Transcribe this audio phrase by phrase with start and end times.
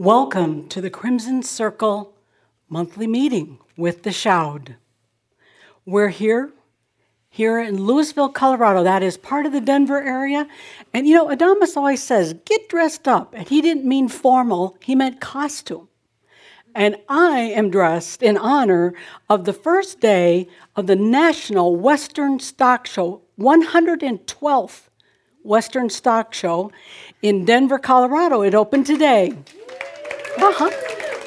[0.00, 2.14] Welcome to the Crimson Circle
[2.70, 4.76] monthly meeting with the Shoud.
[5.84, 6.52] We're here,
[7.28, 8.82] here in Louisville, Colorado.
[8.82, 10.48] That is part of the Denver area.
[10.94, 13.34] And you know, Adamus always says, get dressed up.
[13.34, 15.90] And he didn't mean formal, he meant costume.
[16.74, 18.94] And I am dressed in honor
[19.28, 24.88] of the first day of the National Western Stock Show, 112th
[25.42, 26.72] Western Stock Show
[27.20, 28.40] in Denver, Colorado.
[28.40, 29.36] It opened today.
[30.38, 30.70] Uh huh.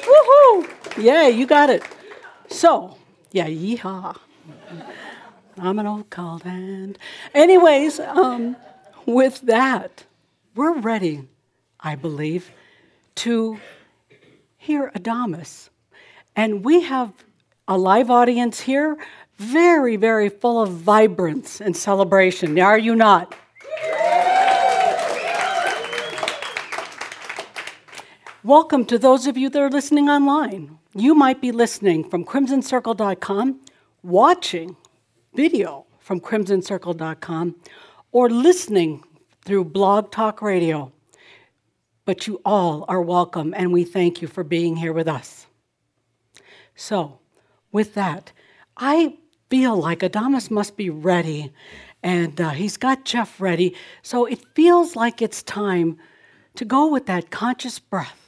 [0.04, 1.02] Woohoo!
[1.02, 1.82] Yeah, you got it.
[2.48, 2.96] So,
[3.32, 4.16] yeah, yeehaw.
[5.58, 6.98] I'm an old cold hand.
[7.32, 8.56] Anyways, um,
[9.06, 10.04] with that,
[10.54, 11.28] we're ready,
[11.80, 12.50] I believe,
[13.16, 13.58] to
[14.56, 15.68] hear Adamus.
[16.34, 17.12] And we have
[17.68, 18.96] a live audience here,
[19.36, 22.58] very, very full of vibrance and celebration.
[22.58, 23.34] Are you not?
[28.44, 30.78] Welcome to those of you that are listening online.
[30.94, 33.60] You might be listening from crimsoncircle.com,
[34.02, 34.76] watching
[35.32, 37.56] video from crimsoncircle.com,
[38.12, 39.02] or listening
[39.46, 40.92] through Blog Talk Radio.
[42.04, 45.46] But you all are welcome, and we thank you for being here with us.
[46.74, 47.20] So,
[47.72, 48.30] with that,
[48.76, 49.16] I
[49.48, 51.50] feel like Adamus must be ready,
[52.02, 53.74] and uh, he's got Jeff ready.
[54.02, 55.96] So it feels like it's time
[56.56, 58.23] to go with that conscious breath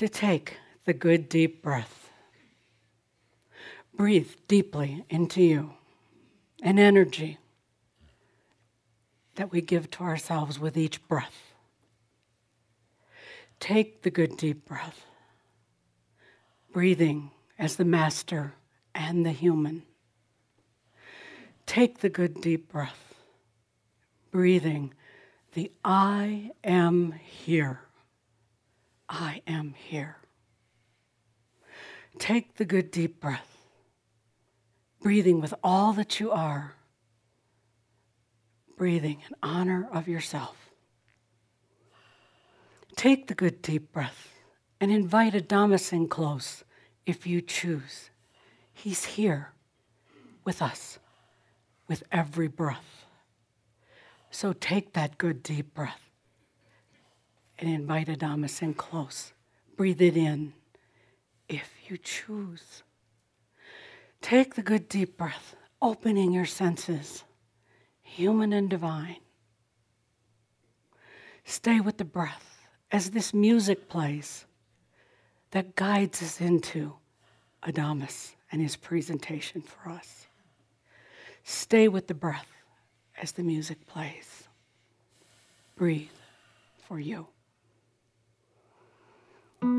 [0.00, 0.56] to take
[0.86, 2.08] the good deep breath.
[3.94, 5.74] Breathe deeply into you
[6.62, 7.36] an energy
[9.34, 11.52] that we give to ourselves with each breath.
[13.58, 15.04] Take the good deep breath,
[16.72, 18.54] breathing as the master
[18.94, 19.82] and the human.
[21.66, 23.16] Take the good deep breath,
[24.30, 24.94] breathing
[25.52, 27.80] the I am here
[29.10, 30.16] I am here.
[32.18, 33.58] Take the good deep breath,
[35.02, 36.74] breathing with all that you are,
[38.76, 40.70] breathing in honor of yourself.
[42.94, 44.28] Take the good deep breath
[44.80, 46.62] and invite Adamus in close
[47.04, 48.10] if you choose.
[48.72, 49.52] He's here
[50.44, 50.98] with us
[51.88, 53.04] with every breath.
[54.30, 56.09] So take that good deep breath
[57.60, 59.32] and invite Adamus in close.
[59.76, 60.54] Breathe it in
[61.48, 62.82] if you choose.
[64.22, 67.24] Take the good deep breath, opening your senses,
[68.02, 69.16] human and divine.
[71.44, 74.46] Stay with the breath as this music plays
[75.50, 76.94] that guides us into
[77.62, 80.26] Adamus and his presentation for us.
[81.42, 82.46] Stay with the breath
[83.20, 84.44] as the music plays.
[85.76, 86.08] Breathe
[86.86, 87.26] for you.
[89.62, 89.72] There's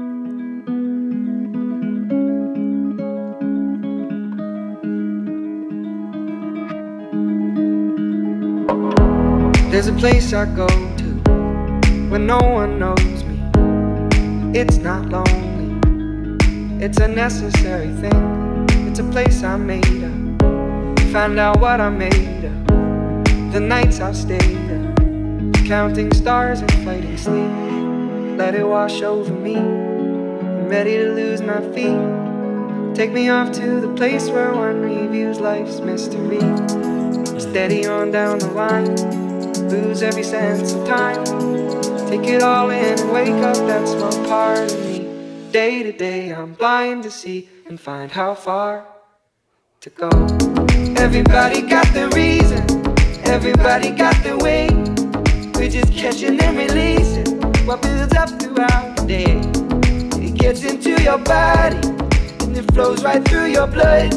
[9.88, 11.06] a place I go to
[12.12, 13.40] when no one knows me.
[14.54, 15.80] It's not lonely,
[16.80, 18.68] it's a necessary thing.
[18.88, 20.42] It's a place I made up.
[21.12, 22.68] Find out what I made up.
[23.52, 24.96] The nights I've stayed up,
[25.66, 27.81] counting stars and fighting sleep
[28.42, 29.56] let it wash over me.
[29.56, 32.02] I'm ready to lose my feet.
[32.96, 36.42] Take me off to the place where one reviews life's mystery.
[37.40, 38.96] Steady on down the line,
[39.70, 41.24] lose every sense of time.
[42.10, 44.98] Take it all in and wake up that small part of me.
[45.52, 48.88] Day to day, I'm blind to see and find how far
[49.82, 50.10] to go.
[50.98, 52.64] Everybody got their reason,
[53.36, 54.68] everybody got their way.
[55.54, 57.11] We're just catching and releasing
[57.66, 59.42] what builds up throughout the day.
[60.26, 61.78] It gets into your body
[62.42, 64.14] and it flows right through your blood.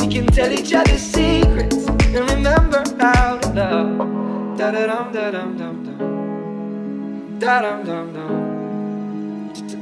[0.00, 4.58] We can tell each other secrets and remember how to love.
[4.58, 7.38] Da da dum da dum dum dum.
[7.38, 8.32] Da dum dum dum.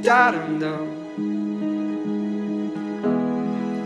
[0.02, 0.86] Da dum dum.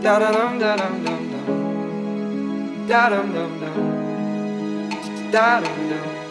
[0.03, 2.87] Da da dum da dum dum dum.
[2.87, 5.31] Da dum dum dum.
[5.31, 6.24] Da dum dum.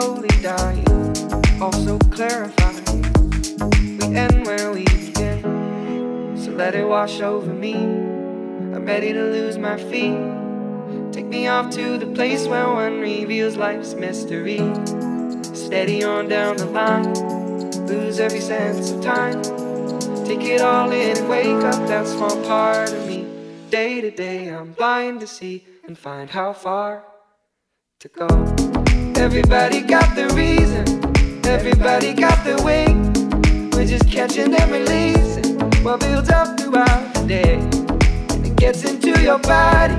[0.00, 0.86] Slowly dying,
[1.60, 3.02] also clarifying.
[3.98, 7.74] We end where we begin, so let it wash over me.
[7.74, 10.20] I'm ready to lose my feet.
[11.12, 14.58] Take me off to the place where one reveals life's mystery.
[15.52, 17.12] Steady on down the line,
[17.86, 19.42] lose every sense of time.
[20.24, 23.26] Take it all in and wake up that small part of me.
[23.70, 27.04] Day to day, I'm blind to see and find how far
[27.98, 28.67] to go.
[29.18, 30.86] Everybody got the reason,
[31.44, 32.86] everybody got the way.
[33.72, 37.54] We're just catching and releasing what builds up throughout the day.
[38.32, 39.98] And it gets into your body,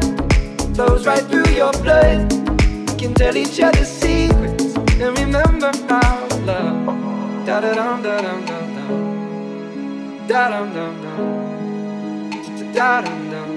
[0.74, 2.31] flows right through your blood.
[2.31, 7.45] We can tell each other secrets and remember our love.
[7.45, 10.27] Da da dum da dum dum dum.
[10.30, 12.74] Da dum dum dum.
[12.74, 13.50] Da dum dum.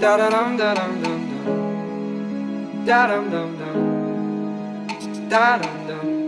[0.00, 1.31] Da da dum da dum dum.
[2.84, 5.28] Da dum dum dum.
[5.28, 6.22] Da dum dum.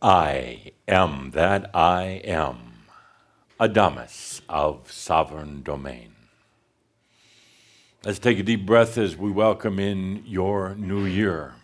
[0.00, 2.86] I am that I am,
[3.58, 6.15] Adamus of sovereign domain.
[8.06, 11.54] Let's take a deep breath as we welcome in your new year,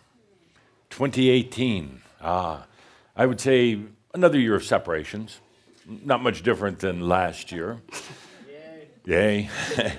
[0.89, 2.01] 2018.
[2.21, 2.65] Ah,
[3.15, 3.79] I would say
[4.13, 5.39] another year of separations,
[5.87, 7.79] not much different than last year.
[9.05, 9.49] Yay.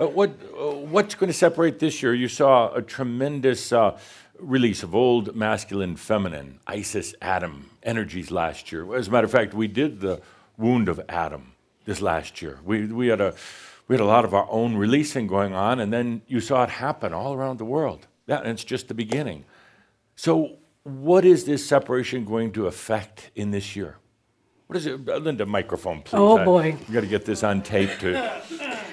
[0.00, 2.14] Uh, what, uh, what's going to separate this year?
[2.14, 3.98] You saw a tremendous uh,
[4.38, 8.96] release of old masculine feminine, Isis Adam energies last year.
[8.96, 10.22] As a matter of fact, we did the
[10.56, 11.52] wound of Adam
[11.84, 12.60] this last year.
[12.64, 13.34] We, we, had a,
[13.90, 16.70] we had a lot of our own releasing going on, and then you saw it
[16.70, 18.06] happen all around the world.
[18.28, 19.44] Yeah, and it's just the beginning.
[20.14, 23.96] So, what is this separation going to affect in this year?
[24.68, 25.04] What is it?
[25.04, 26.20] Linda, microphone, please.
[26.20, 26.76] Oh, I- boy.
[26.86, 28.40] We got to get this on tape to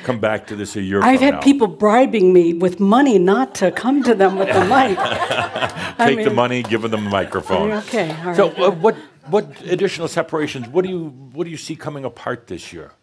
[0.04, 1.42] come back to this a year I've had now.
[1.42, 4.98] people bribing me with money not to come to them with the mic.
[4.98, 7.72] I Take the money, give them the microphone.
[7.72, 8.96] Okay, all So, uh, what
[9.28, 10.68] what additional separations?
[10.68, 12.94] What do you what do you see coming apart this year,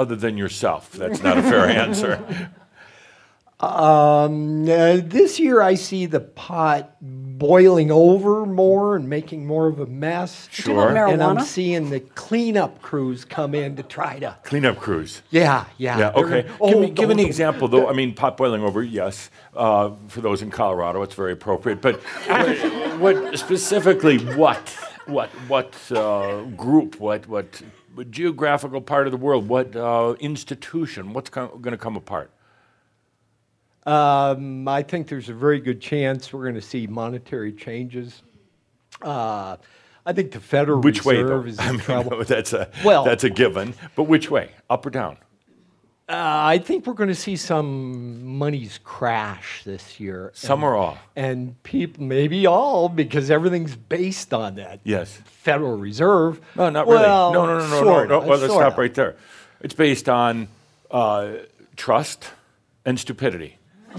[0.00, 0.92] other than yourself?
[0.92, 2.50] That's not a fair answer.
[3.60, 9.78] Um, uh, this year, I see the pot boiling over more and making more of
[9.80, 10.48] a mess.
[10.50, 10.96] Sure.
[10.96, 14.34] And I'm seeing the cleanup crews come in to try to.
[14.44, 15.20] Cleanup crews.
[15.28, 15.98] Yeah, yeah.
[15.98, 16.10] Yeah.
[16.10, 16.42] they're Okay.
[16.42, 17.24] gonna- give oh, me give no, an no.
[17.24, 17.86] example, though.
[17.86, 18.82] I mean, pot boiling over.
[18.82, 19.28] Yes.
[19.54, 21.82] Uh, for those in Colorado, it's very appropriate.
[21.82, 24.16] But what, what specifically?
[24.36, 24.70] What
[25.04, 26.98] what what uh, group?
[26.98, 27.60] What what
[28.04, 29.48] geographical part of the world?
[29.48, 31.12] What uh, institution?
[31.12, 32.30] What's going to come apart?
[33.86, 38.22] Um, I think there's a very good chance we're going to see monetary changes.
[39.00, 39.56] Uh,
[40.04, 41.36] I think the Federal Which way, though?
[41.36, 42.24] Reserve is I mean, trouble.
[42.26, 43.74] that's a Well- that's a given.
[43.96, 44.50] But which way?
[44.68, 45.16] Up or down?
[46.10, 50.32] Uh, I think we're going to see some monies crash this year.
[50.34, 50.98] Some or all?
[51.14, 54.80] And people, maybe all, because everything's based on that.
[54.82, 55.20] Yes.
[55.24, 56.40] Federal Reserve.
[56.56, 57.08] No, not Well, really.
[57.08, 58.04] No, no, no, no, no.
[58.06, 58.18] no.
[58.28, 59.14] Well, let's stop right there.
[59.60, 60.48] It's based on
[60.90, 61.28] uh,
[61.76, 62.30] trust
[62.84, 63.56] and stupidity.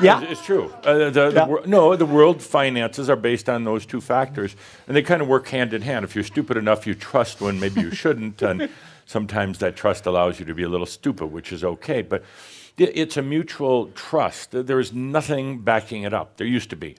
[0.00, 0.20] Yeah.
[0.22, 0.72] It's true.
[0.84, 1.46] Uh, the, the Yeah.
[1.48, 4.54] wor- no, the world finances are based on those two factors,
[4.86, 6.04] and they kind of work hand in hand.
[6.04, 8.68] If you're stupid enough, you trust when maybe you shouldn't, and
[9.08, 12.02] sometimes that trust allows you to be a little stupid, which is okay.
[12.02, 12.22] But
[12.76, 14.50] it's a mutual trust.
[14.52, 16.36] There is nothing backing it up.
[16.36, 16.96] There used to be.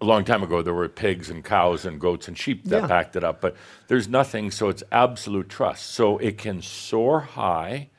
[0.00, 2.86] A long time ago, there were pigs and cows and goats and sheep that Yeah.
[2.88, 3.54] backed it up, but
[3.86, 5.86] there's nothing, so it's absolute trust.
[5.92, 7.90] So it can soar high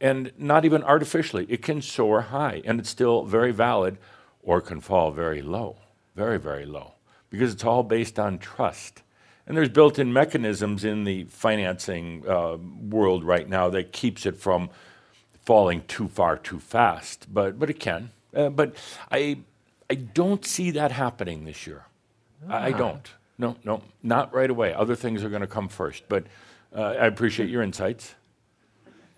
[0.00, 1.46] and not even artificially.
[1.48, 3.98] It can soar high and it's still very valid
[4.44, 5.78] or can fall very low,
[6.14, 6.94] very, very low,
[7.30, 9.02] because it's all based on trust.
[9.50, 12.56] And there's built in mechanisms in the financing uh,
[12.88, 14.70] world right now that keeps it from
[15.44, 18.10] falling too far too fast, but, but it can.
[18.32, 18.76] Uh, but
[19.10, 19.38] I,
[19.90, 21.82] I don't see that happening this year.
[22.48, 23.10] I, I don't.
[23.38, 24.72] No, no, not right away.
[24.72, 26.04] Other things are going to come first.
[26.08, 26.26] But
[26.72, 28.14] uh, I appreciate your insights.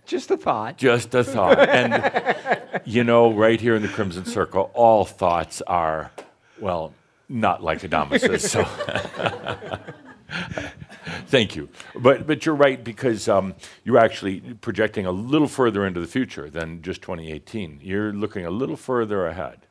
[0.06, 0.78] Just a thought.
[0.78, 1.58] Just a thought.
[1.68, 6.10] and, you know, right here in the Crimson Circle, all thoughts are,
[6.58, 6.94] well,
[7.28, 8.50] not like Adamus's.
[8.50, 8.64] So
[11.26, 11.68] thank you.
[11.94, 16.48] But, but you're right because um, you're actually projecting a little further into the future
[16.50, 17.80] than just 2018.
[17.82, 19.66] You're looking a little further ahead.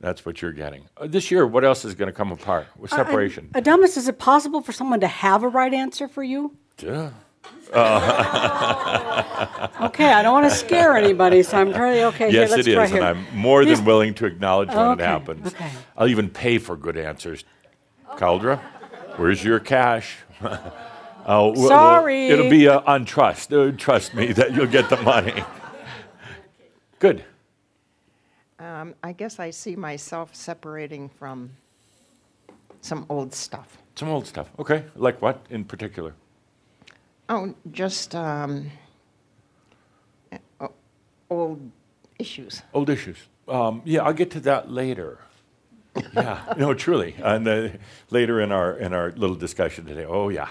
[0.00, 0.86] That's what you're getting.
[0.96, 2.66] Uh, this year, what else is going to come apart?
[2.76, 3.50] With separation?
[3.54, 6.56] Adamus, is it possible for someone to have a right answer for you?
[6.76, 7.10] Duh.
[9.80, 12.70] Okay, I don't want to scare anybody, so I'm pretty, okay, here, Yes, let's it
[12.70, 12.80] here.
[12.80, 15.46] and I'm more than willing to acknowledge when Okay, it happens.
[15.48, 15.70] okay.
[15.96, 17.44] I'll even pay for good answers.
[18.16, 18.60] Cauldre,
[19.16, 20.16] where's your cash?
[21.24, 22.26] Oh, well, well, Sorry.
[22.30, 23.52] it'll be uh, on trust.
[23.52, 25.44] Uh, trust me that you'll get the money.
[26.98, 27.24] Good.
[28.58, 31.50] Um, I guess I see myself separating from
[32.80, 33.78] some old stuff.
[33.94, 34.50] Some old stuff.
[34.58, 34.84] Okay.
[34.96, 36.14] Like what in particular?
[37.28, 38.70] Oh, just um,
[41.30, 41.70] old
[42.18, 42.62] issues.
[42.74, 43.16] Old issues.
[43.48, 45.18] Um, yeah, I'll get to that later.
[46.14, 47.14] Yeah, no, truly.
[47.22, 47.68] And uh,
[48.10, 50.04] later in our in our little discussion today.
[50.04, 50.48] Oh yeah,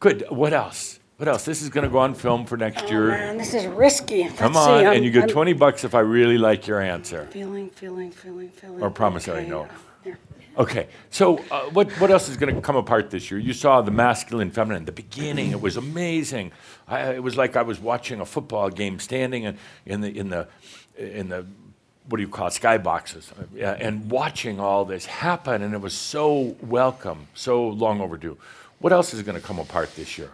[0.00, 0.24] good.
[0.30, 1.00] What else?
[1.16, 1.44] What else?
[1.44, 3.08] This is going to go on film for next year.
[3.08, 4.24] Man, this is risky.
[4.28, 6.66] Come Let's see, on, I'm- and you get I'm twenty bucks if I really like
[6.68, 7.26] your answer.
[7.30, 8.80] Feeling, feeling, feeling, feeling.
[8.82, 9.68] Or promissory Okay, note.
[10.04, 10.14] yeah.
[10.56, 13.38] Okay, so uh, what what else is going to come apart this year?
[13.40, 14.84] You saw the masculine, feminine.
[14.84, 16.52] The beginning, it was amazing.
[16.86, 19.56] I, it was like I was watching a football game, standing in,
[19.86, 20.48] in the in the
[20.96, 21.46] in the
[22.08, 23.30] what do you call it, skyboxes,
[23.80, 28.36] and watching all this happen, and it was so welcome, so long overdue.
[28.78, 30.30] What else is going to come apart this year?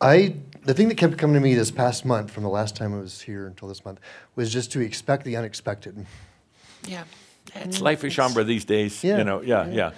[0.00, 0.34] I
[0.64, 2.98] the thing that kept coming to me this past month from the last time I
[2.98, 4.00] was here until this month
[4.36, 6.06] was just to expect the unexpected.
[6.86, 7.04] Yeah,
[7.54, 9.02] it's life is Shaumbra these days.
[9.02, 9.90] You Yeah, know, yeah, yeah,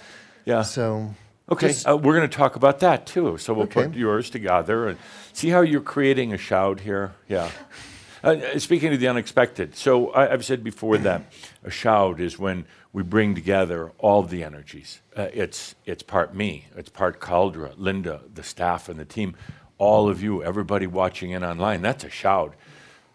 [0.45, 0.61] yeah.
[0.63, 1.13] So
[1.51, 3.37] Okay, just- uh, we're going to talk about that too.
[3.37, 4.97] So we'll put yours together and
[5.33, 7.13] see how you're creating a Shoud here.
[7.27, 7.49] Yeah.
[8.23, 11.23] Uh, speaking of the unexpected, so I, I've said before that
[11.63, 15.01] a Shoud is when we bring together all the energies.
[15.17, 19.35] Uh, it's it's part me, it's part Cauldre, Linda, the staff, and the team,
[19.79, 21.81] all of you, everybody watching in online.
[21.81, 22.55] That's a Shoud.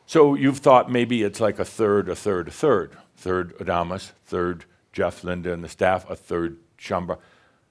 [0.06, 2.96] So you've thought maybe it's like a third, a third, a third.
[3.16, 7.18] Third Adamus, third Jeff, Linda, and the staff, a third Shaumbra.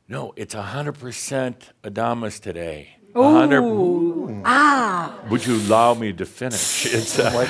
[0.08, 2.98] No, it's 100% Adamas today.
[3.16, 5.20] A 100 ah.
[5.30, 6.86] Would you allow me to finish?
[6.94, 7.50] It's a,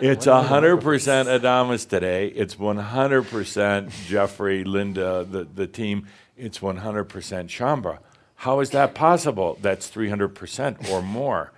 [0.00, 2.28] it's 100% Adamus today.
[2.28, 6.06] It's 100% Jeffrey, Linda, the, the team.
[6.36, 7.98] It's 100% Shaumbra.
[8.36, 9.58] How is that possible?
[9.60, 11.52] That's 300% or more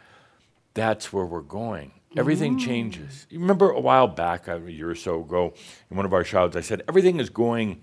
[0.75, 1.93] that's where we're going.
[2.17, 3.27] Everything changes.
[3.31, 5.55] You remember a while back, a year or so ago,
[5.91, 7.83] in one of our Shouds, I said, everything is going,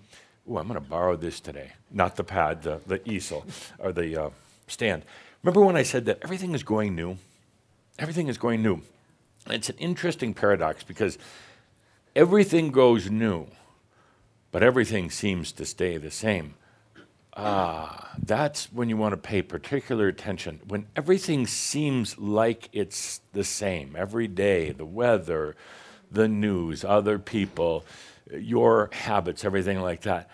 [0.50, 1.74] Oh, I'm going to borrow this today.
[1.92, 3.46] Not the pad, the, the easel,
[3.80, 4.30] or the uh,
[4.68, 5.04] stand.
[5.44, 7.18] Remember when I said that everything is going new?
[8.00, 8.82] Everything is going new.
[9.50, 11.18] It's an interesting paradox because
[12.16, 13.48] everything goes new,
[14.52, 16.56] but everything seems to stay the same.
[17.40, 20.60] Ah, that's when you want to pay particular attention.
[20.68, 25.56] When everything seems like it's the same every day, the weather,
[26.12, 27.86] the news, other people,
[28.32, 30.30] your habits, everything like that,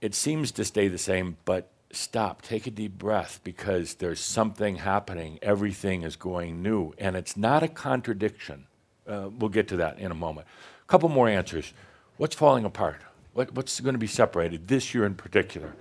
[0.00, 4.76] it seems to stay the same, but stop, take a deep breath because there's something
[4.76, 5.38] happening.
[5.42, 8.66] Everything is going new, and it's not a contradiction.
[9.06, 10.46] Uh, we'll get to that in a moment.
[10.82, 11.72] A couple more answers.
[12.16, 13.00] What's falling apart?
[13.32, 15.72] What, what's going to be separated this year in particular?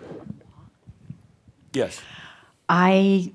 [1.74, 2.02] Yes.
[2.68, 3.34] I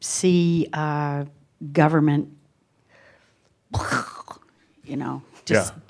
[0.00, 1.24] see uh,
[1.72, 2.36] government,
[4.84, 5.80] you know, just Yeah.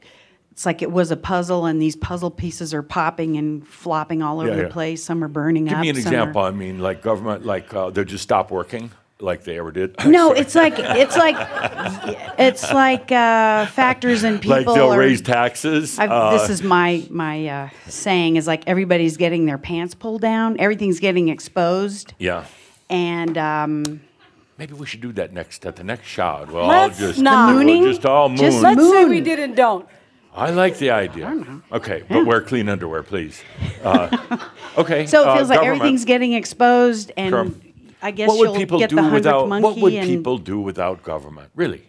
[0.58, 4.40] It's like it was a puzzle, and these puzzle pieces are popping and flopping all
[4.40, 5.04] over Yeah, the place.
[5.04, 5.82] Some are burning Give up.
[5.82, 6.42] me an some are- example.
[6.42, 9.94] I mean, like government, like uh, they'll just stop working, like they ever did.
[10.04, 11.36] No, it's like it's like
[12.40, 14.56] it's like uh, factors and people.
[14.56, 15.96] like they'll are, raise taxes.
[15.96, 20.22] I've, uh, this is my my uh, saying is like everybody's getting their pants pulled
[20.22, 20.58] down.
[20.58, 22.46] Everything's getting exposed, yeah.
[22.90, 24.00] and um,
[24.58, 26.48] Maybe we should do that next at the next shot.
[26.50, 27.52] We'll all Let's just not.
[27.52, 27.84] The we'll mooning?
[27.84, 28.38] just all moon.
[28.38, 29.86] Just Let's say we did and don't.
[30.34, 31.62] I like the idea.
[31.72, 33.42] Okay, but wear clean underwear, please.
[33.82, 34.38] Uh,
[34.78, 35.06] okay.
[35.06, 35.76] so it uh, feels like government.
[35.76, 37.62] everything's getting exposed, and.
[38.00, 39.48] I guess What would you'll people get do without?
[39.48, 39.64] monkey.
[39.64, 41.50] What would people do without government?
[41.56, 41.88] Really?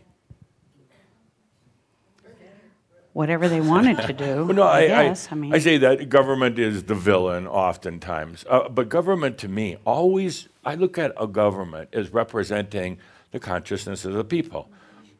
[3.19, 4.45] whatever they wanted to do.
[4.45, 5.27] Well, no, I, I, guess.
[5.27, 8.45] I, I, mean, I say that government is the villain oftentimes.
[8.49, 12.97] Uh, but government to me, always, I look at a government as representing
[13.31, 14.69] the consciousness of the people.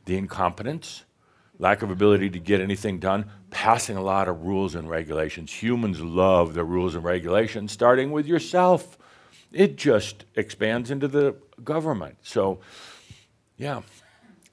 [0.05, 1.03] The incompetence,
[1.59, 5.51] lack of ability to get anything done, passing a lot of rules and regulations.
[5.61, 8.97] Humans love the rules and regulations, starting with yourself.
[9.51, 12.17] It just expands into the government.
[12.23, 12.61] So,
[13.57, 13.81] yeah,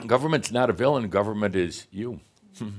[0.07, 2.21] government's not a villain, government is you.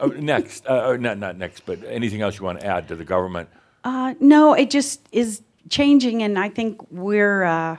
[0.00, 2.96] Oh, next, uh, or not not next, but anything else you want to add to
[2.96, 3.48] the government?
[3.84, 7.76] Uh, no, it just is changing, and I think we're uh,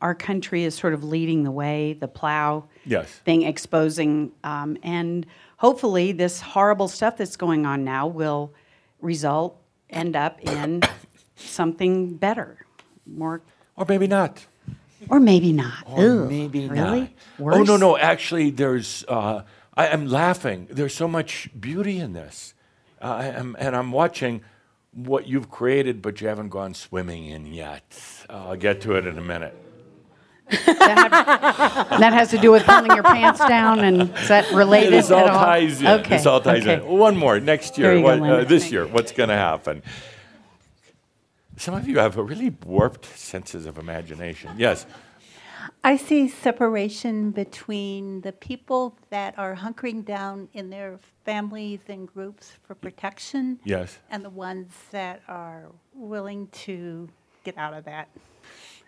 [0.00, 1.94] our country is sort of leading the way.
[1.94, 3.08] The plow Yes.
[3.24, 5.26] thing exposing, um, and
[5.56, 8.52] hopefully, this horrible stuff that's going on now will
[9.00, 10.82] result end up in
[11.36, 12.64] something better,
[13.06, 13.40] more.
[13.76, 14.46] Or maybe not.
[15.08, 15.84] Or maybe not.
[15.86, 17.00] Or maybe really?
[17.00, 17.08] not.
[17.38, 17.56] Worse?
[17.56, 17.96] Oh no, no.
[17.96, 19.04] Actually, there's.
[19.06, 19.42] Uh,
[19.74, 20.66] I am laughing.
[20.70, 22.52] There's so much beauty in this,
[23.00, 24.42] uh, I am, and I'm watching
[24.92, 27.96] what you've created, but you haven't gone swimming in yet.
[28.28, 29.54] I'll get to it in a minute.
[30.50, 35.20] That has to do with pulling your pants down, and is that related This all
[35.20, 35.44] at all?
[35.44, 35.86] ties in.
[35.86, 36.16] Okay.
[36.16, 36.74] This all ties okay.
[36.84, 36.86] in.
[36.86, 37.96] One more next There year.
[37.98, 38.44] you go, uh, Linda.
[38.44, 39.82] this year, what's going to happen?
[41.56, 44.52] Some of you have a really warped senses of imagination.
[44.56, 44.86] Yes.
[45.84, 52.52] I see separation between the people that are hunkering down in their families and groups
[52.66, 53.98] for protection Yes.
[54.10, 57.08] and the ones that are willing to
[57.44, 58.08] get out of that.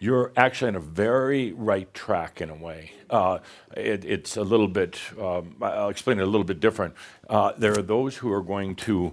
[0.02, 2.92] You're actually on a very right track in a way.
[3.10, 3.40] Uh,
[3.76, 6.94] it, it's a little bit, um, I'll explain it a little bit different.
[7.28, 9.12] Uh, there are those who are going to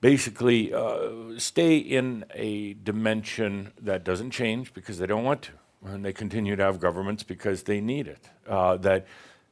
[0.00, 5.52] basically uh, stay in a dimension that doesn't change because they don't want to.
[5.84, 9.06] And they continue to have governments because they need it, uh, that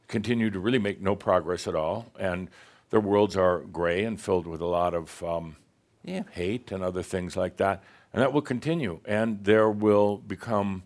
[0.07, 2.11] continue to really make no progress at all.
[2.19, 2.49] And
[2.89, 5.57] their worlds are gray and filled with a lot of um,
[6.03, 7.83] yeah, hate and other things like that.
[8.13, 8.99] And that will continue.
[9.05, 10.83] And there will become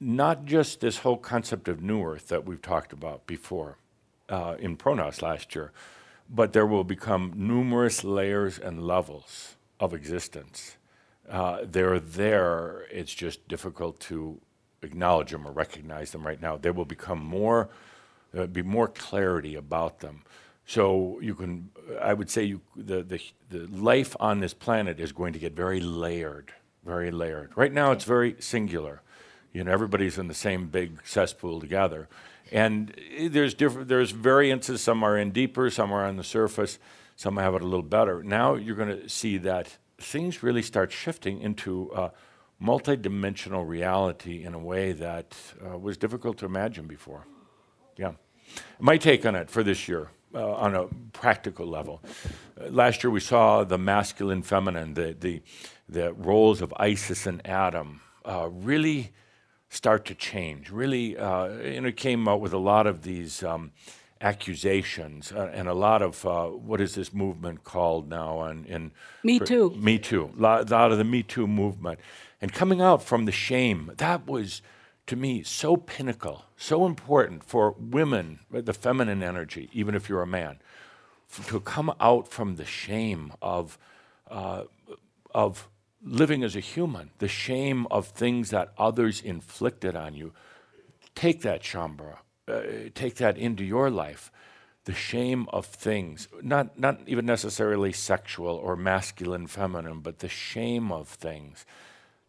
[0.00, 3.76] not just this whole concept of New Earth that we've talked about before
[4.30, 5.72] uh, in ProGnost last year,
[6.28, 10.76] but there will become numerous layers and levels of existence.
[11.28, 14.40] Uh, they're there, it's just difficult to
[14.82, 16.56] acknowledge them or recognize them right now.
[16.56, 17.68] There will become more,
[18.32, 20.22] there'll be more clarity about them.
[20.70, 21.68] So you can,
[22.00, 25.52] I would say, you, the, the, the life on this planet is going to get
[25.52, 26.52] very layered,
[26.84, 27.50] very layered.
[27.56, 29.02] Right now, it's very singular.
[29.52, 32.08] You know, everybody's in the same big cesspool together,
[32.52, 33.88] and there's different.
[33.88, 34.80] There's variances.
[34.80, 36.78] Some are in deeper, some are on the surface,
[37.16, 38.22] some have it a little better.
[38.22, 42.10] Now you're going to see that things really start shifting into uh,
[42.62, 47.26] multidimensional reality in a way that uh, was difficult to imagine before.
[47.96, 48.12] Yeah.
[48.78, 52.02] My take on it for this year, uh, on a practical level.
[52.60, 55.42] Uh, last year we saw the masculine, feminine, the, the,
[55.88, 59.12] the roles of Isis and Adam uh, really
[59.68, 60.70] start to change.
[60.70, 63.72] Really, uh, and it came out with a lot of these um,
[64.20, 68.42] accusations uh, and a lot of uh, what is this movement called now?
[68.42, 68.92] And in
[69.24, 69.70] Me Too.
[69.70, 70.30] Me Too.
[70.36, 71.98] A lot, lot of the Me Too movement,
[72.40, 73.92] and coming out from the shame.
[73.96, 74.62] That was
[75.06, 80.26] to me so pinnacle, so important for women, the feminine energy, even if you're a
[80.26, 80.58] man,
[81.30, 83.78] f- to come out from the shame of
[84.30, 84.64] uh,
[85.34, 85.68] of
[86.02, 90.32] living as a human, the shame of things that others inflicted on you.
[91.14, 92.18] Take that, Shaumbra.
[92.48, 92.62] Uh,
[92.94, 94.32] take that into your life.
[94.84, 100.90] The shame of things, not, not even necessarily sexual or masculine, feminine, but the shame
[100.90, 101.66] of things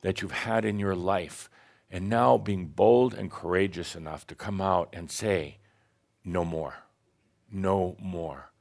[0.01, 1.49] that you've had in your life.
[1.91, 5.57] And now being bold and courageous enough to come out and say,
[6.23, 6.75] no more.
[7.51, 8.51] No more.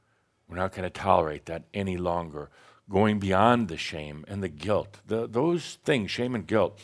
[0.49, 2.49] We're not going to tolerate that any longer.
[2.89, 4.99] Going beyond the shame and the guilt.
[5.07, 6.77] The, those things, shame and guilt,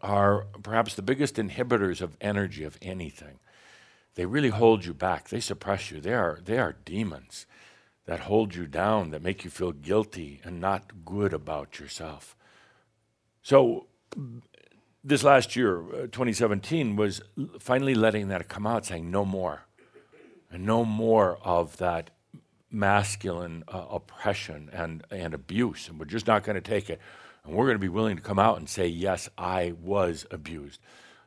[0.00, 3.40] are perhaps the biggest inhibitors of energy of anything.
[4.14, 5.28] They really hold you back.
[5.28, 6.00] They suppress you.
[6.00, 7.46] They are, they are demons
[8.06, 12.36] that hold you down, that make you feel guilty and not good about yourself.
[13.42, 13.86] So,
[15.04, 17.20] this last year, uh, 2017, was
[17.60, 19.66] finally letting that come out, saying no more.
[20.50, 22.10] And no more of that
[22.70, 25.88] masculine uh, oppression and, and abuse.
[25.88, 27.00] And we're just not going to take it.
[27.44, 30.80] And we're going to be willing to come out and say, yes, I was abused.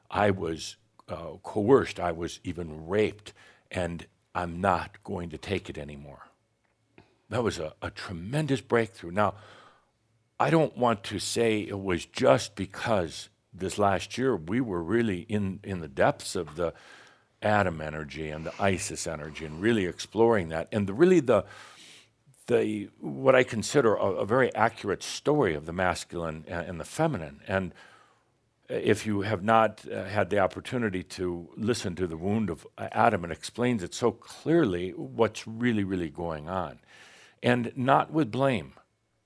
[0.09, 1.99] I was uh, coerced.
[1.99, 3.33] I was even raped.
[3.69, 6.27] And I'm not going to take it anymore.
[7.29, 9.11] That was a, a tremendous breakthrough.
[9.11, 9.35] Now,
[10.39, 15.21] I don't want to say it was just because this last year we were really
[15.21, 16.73] in, in the depths of the
[17.41, 20.67] Adam energy and the ISIS energy and really exploring that.
[20.71, 21.45] And the, really the,
[22.47, 26.85] the, what I consider a, a very accurate story of the masculine and, and the
[26.85, 27.41] feminine.
[27.47, 27.73] And
[28.69, 33.23] if you have not uh, had the opportunity to listen to the wound of Adam,
[33.25, 36.79] it explains it so clearly what's really, really going on.
[37.43, 38.73] And not with blame,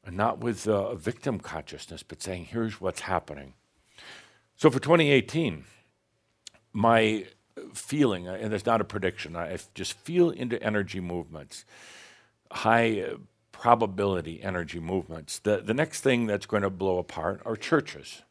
[0.06, 3.54] and not with uh, victim consciousness, but saying, here's what's happening.
[4.62, 5.64] So for 2018,
[6.72, 7.26] my
[7.74, 11.66] feeling, and it's not a prediction, I just feel into energy movements,
[12.52, 13.16] high uh,
[13.52, 15.40] probability energy movements.
[15.40, 18.22] The, the next thing that's going to blow apart are churches.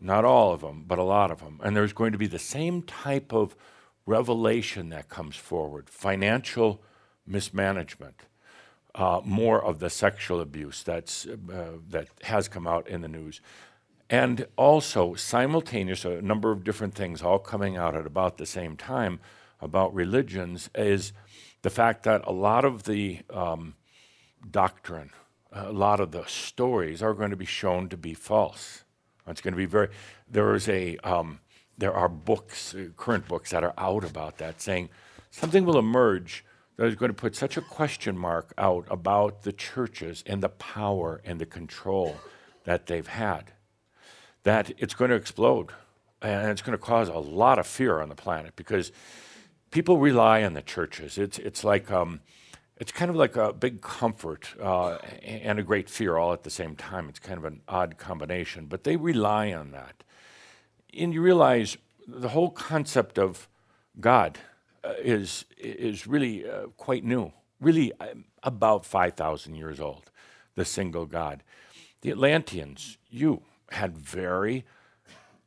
[0.00, 1.60] Not all of them, but a lot of them.
[1.62, 3.54] And there's going to be the same type of
[4.06, 6.80] revelation that comes forward financial
[7.26, 8.22] mismanagement,
[8.94, 13.42] uh, more of the sexual abuse that's, uh, that has come out in the news.
[14.10, 18.76] And also, simultaneous, a number of different things all coming out at about the same
[18.76, 19.20] time
[19.60, 21.12] about religions is
[21.62, 23.76] the fact that a lot of the um,
[24.50, 25.10] doctrine,
[25.52, 28.82] a lot of the stories are going to be shown to be false.
[29.28, 29.90] It's going to be very,
[30.28, 31.38] there is a, um,
[31.78, 34.88] there are books, uh, current books that are out about that saying
[35.30, 36.44] something will emerge
[36.76, 40.48] that is going to put such a question mark out about the churches and the
[40.48, 42.16] power and the control
[42.64, 43.52] that they've had
[44.42, 45.70] that it's going to explode
[46.22, 48.92] and it's going to cause a lot of fear on the planet because
[49.70, 51.18] people rely on the churches.
[51.18, 52.20] It's, it's like, um,
[52.76, 56.50] it's kind of like a big comfort uh, and a great fear all at the
[56.50, 57.08] same time.
[57.08, 60.02] It's kind of an odd combination, but they rely on that.
[60.96, 61.76] And you realize
[62.06, 63.48] the whole concept of
[64.00, 64.38] God
[64.82, 70.10] uh, is, is really uh, quite new, really uh, about 5,000 years old,
[70.54, 71.42] the single God.
[72.00, 74.64] The Atlanteans, you, had very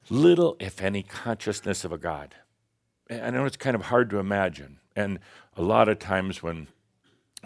[0.09, 2.35] little, if any, consciousness of a God.
[3.09, 4.79] I know it's kind of hard to imagine.
[4.95, 5.19] And
[5.55, 6.67] a lot of times when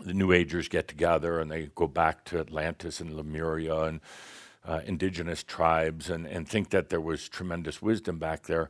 [0.02, 4.02] the New Agers get together and they go back to Atlantis and Lemuria and
[4.66, 8.70] uh, indigenous tribes and, and think that there was tremendous wisdom back there,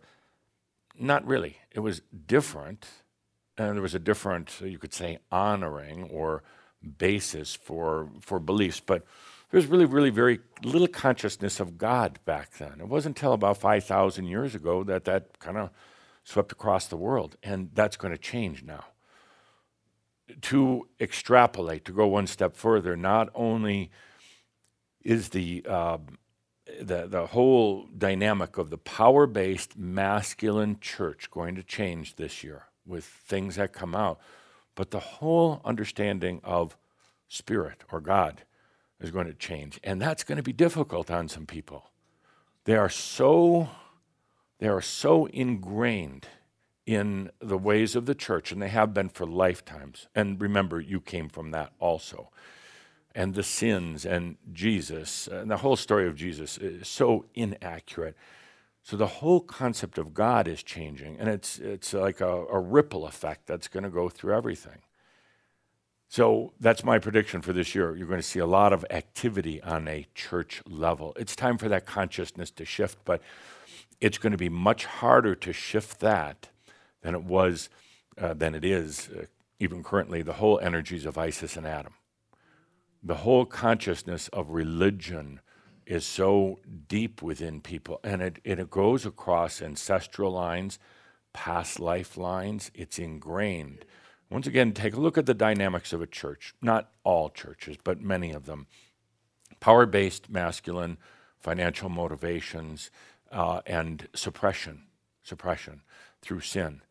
[0.98, 1.58] not really.
[1.72, 2.88] It was different.
[3.58, 6.44] And there was a different, you could say, honoring or
[6.98, 8.80] basis for, for beliefs.
[8.80, 9.04] But
[9.50, 12.80] there was really, really very little consciousness of God back then.
[12.80, 15.70] It wasn't until about 5,000 years ago that that kind of
[16.24, 18.84] swept across the world, and that's going to change now.
[20.42, 23.90] To extrapolate, to go one step further, not only
[25.02, 26.00] is the uh,
[26.82, 32.64] the, the whole dynamic of the power based masculine church going to change this year
[32.86, 34.20] with things that come out,
[34.76, 36.76] but the whole understanding of
[37.30, 38.44] spirit or God
[39.00, 39.80] is going to change.
[39.84, 41.92] And that's going to be difficult on some people.
[42.66, 43.70] They are so
[44.60, 46.28] they are so ingrained
[46.86, 50.08] in the ways of the church, and they have been for lifetimes.
[50.16, 52.30] And remember, you came from that also.
[53.14, 58.16] And the sins and Jesus, and the whole story of Jesus is so inaccurate.
[58.84, 63.06] So the whole concept of God is changing, and it's, it's like a, a ripple
[63.06, 64.80] effect that's going to go through everything.
[66.10, 67.96] So that's my prediction for this year.
[67.96, 71.14] You're going to see a lot of activity on a church level.
[71.18, 73.22] It's time for that consciousness to shift, but
[74.00, 76.50] it's going to be much harder to shift that
[77.02, 77.70] than it was,
[78.18, 79.26] uh, than it is, uh,
[79.60, 81.94] even currently, the whole energies of Isis and Adam.
[83.04, 85.42] The whole consciousness of religion
[85.86, 90.80] is so deep within people, and it, it goes across ancestral lines,
[91.34, 92.72] past life lines.
[92.74, 93.86] It's ingrained.
[94.30, 96.54] Once again, take a look at the dynamics of a church.
[96.62, 98.68] Not all churches, but many of them.
[99.60, 100.98] Power based, masculine,
[101.40, 102.92] financial motivations,
[103.32, 104.84] uh, and suppression,
[105.24, 105.82] suppression
[106.22, 106.82] through sin.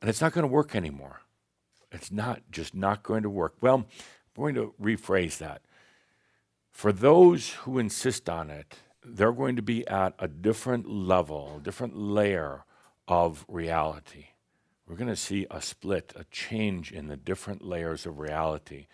[0.00, 1.20] And it's not going to work anymore.
[1.92, 3.54] It's not just not going to work.
[3.60, 3.86] Well, I'm
[4.36, 5.62] going to rephrase that.
[6.72, 11.60] For those who insist on it, they're going to be at a different level, a
[11.60, 12.64] different layer
[13.06, 14.31] of reality
[14.86, 18.86] we're going to see a split, a change in the different layers of reality.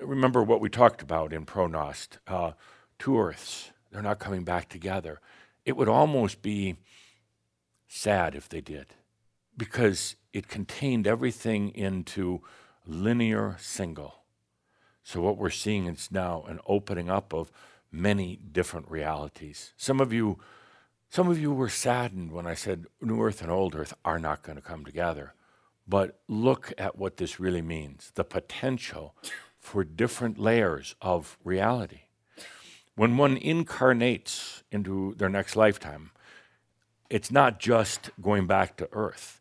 [0.00, 2.52] Remember what we talked about in ProGnost uh,
[2.98, 5.20] two earths, they're not coming back together.
[5.64, 6.76] It would almost be
[7.86, 8.86] sad if they did,
[9.56, 12.42] because it contained everything into
[12.86, 14.16] linear single.
[15.02, 17.52] So, what we're seeing is now an opening up of
[17.92, 19.72] many different realities.
[19.76, 20.38] Some of you
[21.14, 24.42] some of you were saddened when I said New Earth and Old Earth are not
[24.42, 25.34] going to come together.
[25.86, 29.14] But look at what this really means the potential
[29.60, 32.00] for different layers of reality.
[32.96, 36.10] When one incarnates into their next lifetime,
[37.08, 39.40] it's not just going back to Earth,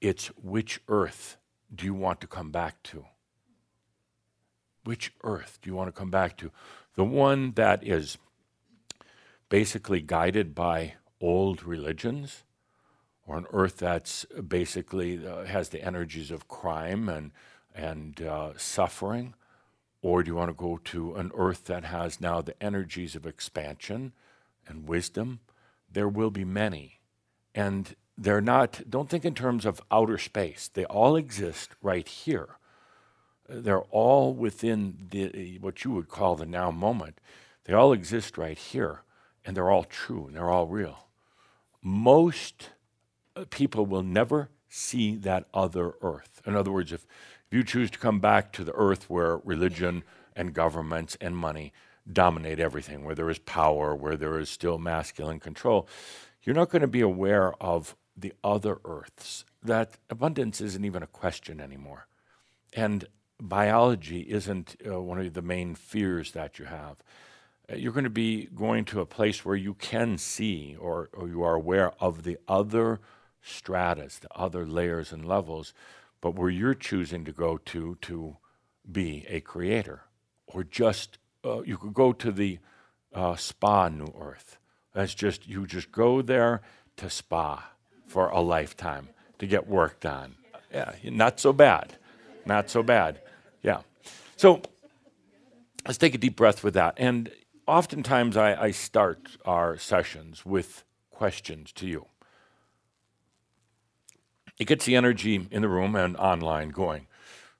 [0.00, 1.36] it's which Earth
[1.74, 3.04] do you want to come back to?
[4.84, 6.50] Which Earth do you want to come back to?
[6.94, 8.16] The one that is
[9.50, 12.42] basically guided by old religions?
[13.26, 17.30] Or an earth that's basically uh, has the energies of crime and
[17.74, 19.34] and uh, suffering?
[20.02, 23.24] Or do you want to go to an earth that has now the energies of
[23.24, 24.12] expansion
[24.66, 25.38] and wisdom?
[25.90, 26.98] There will be many.
[27.54, 30.68] And they're not don't think in terms of outer space.
[30.72, 32.56] They all exist right here.
[33.48, 37.20] They're all within the what you would call the now moment.
[37.64, 39.02] They all exist right here
[39.44, 41.06] and they're all true and they're all real
[41.82, 42.70] most
[43.36, 46.40] uh, people will never see that other earth.
[46.46, 47.06] In other words, if,
[47.46, 51.72] if you choose to come back to the earth where religion and governments and money
[52.10, 55.88] dominate everything, where there is power, where there is still masculine control,
[56.42, 59.44] you're not going to be aware of the other earths.
[59.62, 62.06] That abundance isn't even a question anymore.
[62.72, 63.06] And
[63.40, 66.96] biology isn't uh, one of the main fears that you have.
[67.70, 71.28] Uh, you're going to be going to a place where you can see or, or
[71.28, 73.00] you are aware of the other
[73.40, 75.74] stratas, the other layers and levels,
[76.20, 78.36] but where you're choosing to go to to
[78.90, 80.02] be a creator.
[80.46, 82.58] Or just, uh, you could go to the
[83.14, 84.58] uh, spa New Earth.
[84.92, 86.62] That's just, you just go there
[86.96, 87.70] to spa
[88.06, 90.34] for a lifetime to get work done.
[90.72, 91.96] Yeah, not so bad.
[92.44, 93.20] Not so bad.
[93.62, 93.80] Yeah.
[94.36, 94.62] So
[95.86, 96.94] let's take a deep breath with that.
[96.96, 97.30] And
[97.66, 102.06] oftentimes I, I start our sessions with questions to you.
[104.58, 107.06] It gets the energy in the room and online going.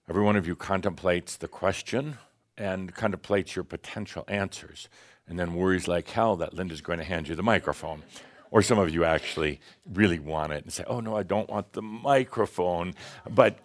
[0.08, 2.18] Every one of you contemplates the question
[2.58, 4.88] and contemplates your potential answers,
[5.26, 8.02] and then worries like hell that Linda's going to hand you the microphone.
[8.50, 9.60] Or some of you actually
[9.90, 12.94] really want it and say, oh no, I don't want the microphone.
[13.30, 13.58] But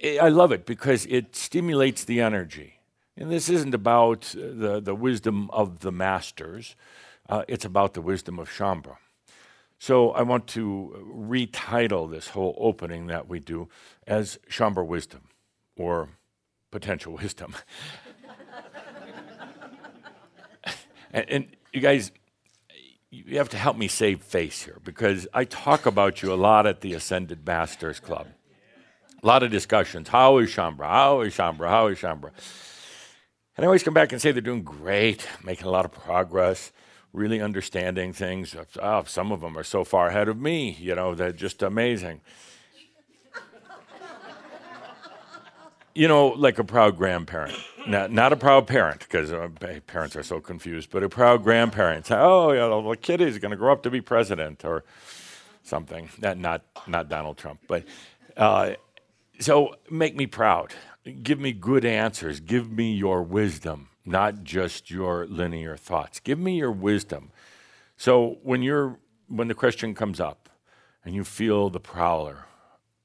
[0.00, 2.77] eh, I love it because it stimulates the energy.
[3.18, 6.76] And this isn't about the, the wisdom of the masters,
[7.28, 8.96] uh, it's about the wisdom of Shaumbra.
[9.80, 13.68] So I want to retitle this whole opening that we do
[14.06, 15.22] as Shaumbra Wisdom
[15.76, 16.08] or
[16.70, 17.54] potential wisdom.
[21.12, 22.12] and, and you guys,
[23.10, 26.66] you have to help me save face here because I talk about you a lot
[26.66, 28.28] at the Ascended Masters Club.
[29.22, 30.08] A lot of discussions.
[30.08, 30.86] How is Shaumbra?
[30.86, 31.68] How is Shaumbra?
[31.68, 32.30] How is Shaumbra?
[33.58, 36.70] And I always come back and say they're doing great, making a lot of progress,
[37.12, 38.54] really understanding things.
[38.80, 42.20] Oh, some of them are so far ahead of me, you know, they're just amazing.
[45.92, 47.58] you know, like a proud grandparent.
[47.84, 49.48] Not, not a proud parent, because uh,
[49.88, 52.06] parents are so confused, but a proud grandparent.
[52.06, 54.84] Say, Oh, yeah, the kid is going to grow up to be president or
[55.64, 56.10] something.
[56.20, 57.58] Not, not, not Donald Trump.
[57.66, 57.86] But
[58.36, 58.74] uh,
[59.40, 60.74] so make me proud.
[61.12, 62.40] Give me good answers.
[62.40, 66.20] Give me your wisdom, not just your linear thoughts.
[66.20, 67.30] Give me your wisdom.
[67.96, 70.48] So when you're when the question comes up
[71.04, 72.46] and you feel the prowler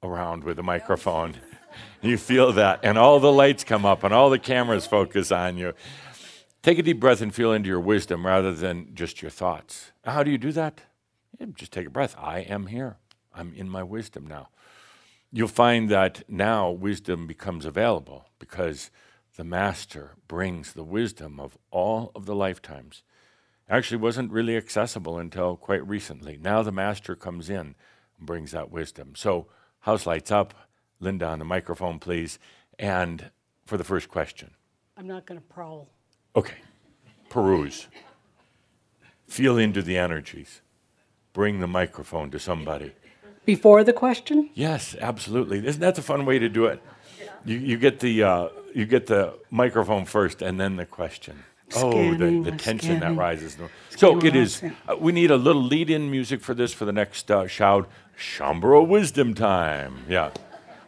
[0.01, 1.35] around with a microphone
[2.01, 5.57] you feel that, and all the lights come up, and all the cameras focus on
[5.57, 5.73] you.
[6.61, 9.91] Take a deep breath and feel into your wisdom rather than just your thoughts.
[10.05, 10.81] How do you do that?
[11.55, 12.15] Just take a breath.
[12.17, 12.97] I am here.
[13.33, 14.49] I'm in my wisdom now.
[15.35, 18.91] You'll find that now wisdom becomes available because
[19.35, 23.01] the master brings the wisdom of all of the lifetimes.
[23.67, 26.37] Actually, wasn't really accessible until quite recently.
[26.37, 27.73] Now the master comes in
[28.19, 29.13] and brings that wisdom.
[29.15, 29.47] So,
[29.79, 30.53] house lights up.
[30.99, 32.37] Linda on the microphone, please.
[32.77, 33.31] And
[33.65, 34.51] for the first question.
[34.97, 35.89] I'm not going to prowl.
[36.35, 36.57] Okay.
[37.29, 37.87] Peruse.
[39.27, 40.61] Feel into the energies.
[41.33, 42.93] Bring the microphone to somebody.
[43.45, 44.49] Before the question?
[44.53, 45.65] Yes, absolutely.
[45.65, 46.81] Isn't that a fun way to do it?
[47.45, 51.43] You, you get the uh, you get the microphone first, and then the question.
[51.69, 52.99] Scanning, oh, the, the tension scanning.
[52.99, 53.57] that rises.
[53.95, 54.61] So it is.
[54.87, 57.87] Uh, we need a little lead-in music for this for the next uh, Shoud.
[58.17, 60.05] Shaumbra Wisdom Time.
[60.07, 60.31] Yeah.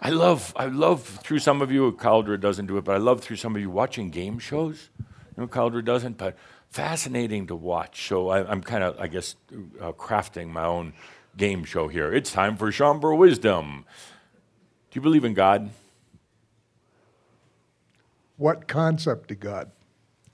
[0.02, 3.22] I love, I love through some of you, Cauldre doesn't do it, but I love
[3.22, 4.89] through some of you watching game shows.
[5.00, 5.06] You
[5.38, 6.38] know, Cauldre doesn't, but
[6.70, 8.08] fascinating to watch.
[8.08, 9.36] So I, am kind of, I guess,
[9.82, 10.94] uh, crafting my own
[11.38, 12.13] game show here.
[12.13, 13.86] It's time for Shaumbra Wisdom.
[14.91, 15.69] Do you believe in God?
[18.38, 19.71] What concept of God?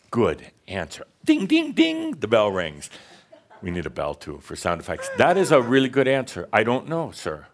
[0.10, 1.06] Good answer.
[1.24, 2.12] Ding, ding, ding.
[2.12, 2.90] The bell rings.
[3.62, 5.10] We need a bell too for sound effects.
[5.18, 6.50] That is a really good answer.
[6.52, 7.46] I don't know, sir.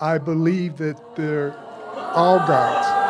[0.00, 1.56] I believe that they're
[1.94, 3.05] all gods.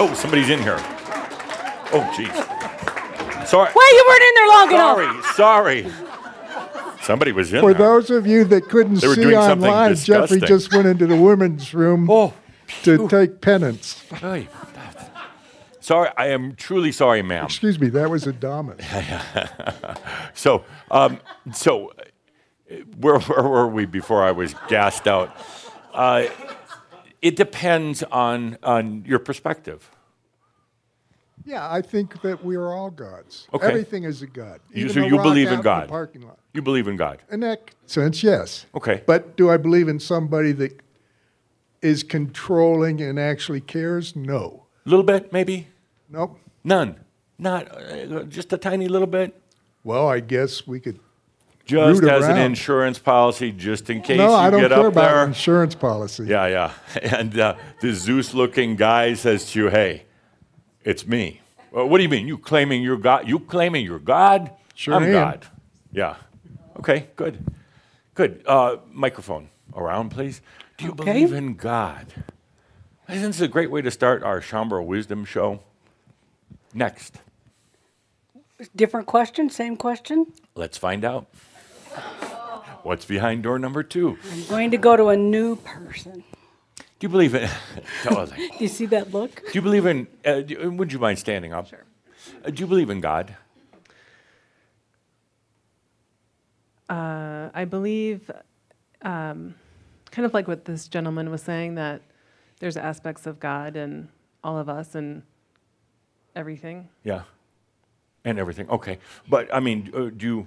[0.00, 0.78] Oh, somebody's in here.
[1.92, 3.46] Oh, jeez.
[3.46, 3.70] Sorry.
[3.72, 5.26] Why you weren't in there long enough?
[5.34, 6.06] Sorry, sorry.
[7.02, 7.62] Somebody was in there.
[7.62, 7.86] For there.
[7.86, 11.16] those of you that couldn't They see doing something online, Jeffrey just went into the
[11.16, 12.34] women's room Oh,
[12.82, 14.02] to take penance.
[14.10, 14.48] Hey,
[15.80, 17.46] Sorry, I am truly sorry, ma'am.
[17.46, 18.82] Excuse me, that was a dominant.
[20.34, 21.18] So, um,
[21.52, 21.90] so
[22.70, 25.36] uh, where, where were we before I was gassed out?
[25.92, 26.26] Uh,
[27.22, 29.90] it depends on on your perspective.
[31.44, 33.48] Yeah, I think that we are all gods.
[33.54, 33.66] Okay.
[33.66, 34.60] Everything is a god.
[34.72, 35.84] You- so you believe in God?
[35.84, 36.38] the parking lot.
[36.52, 37.22] You believe in God.
[37.30, 38.66] In that sense, yes.
[38.74, 39.02] Okay.
[39.06, 40.80] But do I believe in somebody that
[41.80, 44.14] is controlling and actually cares?
[44.14, 44.66] No.
[44.84, 45.68] A little bit, maybe.
[46.08, 46.38] Nope.
[46.64, 46.96] None.
[47.38, 49.40] Not uh, just a tiny little bit.
[49.82, 51.00] Well, I guess we could
[51.70, 54.46] Just root as an insurance policy, just in case you get up there No, you
[54.46, 55.24] I don't get care up about there.
[55.24, 56.24] insurance policy.
[56.24, 56.72] Yeah, yeah.
[57.18, 60.04] And uh, the Zeus-looking guy says to you, "Hey,
[60.84, 61.40] it's me."
[61.72, 62.26] Well, what do you mean?
[62.26, 63.28] You claiming you're God?
[63.28, 64.50] You claiming you're God?
[64.74, 65.12] Sure I'm am.
[65.12, 65.46] God.
[65.92, 66.16] Yeah.
[66.78, 67.08] Okay.
[67.16, 67.44] Good.
[68.14, 68.42] Good.
[68.46, 70.40] Uh, microphone around, please.
[70.78, 71.04] Do you Okay.
[71.12, 72.06] believe in God?
[73.08, 75.60] Isn't this a great way to start our Shaumbra Wisdom show.
[76.74, 77.18] Next,
[78.76, 80.26] Different question, same question.
[80.54, 81.26] let's find out.
[82.82, 84.18] What's behind door number two?
[84.32, 86.24] I'm going to go to a new person.
[87.00, 87.48] Do you believe in?
[88.02, 88.30] Tell us.
[88.36, 89.36] Do you see that look?
[89.36, 90.06] Do you believe in?
[90.24, 91.68] Uh, do, would you mind standing up?
[91.68, 91.84] Sure.
[92.44, 93.34] Uh, do you believe in God?
[96.88, 98.30] Uh, I believe,
[99.02, 99.54] um,
[100.10, 102.02] kind of like what this gentleman was saying, that
[102.58, 104.08] there's aspects of God and
[104.42, 105.22] all of us and
[106.34, 106.88] everything.
[107.04, 107.22] Yeah.
[108.24, 108.68] And everything.
[108.68, 108.98] Okay.
[109.28, 110.46] But I mean, uh, do you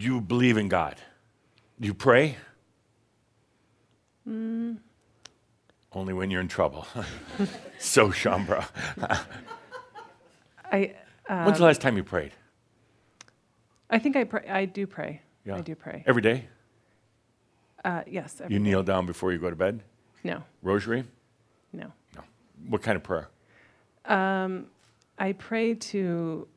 [0.00, 0.96] you believe in God?
[1.80, 2.36] Do you pray?
[4.28, 4.78] Mm,
[5.92, 6.86] Only when you're in trouble.
[7.78, 8.66] so Shaumbra.
[10.72, 10.94] I.
[11.26, 12.32] When's the um, last time you prayed?
[13.90, 14.46] I think I pray.
[14.48, 15.20] I do pray.
[15.44, 15.56] Yeah.
[15.56, 16.02] I do pray.
[16.06, 16.48] Every day?
[17.84, 18.40] Uh, yes.
[18.40, 18.62] Every You day.
[18.64, 19.82] kneel down before you go to bed?
[20.22, 20.42] No.
[20.62, 21.04] Rosary?
[21.72, 21.92] No.
[22.68, 23.28] What kind of prayer?
[24.06, 24.66] Um,
[25.18, 26.48] I pray to.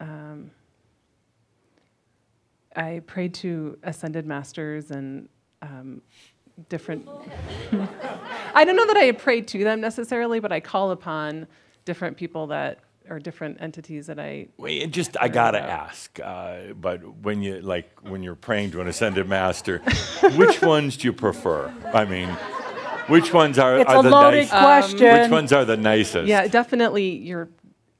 [0.00, 0.50] Um,
[2.76, 5.28] I pray to ascended masters and
[5.60, 6.02] um,
[6.68, 7.08] different.
[8.54, 11.46] I don't know that I pray to them necessarily, but I call upon
[11.84, 14.48] different people that or different entities that I.
[14.58, 18.80] Wait, it just I gotta ask, uh, but when you like when you're praying to
[18.80, 19.78] an ascended master,
[20.36, 21.72] which ones do you prefer?
[21.92, 22.28] I mean,
[23.08, 25.22] which ones are, It's are a the loaded nice- question.
[25.22, 26.28] Which ones are the nicest?
[26.28, 27.16] Yeah, definitely.
[27.16, 27.48] You're,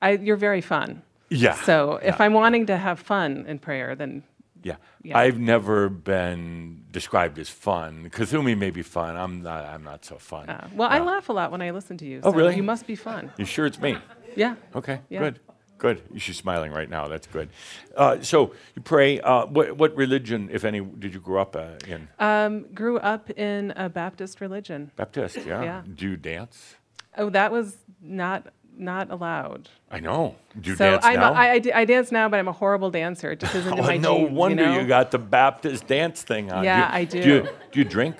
[0.00, 1.02] I, you're very fun.
[1.28, 2.24] Yeah, So if yeah.
[2.24, 4.22] I'm wanting to have fun in prayer, then
[4.62, 4.76] Yeah.
[5.02, 5.18] Yeah.
[5.18, 8.10] I've never been described as fun.
[8.10, 9.16] Kuthumi may be fun.
[9.16, 9.64] I'm not.
[9.64, 10.48] I'm not so fun.
[10.48, 12.20] uh, well, I laugh a lot when I listen to you.
[12.22, 12.56] Oh, really?
[12.56, 13.32] You must be fun.
[13.38, 13.96] You sure it's me?
[14.36, 14.54] Yeah.
[14.74, 15.00] Okay.
[15.08, 15.20] Yeah.
[15.20, 15.40] Good.
[15.78, 16.02] Good.
[16.16, 17.08] She's smiling right now.
[17.08, 17.48] That's good.
[17.96, 19.20] Uh, so you pray.
[19.20, 22.08] Uh, what, what religion, if any, did you grow up uh, in?
[22.20, 24.92] Um, grew up in a Baptist religion.
[24.94, 25.38] Baptist.
[25.44, 25.62] Yeah.
[25.62, 25.82] Yeah.
[25.92, 26.76] Do you dance?
[27.18, 28.46] Oh, that was not
[28.76, 29.68] not allowed.
[29.90, 30.36] I know.
[30.60, 31.32] Do you so dance I'm now?
[31.32, 33.32] A, I, I, I dance now, but I'm a horrible dancer.
[33.32, 34.86] It just isn't in oh, my no genes, wonder you, know?
[34.86, 36.64] got the Baptist dance thing on.
[36.64, 37.48] Yeah, you, I Do you, do.
[37.72, 38.16] do you drink?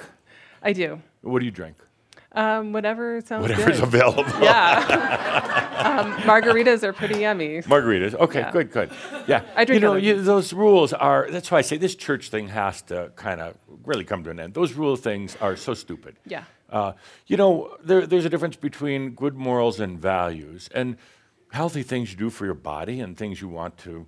[0.63, 1.01] I do.
[1.23, 1.77] What do you drink?
[2.35, 3.89] Um, whatever sounds Whatever's good.
[3.95, 4.25] available.
[4.41, 5.99] Yeah.
[6.01, 7.61] um, margaritas are pretty yummy.
[7.63, 8.15] Margaritas.
[8.15, 8.51] Okay, Yeah.
[8.53, 8.91] good, good.
[9.27, 9.43] Yeah.
[9.55, 11.29] I drink You know, you, those rules are.
[11.31, 14.41] That's why I say this church thing has to kind of really come to an
[14.41, 14.55] end.
[14.55, 16.17] Those rule things are so stupid.
[16.27, 16.45] Yeah.
[16.73, 16.95] Uh,
[17.27, 20.97] you know, there, there's a difference between good morals and values, and
[21.53, 24.07] healthy things you do for your body, and things you want to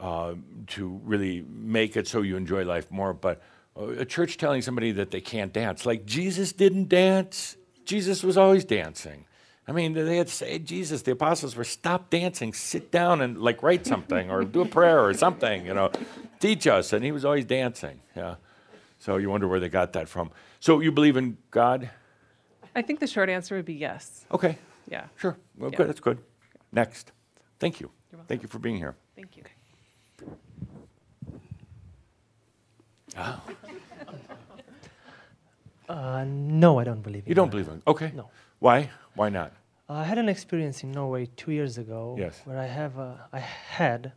[0.00, 0.34] uh,
[0.68, 3.12] to really make it so you enjoy life more.
[3.12, 3.42] But
[3.78, 7.56] uh, a church telling somebody that they can't dance, like Jesus didn't dance.
[7.84, 9.26] Jesus was always dancing.
[9.68, 13.62] I mean, they had say, Jesus, the apostles were stop dancing, sit down and like
[13.62, 15.90] write something or do a prayer or something, you know,
[16.38, 16.92] teach us.
[16.92, 18.00] And he was always dancing.
[18.16, 18.36] Yeah.
[19.00, 20.30] So you wonder where they got that from.
[20.60, 21.90] So you believe in God?
[22.76, 24.26] I think the short answer would be yes.
[24.30, 24.58] Okay.
[24.88, 25.04] Yeah.
[25.16, 25.36] Sure.
[25.58, 25.78] Well, Yeah.
[25.78, 25.88] good.
[25.88, 26.18] That's good.
[26.72, 27.12] Next.
[27.58, 27.90] Thank you.
[28.28, 28.94] Thank you for being here.
[29.16, 29.42] Thank you.
[33.16, 33.42] Ah,
[35.88, 37.50] Uh, no, I don't believe in you don't God.
[37.52, 37.80] believe in?
[37.86, 38.10] Okay.
[38.12, 38.28] No.
[38.58, 38.90] Why?
[39.14, 39.52] Why not?
[39.88, 42.42] I had an experience in Norway two years ago Yes.
[42.44, 44.12] where I have a, I had,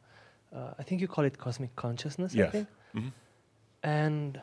[0.52, 2.42] uh, I think you call it cosmic consciousness, yes.
[2.42, 2.52] I Yes.
[2.54, 2.68] think.
[2.96, 3.12] Mhm.
[3.84, 4.42] And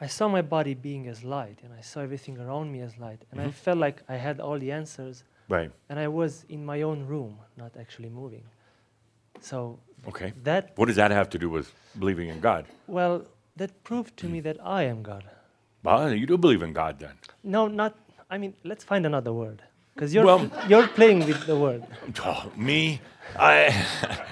[0.00, 3.22] I saw my body being as light, and I saw everything around me as light,
[3.32, 3.52] and I Mhm.
[3.52, 5.24] felt like I had all the answers.
[5.48, 5.70] Right.
[5.88, 8.44] And I was in my own room, not actually moving.
[9.40, 10.32] So Okay.
[10.44, 12.66] that, What does that have to do with believing in God?
[12.86, 13.24] well,
[13.56, 15.24] that proved to me that I am God.
[15.82, 17.16] Well, you do believe in God then.
[17.42, 17.94] No, not.
[18.30, 19.62] I mean, let's find another word,
[19.94, 21.82] because you're Well- you're playing with the word.
[22.24, 23.00] Oh, me?
[23.36, 23.74] I.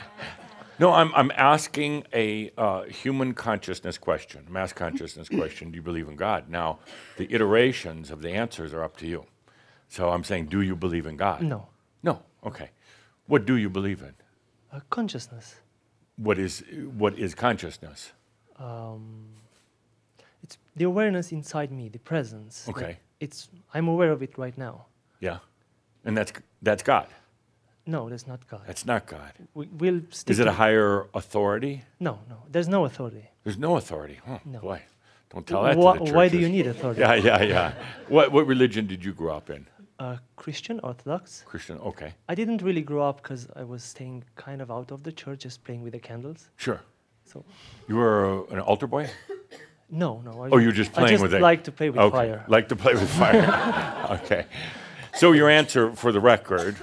[0.79, 5.71] no, I'm, I'm asking a uh, human consciousness question, mass consciousness question.
[5.71, 6.49] Do you believe in God?
[6.49, 6.79] Now,
[7.17, 9.27] the iterations of the answers are up to you.
[9.89, 11.43] So I'm saying, do you believe in God?
[11.43, 11.69] No.
[12.03, 12.23] No.
[12.45, 12.71] Okay.
[13.27, 14.15] What do you believe in?
[14.73, 15.57] Uh, consciousness.
[16.17, 16.63] What is
[16.97, 18.13] what is consciousness?
[18.59, 19.27] Um,
[20.43, 22.67] it's the awareness inside me, the presence.
[22.69, 22.99] Okay.
[23.21, 24.87] It's I'm aware of it right now.
[25.21, 25.39] Yeah,
[26.05, 27.09] and that's that's God.
[27.87, 28.63] No, that's not God.
[28.67, 29.33] That's not God.
[29.55, 31.83] We, we'll stick Is it a higher authority?
[32.01, 32.39] No, no.
[32.51, 33.31] There's no authority.
[33.45, 34.19] There's no authority.
[34.29, 34.59] Oh No.
[34.61, 34.83] boy,
[35.31, 37.01] don't tell that Why- to the why do you need authority?
[37.01, 37.73] Yeah, yeah, yeah.
[38.09, 39.67] what what religion did you grow up in?
[39.99, 41.43] Uh, Christian, Orthodox.
[41.47, 41.79] Christian.
[41.79, 42.13] Okay.
[42.29, 45.41] I didn't really grow up because I was staying kind of out of the church,
[45.41, 46.51] just playing with the candles.
[46.57, 46.81] Sure.
[47.25, 47.45] So
[47.89, 49.09] You were uh, an altar boy?
[49.89, 50.33] no, no.
[50.45, 51.41] I Oh, you're just playing I just with it.
[51.41, 52.17] like to play with okay.
[52.17, 52.45] fire.
[52.49, 54.19] Like to play with fire.
[54.23, 54.45] okay.
[55.15, 56.77] So your answer for the record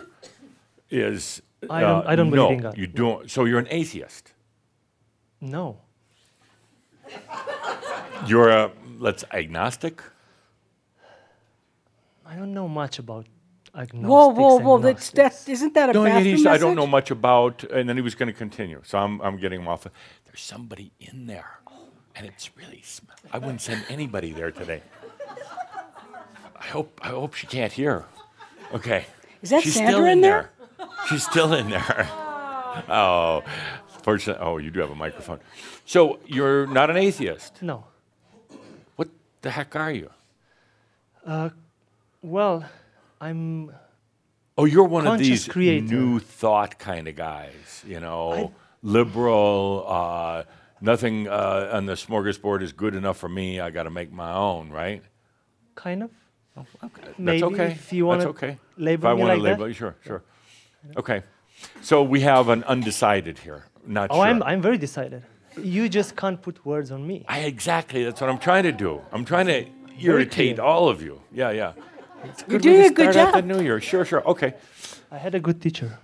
[0.94, 2.78] is I don't- uh, I don't no, believe in God.
[2.78, 3.30] You don't.
[3.32, 4.34] So you're an atheist.
[5.42, 5.80] No.
[8.28, 10.02] You're a let's agnostic.
[12.26, 13.26] I don't know much about
[13.76, 14.08] agnostics.
[14.10, 14.76] Whoa, whoa, whoa!
[14.78, 15.44] and That's Gnostics.
[15.46, 15.52] that.
[15.52, 18.02] Isn't that a No, bathroom he said, I don't know much about, and then he
[18.02, 18.82] was going to continue.
[18.86, 19.84] So I'm, I'm getting him off.
[20.26, 21.60] There's somebody in there,
[22.16, 22.82] and it's really.
[22.84, 24.82] Sm- I wouldn't send anybody there today.
[26.56, 28.06] I hope, I hope she can't hear.
[28.74, 29.06] Okay.
[29.42, 30.52] Is that She's Sandra still in there?
[31.10, 32.10] She's still in there.
[32.90, 33.44] Oh,
[34.02, 35.40] fortunately, oh, you do have a microphone.
[35.86, 37.62] So you're not an atheist.
[37.62, 37.86] No.
[38.96, 39.10] What
[39.44, 40.10] the heck are you?
[41.24, 41.50] Uh,
[42.24, 42.66] well,
[43.22, 43.72] I'm.
[44.58, 45.86] Oh, you're one of these creator.
[45.86, 49.86] new thought kind of guys, you know, liberal.
[49.88, 50.44] Uh,
[50.82, 53.60] nothing uh, on the smorgasbord is good enough for me.
[53.60, 55.04] I got to make my own, right?
[55.76, 56.12] Kind of.
[56.56, 56.70] That's
[57.18, 57.72] Maybe okay.
[57.72, 58.60] if you wanna okay.
[58.78, 59.40] label if I me like that.
[59.42, 60.24] label you, sure, sure.
[60.98, 61.24] Okay.
[61.82, 63.64] So we have an undecided here.
[63.86, 64.26] Not Oh, sure.
[64.26, 65.24] I'm, I'm very decided.
[65.62, 67.26] You just can't put words on me.
[67.28, 68.04] I exactly.
[68.04, 69.02] That's what I'm trying to do.
[69.12, 69.66] I'm trying to
[70.00, 71.22] irritate all of you.
[71.32, 71.74] Yeah, yeah.
[72.24, 73.34] It's You're doing a good job.
[73.34, 73.80] the new year.
[73.82, 74.24] Sure, sure.
[74.28, 74.54] Okay.
[75.12, 76.00] I had a good teacher.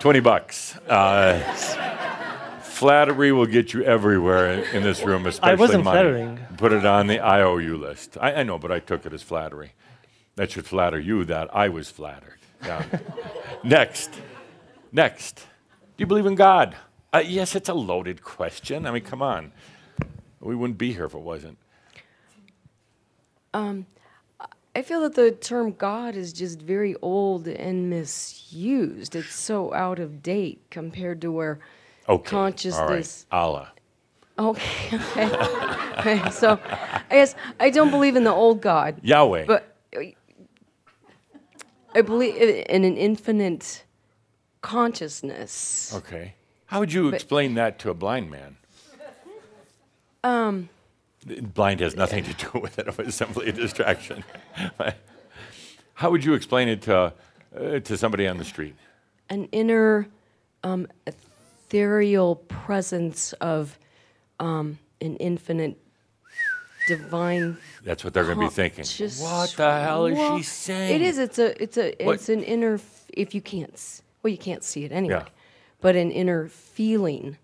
[0.00, 0.76] 20 bucks.
[0.88, 1.38] Uh,
[2.62, 5.94] flattery will get you everywhere in, in this room, especially I wasn't money.
[5.94, 6.38] flattering.
[6.56, 8.16] Put it on the IOU list.
[8.20, 9.72] I, I know, but I took it as flattery.
[10.36, 12.38] That should flatter you that I was flattered.
[12.64, 12.84] Yeah.
[13.64, 14.10] Next.
[14.92, 15.36] Next.
[15.36, 16.76] Do you believe in God?
[17.12, 18.86] Uh, yes, it's a loaded question.
[18.86, 19.52] I mean, come on.
[20.40, 21.58] We wouldn't be here if it wasn't.
[23.54, 23.86] Um,
[24.74, 29.14] I feel that the term God is just very old and misused.
[29.14, 31.60] It's so out of date compared to where
[32.08, 32.30] Okay.
[32.30, 33.26] consciousness.
[33.30, 33.60] All right.
[33.60, 33.72] Allah.
[34.38, 34.96] Okay.
[35.98, 36.22] Okay.
[36.30, 38.98] So, I guess I don't believe in the old God.
[39.02, 39.44] Yahweh.
[39.44, 40.00] But uh,
[41.94, 43.84] I believe in an infinite
[44.60, 45.92] consciousness.
[45.94, 46.34] Okay.
[46.66, 48.56] How would you But- explain that to a blind man?
[50.24, 50.68] Um,
[51.26, 52.88] Blind has nothing to do with it.
[52.88, 54.24] It was simply a distraction.
[55.94, 57.12] How would you explain it to,
[57.56, 58.74] uh, to somebody on the street?
[59.30, 60.06] an inner
[60.62, 63.78] um, ethereal presence of
[64.40, 65.78] um, an infinite
[66.86, 68.84] divine That's what they're going to be thinking.
[69.22, 70.94] What the hell is she saying?
[70.96, 71.18] It is.
[71.18, 71.62] It's a.
[71.62, 71.94] It's a.
[72.00, 72.80] What- It's an inner.
[73.12, 73.72] If you can't.
[73.74, 75.14] s- Well, you can't see it anyway.
[75.16, 75.28] Yeah.
[75.80, 77.36] But an inner feeling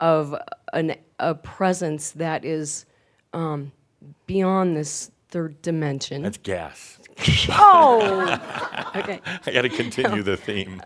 [0.00, 0.34] of
[0.72, 2.84] an a presence that is
[3.32, 3.72] um,
[4.26, 6.22] beyond this third dimension.
[6.22, 6.98] That's gas.
[7.50, 8.38] oh.
[8.94, 9.20] okay.
[9.46, 10.82] I got to continue the theme.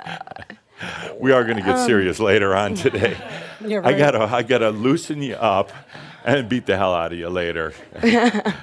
[1.19, 3.17] We are going to get serious later on today.
[3.67, 3.99] You're I right.
[3.99, 5.71] gotta, I gotta loosen you up
[6.25, 7.73] and beat the hell out of you later.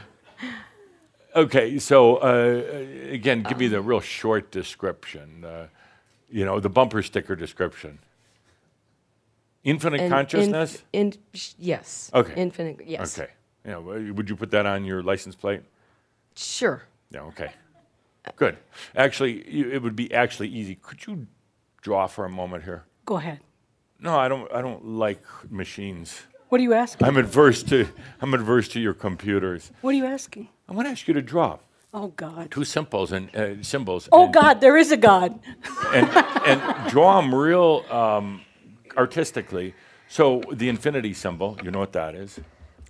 [1.36, 5.44] okay, so uh, again, give me the real short description.
[5.44, 5.68] Uh,
[6.30, 8.00] you know, the bumper sticker description.
[9.64, 10.84] Infinite An consciousness.
[10.94, 12.12] inf- in, yes.
[12.14, 12.34] okay.
[12.36, 12.82] Infinite.
[12.86, 13.18] Yes.
[13.20, 13.32] Okay.
[13.66, 13.74] Yeah.
[13.74, 15.62] w- Would you put that on your license plate?
[16.36, 16.84] Sure.
[17.12, 17.22] Yeah.
[17.24, 17.52] Okay.
[18.36, 18.58] Good.
[18.96, 19.40] Actually,
[19.74, 20.76] it would be actually easy.
[20.76, 21.28] Could you
[21.82, 22.84] draw for a moment here?
[23.06, 23.40] Go ahead.
[24.00, 24.52] No, I don't.
[24.54, 26.22] I don't like machines.
[26.50, 27.08] What are you asking?
[27.08, 27.88] I'm adverse to.
[28.22, 29.72] I'm adverse to your computers.
[29.82, 30.50] What are you asking?
[30.70, 31.60] I want to ask you to draw
[31.94, 32.52] Oh God.
[32.52, 34.08] two symbols and uh, symbols.
[34.12, 35.40] Oh and, God, there is a God.
[35.94, 36.08] And
[36.46, 38.42] and draw them real um,
[38.96, 39.74] artistically.
[40.08, 42.40] So the infinity symbol, you know what that is?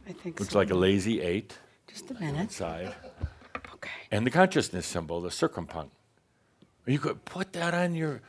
[0.08, 0.60] I think Looks so.
[0.60, 2.52] like a lazy eight Just a minute.
[2.52, 2.94] side.
[3.74, 3.90] Okay.
[4.12, 5.90] And the consciousness symbol, the circumpunct.
[6.86, 8.22] You could put that on your,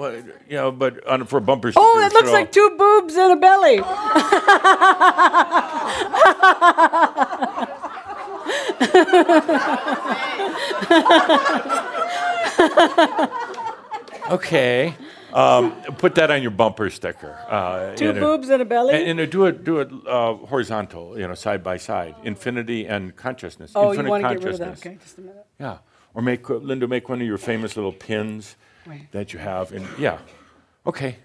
[0.00, 1.72] well, you know, but on for a bumper.
[1.76, 3.80] Oh, that looks show- like two boobs and a belly.
[14.30, 14.94] Okay.
[15.32, 17.36] Um, put that on your bumper sticker.
[17.48, 18.94] Uh, Two and it- boobs and a belly?
[18.94, 22.14] And, and do it, do it uh, horizontal, you know, side by side.
[22.24, 23.72] Infinity and consciousness.
[23.74, 24.64] Oh, you want to get rid of that?
[24.66, 24.86] consciousness.
[24.86, 25.46] Okay, just a minute.
[25.58, 25.78] Yeah.
[26.14, 28.56] Or make uh, Linda make one of your famous little pins
[28.86, 29.10] Wait.
[29.12, 29.72] that you have.
[29.72, 30.18] And yeah.
[30.86, 31.16] Okay.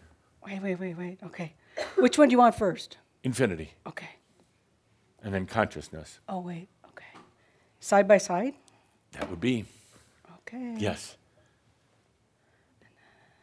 [0.45, 1.20] Wait, wait, wait, wait.
[1.24, 1.53] Okay.
[1.97, 2.97] Which one do you want first?
[3.24, 4.10] Infinity Okay.
[5.24, 6.20] and then consciousness.
[6.30, 6.68] Oh wait.
[6.89, 7.06] Okay.
[7.80, 8.53] Side by side.
[9.14, 9.66] That would be
[10.41, 10.76] Okay.
[10.78, 11.18] yes.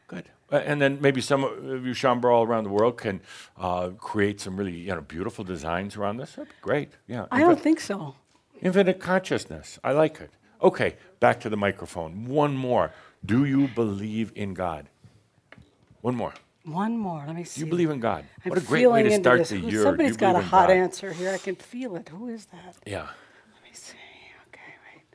[0.07, 0.29] Good.
[0.51, 3.21] Uh, and then maybe some of you Shaumbra all around the world can
[3.59, 6.33] uh, create some really you know beautiful designs around this.
[6.35, 6.91] That'd be great.
[7.09, 7.27] Yeah.
[7.33, 8.15] I don't think so.
[8.61, 9.79] Infinite consciousness.
[9.83, 10.31] I like it.
[10.63, 12.27] Okay, back to the microphone.
[12.27, 12.93] One more.
[13.25, 14.89] Do you believe in God?
[16.01, 16.35] One more.
[16.65, 17.25] One more.
[17.27, 17.61] Let me see.
[17.61, 18.25] Do you believe in God?
[18.45, 19.81] I'm what a great way to start the Who- year.
[19.81, 20.77] Do Somebody's got a hot God?
[20.77, 21.31] answer here.
[21.31, 22.09] I can feel it.
[22.09, 22.77] Who is that?
[22.87, 23.03] Yeah.
[23.03, 23.97] Let me see.
[24.49, 24.61] Okay,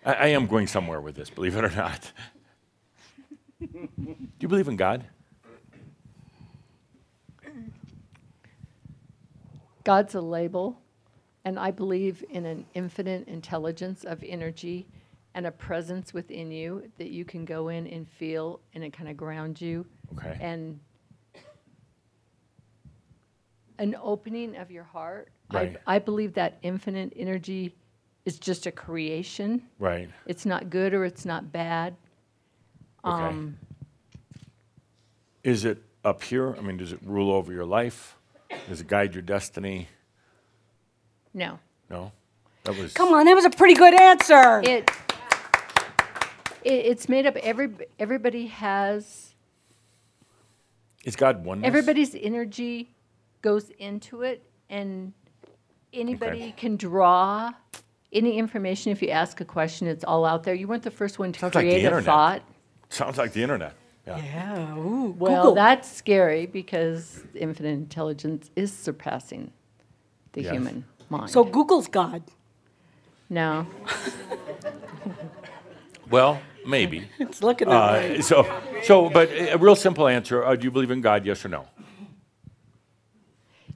[0.05, 2.11] I, I am going somewhere with this, believe it or not.
[3.59, 3.89] Do
[4.39, 5.05] you believe in God?
[9.83, 10.81] God's a label,
[11.45, 14.85] and I believe in an infinite intelligence of energy
[15.37, 19.07] and a presence within you that you can go in and feel, and it kind
[19.07, 19.85] of grounds you.
[20.17, 20.35] Okay.
[20.41, 20.79] And
[23.77, 25.29] an opening of your heart.
[25.53, 25.77] Right.
[25.85, 27.75] I, I believe that infinite energy
[28.25, 29.61] is just a creation.
[29.77, 30.09] Right.
[30.25, 31.95] It's not good or it's not bad.
[33.05, 33.23] Okay.
[33.23, 33.59] Um,
[35.43, 36.55] Is it up here?
[36.57, 38.17] I mean, does it rule over your life?
[38.67, 39.87] Does it guide your destiny?
[41.31, 41.59] no.
[41.91, 42.11] No?
[42.63, 42.91] That was.
[42.93, 44.61] Come on, that was a pretty good answer.
[44.65, 44.91] It,
[46.63, 47.35] it it's made up.
[47.37, 49.35] Every everybody has
[51.03, 51.63] Is God one?
[51.63, 52.91] everybody's energy
[53.41, 55.13] goes into it, and
[55.93, 56.51] anybody Okay.
[56.57, 57.51] can draw
[58.11, 58.91] any information.
[58.91, 60.53] If you ask a question, it's all out there.
[60.55, 62.41] You weren't the first one to Sounds like the create a thought.
[62.89, 63.73] Sounds like the internet.
[64.05, 64.17] Yeah.
[64.17, 64.77] Yeah.
[64.77, 65.55] Ooh, Well, Google.
[65.55, 69.51] that's scary because infinite intelligence is surpassing
[70.31, 70.53] the Yes.
[70.53, 71.29] human mind.
[71.29, 72.23] So Google's God.
[73.29, 73.67] no,
[76.09, 77.07] Well, maybe.
[77.19, 78.21] It's looking that Uh, way.
[78.21, 78.45] so,
[78.83, 81.25] so, but a real simple answer: uh, Do you believe in God?
[81.25, 81.65] Yes or no?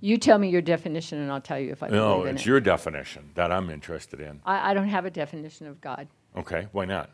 [0.03, 2.43] you tell me your definition, and I'll tell you if I No, believe in it's
[2.43, 2.47] it.
[2.49, 4.41] your definition that I'm interested in.
[4.45, 6.07] I, I don't have a definition of God.
[6.35, 7.09] Okay, why not?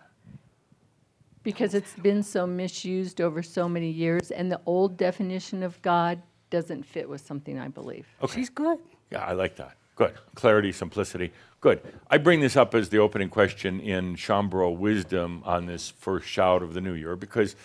[1.43, 6.21] Because it's been so misused over so many years, and the old definition of God
[6.49, 8.07] doesn't fit with something I believe.
[8.21, 8.35] Okay.
[8.39, 8.79] She's good.
[9.11, 9.75] Yeah, I like that.
[9.97, 10.13] Good.
[10.35, 11.33] Clarity, simplicity.
[11.59, 11.81] Good.
[12.07, 16.61] I bring this up as the opening question in Shaumbra Wisdom on this first Shoud
[16.61, 17.55] of the new year because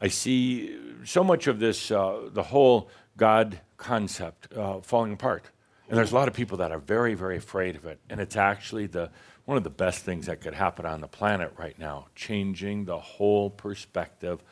[0.00, 2.88] I see so much of this, uh, the whole
[3.18, 5.50] God concept uh, falling apart.
[5.90, 7.98] And there's a lot of people that are very, very afraid of it.
[8.08, 9.10] And it's actually the,
[9.44, 12.98] one of the best things that could happen on the planet right now, changing the
[12.98, 14.42] whole perspective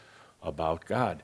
[0.42, 1.22] about God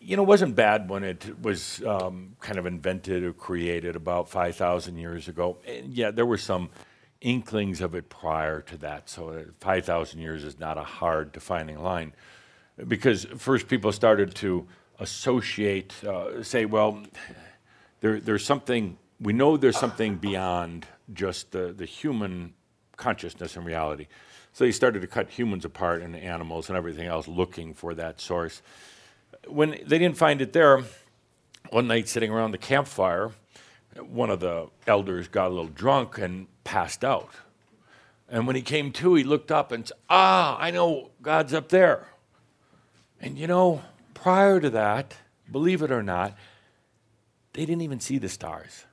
[0.00, 4.96] you know, wasn't bad when it was um, kind of invented or created about 5,000
[4.96, 5.58] years ago.
[5.66, 6.70] And yeah, there were some
[7.20, 9.10] inklings of it prior to that.
[9.10, 12.14] So uh, 5,000 years is not a hard defining line.
[12.88, 14.66] Because first people started to
[14.98, 17.02] associate, uh, say, well,
[18.00, 22.54] there, there's something, we know there's something beyond just the, the human
[22.96, 24.06] consciousness and reality.
[24.54, 28.18] So they started to cut humans apart and animals and everything else looking for that
[28.18, 28.62] source
[29.46, 30.84] when they didn't find it there,
[31.70, 33.32] one night sitting around the campfire,
[33.96, 37.30] one of the elders got a little drunk and passed out.
[38.28, 41.68] And when he came to, he looked up and said, Ah, I know God's up
[41.68, 42.08] there.
[43.20, 43.82] And you know,
[44.14, 45.14] prior to that,
[45.50, 46.36] believe it or not,
[47.52, 48.84] they didn't even see the stars.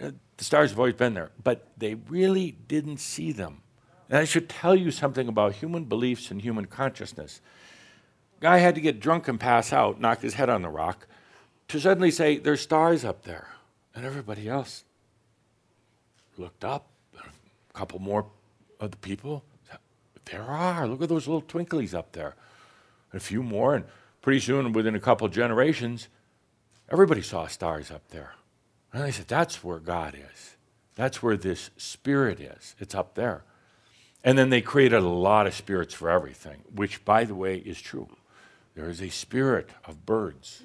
[0.00, 3.62] Uh, The stars have always been there, but they really didn't see them.
[4.08, 7.40] And I should tell you something about human beliefs and human consciousness.
[8.40, 11.06] Guy had to get drunk and pass out, knock his head on the rock,
[11.68, 13.48] to suddenly say, There's stars up there.
[13.94, 14.84] And everybody else
[16.36, 16.86] looked up.
[17.14, 18.26] A couple more
[18.80, 19.44] of the people,
[20.30, 20.86] There are.
[20.86, 22.34] Look at those little twinklies up there.
[23.12, 23.74] And a few more.
[23.74, 23.84] And
[24.22, 26.08] pretty soon, within a couple generations,
[26.90, 28.34] everybody saw stars up there.
[28.92, 30.56] And they said, That's where God is.
[30.96, 32.74] That's where this spirit is.
[32.78, 33.44] It's up there.
[34.22, 37.80] And then they created a lot of spirits for everything, which, by the way, is
[37.80, 38.08] true.
[38.80, 40.62] There is a spirit of birds,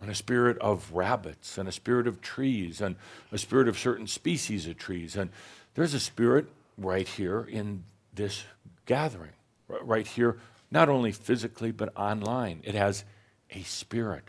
[0.00, 2.94] and a spirit of rabbits, and a spirit of trees, and
[3.32, 5.16] a spirit of certain species of trees.
[5.16, 5.30] And
[5.74, 6.46] there's a spirit
[6.78, 7.82] right here in
[8.14, 8.44] this
[8.86, 9.32] gathering,
[9.66, 10.38] right here,
[10.70, 12.60] not only physically, but online.
[12.62, 13.02] It has
[13.50, 14.28] a spirit,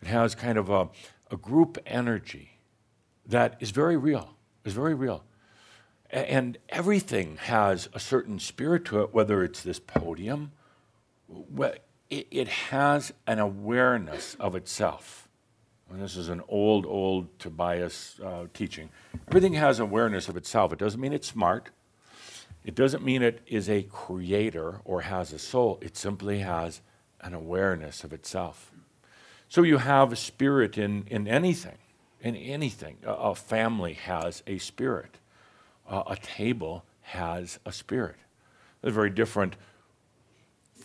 [0.00, 0.88] it has kind of a,
[1.32, 2.58] a group energy
[3.26, 5.24] that is very real, is very real.
[6.10, 10.52] And everything has a certain spirit to it, whether it's this podium,
[12.10, 15.28] it, it has an awareness of itself.
[15.90, 18.90] And this is an old, old Tobias uh, teaching.
[19.28, 20.72] Everything has awareness of itself.
[20.72, 21.70] It doesn't mean it's smart.
[22.64, 25.78] It doesn't mean it is a creator or has a soul.
[25.80, 26.80] It simply has
[27.20, 28.70] an awareness of itself.
[29.48, 31.78] So you have a spirit in, in anything,
[32.20, 32.98] in anything.
[33.04, 35.18] A, a family has a spirit.
[35.88, 38.16] Uh, a table has a spirit.
[38.80, 39.56] They're very different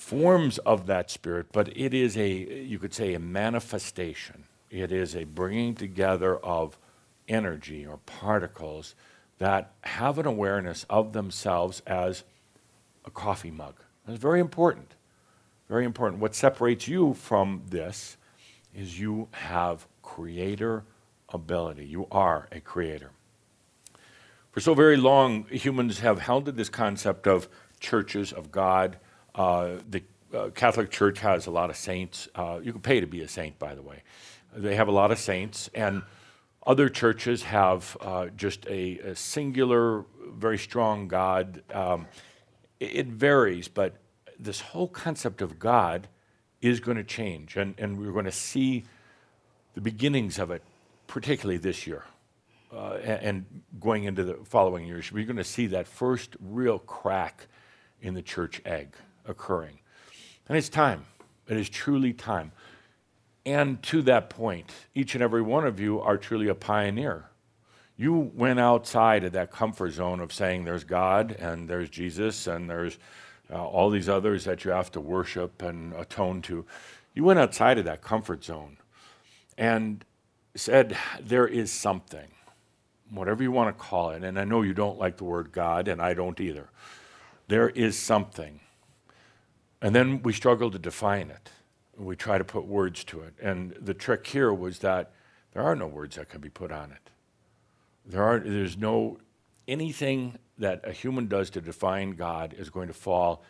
[0.05, 4.43] forms of that spirit, but it is a, you could say, a manifestation.
[4.69, 6.77] It is a bringing together of
[7.27, 8.93] energy or particles
[9.39, 12.23] that have an awareness of themselves as
[13.03, 13.73] a coffee mug.
[14.05, 14.93] That's very important.
[15.67, 16.21] very important.
[16.21, 18.17] What separates you from this
[18.75, 20.83] is you have creator
[21.29, 21.87] ability.
[21.87, 23.09] You are a creator.
[24.51, 27.49] For so very long, humans have held to this concept of
[27.79, 28.97] churches of God.
[29.35, 30.01] Uh, the
[30.33, 32.27] uh, Catholic Church has a lot of saints.
[32.33, 34.01] Uh, you can pay to be a saint, by the way.
[34.55, 36.03] They have a lot of saints, and
[36.65, 37.97] other churches have
[38.37, 41.61] just a, a, singular, very strong God.
[41.73, 42.07] Um,
[42.79, 43.95] it, it varies, but
[44.39, 46.07] this whole concept of God
[46.61, 48.85] is going to change, and, and we're going to see
[49.73, 50.63] the beginnings of it,
[51.07, 52.03] particularly this year.
[52.73, 53.45] Uh, and, and
[53.79, 57.47] going into the following years, we're going to see that first real crack
[58.01, 58.95] in the church egg
[59.27, 59.79] occurring.
[60.47, 61.05] And it's time.
[61.47, 62.51] It is truly time.
[63.45, 67.29] And to that point, each and every one of you are truly a pioneer.
[67.97, 72.69] You went outside of that comfort zone of saying there's God and there's Jesus and
[72.69, 72.97] there's
[73.51, 76.65] uh, all these others that you have to worship and atone to.
[77.13, 78.77] You went outside of that comfort zone
[79.57, 80.03] and
[80.55, 82.27] said, There is something,
[83.09, 84.23] whatever you want to call it.
[84.23, 86.69] And I know you don't like the word God, and I don't either.
[87.47, 88.59] There is something.
[89.81, 91.49] And then we struggle to define it.
[91.97, 93.33] We try to put words to it.
[93.41, 95.11] And the trick here was that
[95.53, 97.09] there are no words that can be put on it.
[98.05, 99.17] There are, there's no
[99.67, 103.43] anything that a human does to define God is going to fall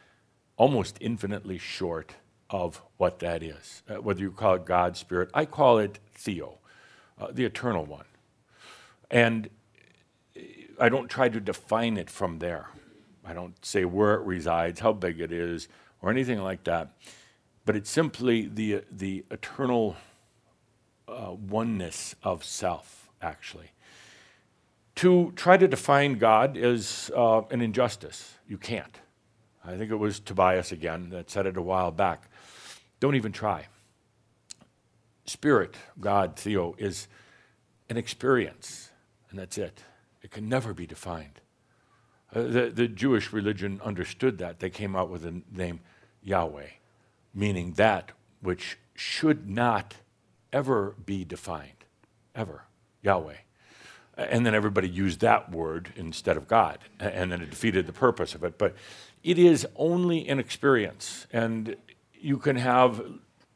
[0.58, 2.16] almost infinitely short
[2.50, 3.84] of what that is.
[3.90, 6.60] Uh, whether you call it God, Spirit, I call it Theo,
[7.20, 8.06] uh, the eternal one.
[9.12, 9.50] And
[10.80, 12.70] I don't try to define it from there.
[13.24, 15.68] I don't say where it resides, how big it is,
[16.06, 16.92] or anything like that.
[17.66, 19.96] But it's simply the, the eternal
[21.08, 23.72] uh, oneness of self, actually.
[24.98, 28.36] To try to define God is uh, an injustice.
[28.48, 29.00] You can't.
[29.66, 32.30] I think it was Tobias again that said it a while back.
[33.00, 33.66] Don't even try.
[35.26, 37.08] Spirit, God, Theo, is
[37.90, 38.92] an experience,
[39.32, 39.82] and that's it.
[40.22, 41.42] It can never be defined.
[42.34, 44.60] Uh, the, the Jewish religion understood that.
[44.60, 45.80] They came out with the name
[46.26, 46.68] Yahweh,
[47.34, 48.12] meaning that
[48.42, 49.96] which should not
[50.52, 51.86] ever be defined,
[52.34, 52.64] ever.
[53.02, 53.36] Yahweh.
[54.18, 58.34] And then everybody used that word instead of God, and then it defeated the purpose
[58.34, 58.58] of it.
[58.58, 58.76] But
[59.24, 61.76] it is only an experience, and
[62.14, 63.04] you can have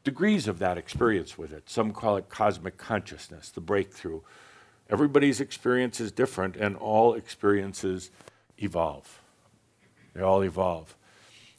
[0.04, 1.68] degrees of that experience with it.
[1.68, 4.20] Some call it cosmic consciousness, the breakthrough.
[4.90, 8.10] Everybody's experience is different, and all experiences
[8.58, 9.20] evolve.
[10.14, 10.94] They all evolve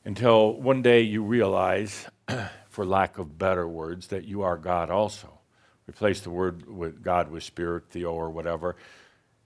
[0.06, 2.08] until one day you realize,
[2.70, 5.40] for lack of better words, that you are God also.
[5.88, 8.76] Replace the word with God with spirit, theo, or whatever.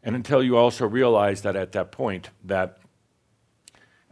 [0.04, 2.78] And until you also realize that at that point, that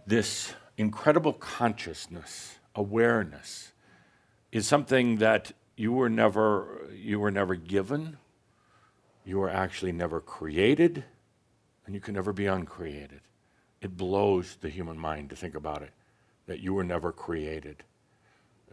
[0.08, 3.72] this incredible consciousness, awareness,
[4.52, 8.18] is something that you were never, you were never given,
[9.26, 11.04] you were actually never created,
[11.86, 13.22] and you can never be uncreated.
[13.82, 15.92] It blows the human mind to think about it,
[16.46, 17.84] that you were never created.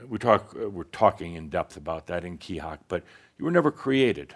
[0.08, 3.02] We talk, uh, we're talking in depth about that in Keahak, but
[3.38, 4.34] you were never created.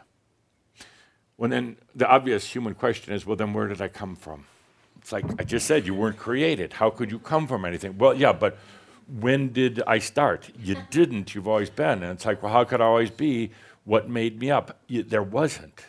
[1.37, 4.45] Well, then the obvious human question is, well, then where did I come from?
[5.01, 6.75] It's like I just said, you weren't created.
[6.75, 7.99] How could you come from anything?
[7.99, 8.59] Well, yeah, but
[9.21, 10.51] when did I start?
[10.59, 11.35] You didn't.
[11.35, 12.03] You've always been.
[12.03, 13.51] And it's like, well, how could I always be?
[13.85, 14.79] What made me up?
[14.87, 15.85] You, there wasn't.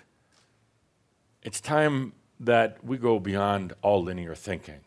[1.44, 4.82] It's time that we go beyond all linear thinking.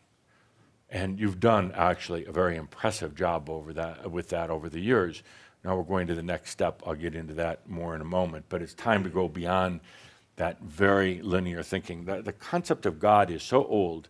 [0.91, 5.23] And you've done actually a very impressive job over that, with that over the years.
[5.63, 6.83] Now we're going to the next step.
[6.87, 8.47] I'll get into that more in a moment.
[8.49, 9.81] But it's time to go beyond
[10.37, 12.05] that very linear thinking.
[12.05, 14.09] The, the concept of God is so old,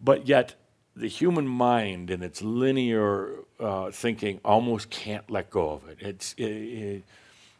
[0.00, 0.56] but yet
[0.96, 5.98] the human mind and its linear uh, thinking almost can't let go of it.
[6.00, 7.04] It's, it, it,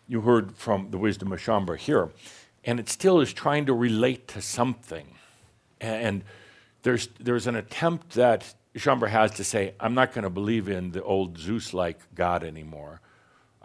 [0.07, 2.11] you heard from the wisdom of Shaumbra here,
[2.65, 5.07] and it still is trying to relate to something.
[5.81, 6.23] And
[6.85, 10.93] there's, there's an attempt that Shaumbra has to say, I'm not going to believe in
[10.93, 13.01] the old Zeus like God anymore.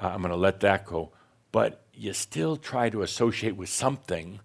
[0.01, 1.11] Uh, I'm going to let that go.
[1.51, 4.39] But you still try to associate with something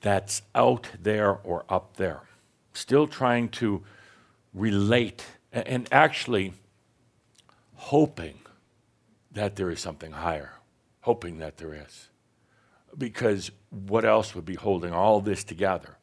[0.00, 2.22] that's out there or up there.
[2.72, 3.84] Still trying to
[4.52, 6.54] relate and actually
[7.74, 8.40] hoping
[9.30, 10.54] that there is something higher,
[11.02, 12.08] hoping that there is.
[12.96, 15.97] Because what else would be holding all this together?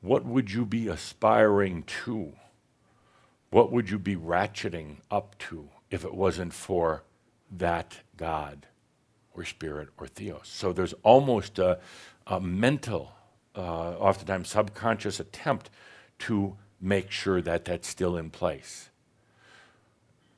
[0.00, 2.32] What would you be aspiring to?
[3.50, 7.02] What would you be ratcheting up to if it wasn't for
[7.50, 8.66] that God
[9.34, 10.42] or spirit or theos?
[10.44, 11.78] So there's almost a,
[12.26, 13.12] a mental,
[13.56, 15.70] uh, oftentimes subconscious attempt
[16.20, 18.90] to make sure that that's still in place.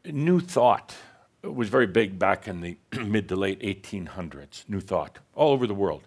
[0.04, 0.94] New Thought
[1.42, 4.64] was very big back in the mid to late 1800s.
[4.68, 6.02] New Thought all over the world,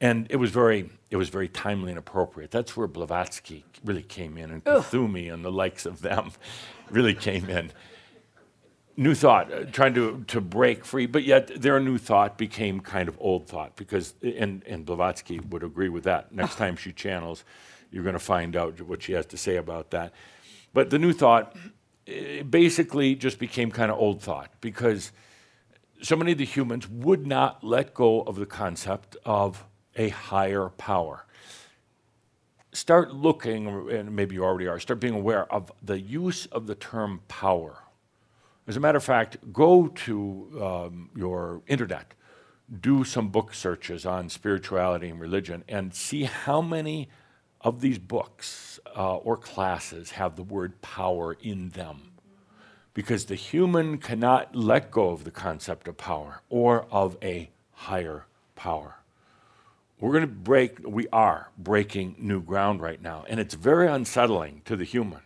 [0.00, 2.50] and it was very it was very timely and appropriate.
[2.50, 6.32] That's where Blavatsky really came in, and Kuthumi and the likes of them
[6.90, 7.72] really came in.
[8.96, 13.08] New Thought, uh, trying to, to break free, but yet their New Thought became kind
[13.08, 16.32] of old thought because, and, and Blavatsky would agree with that.
[16.32, 17.44] Next time she channels,
[17.90, 20.12] you're going to find out what she has to say about that.
[20.74, 21.56] But the New Thought
[22.50, 25.12] basically just became kind of old thought because
[26.02, 29.64] so many of the humans would not let go of the concept of
[30.00, 31.26] a higher power.
[32.72, 36.74] Start looking, and maybe you already are, start being aware of the use of the
[36.74, 37.74] term power.
[38.66, 40.14] As a matter of fact, go to
[40.62, 42.14] um, your internet,
[42.80, 47.08] do some book searches on spirituality and religion, and see how many
[47.60, 52.12] of these books uh, or classes have the word power in them.
[52.94, 58.24] Because the human cannot let go of the concept of power or of a higher
[58.54, 58.99] power.
[60.00, 63.24] We're going to break, we are breaking new ground right now.
[63.28, 65.20] And it's very unsettling to the human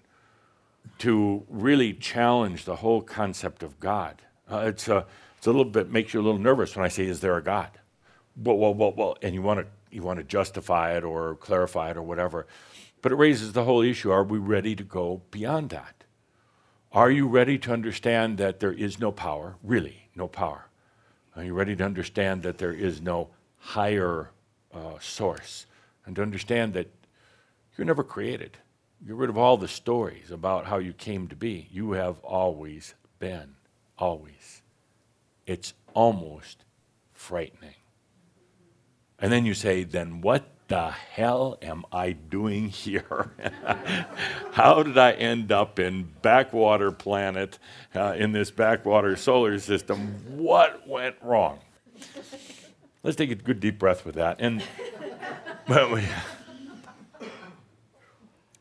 [0.99, 4.20] to really challenge the whole concept of God.
[4.51, 5.07] Uh, it's, a,
[5.39, 7.43] it's a little bit, makes you a little nervous when I say, Is there a
[7.43, 7.70] God?
[8.37, 9.16] Well, well, well, well.
[9.22, 12.47] And you want to you want to justify it or clarify it or whatever.
[13.01, 16.05] But it raises the whole issue are we ready to go beyond that?
[16.91, 20.68] Are you ready to understand that there is no power, really, no power?
[21.37, 24.31] Are you ready to understand that there is no higher
[24.75, 25.66] uh, source
[26.07, 26.91] and to understand that
[27.77, 28.59] you're never created.
[29.07, 31.68] Get rid of all the stories about how you came to be.
[31.70, 33.57] You have always been,
[33.99, 34.62] always.
[35.47, 36.64] It's almost
[37.12, 37.75] frightening.
[39.18, 43.31] And then you say, then what the hell am I doing here?
[44.53, 47.59] How did I end up in backwater planet,
[47.95, 50.14] uh, in this backwater solar system?
[50.37, 51.61] What went wrong?
[53.05, 54.38] Let's take a good deep breath with that.
[54.40, 54.64] And
[55.68, 56.02] we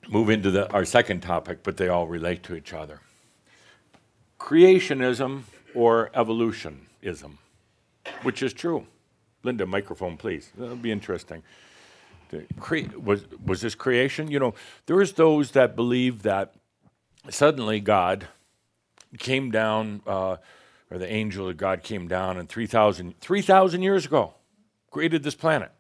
[0.10, 3.00] move into the, our second topic, but they all relate to each other.
[4.38, 7.38] Creationism or evolutionism,
[8.24, 8.86] which is true.
[9.44, 10.52] Linda, microphone, please.
[10.58, 11.42] That'll be interesting.
[12.60, 14.30] Cre- was, was this creation?
[14.30, 14.56] You know,
[14.88, 16.54] there's those that believe that
[17.30, 18.28] suddenly God
[19.18, 20.02] came down.
[20.06, 20.36] Uh,
[20.90, 23.42] or the angel of God came down and 3,000 3,
[23.82, 24.34] years ago
[24.92, 25.72] created this planet.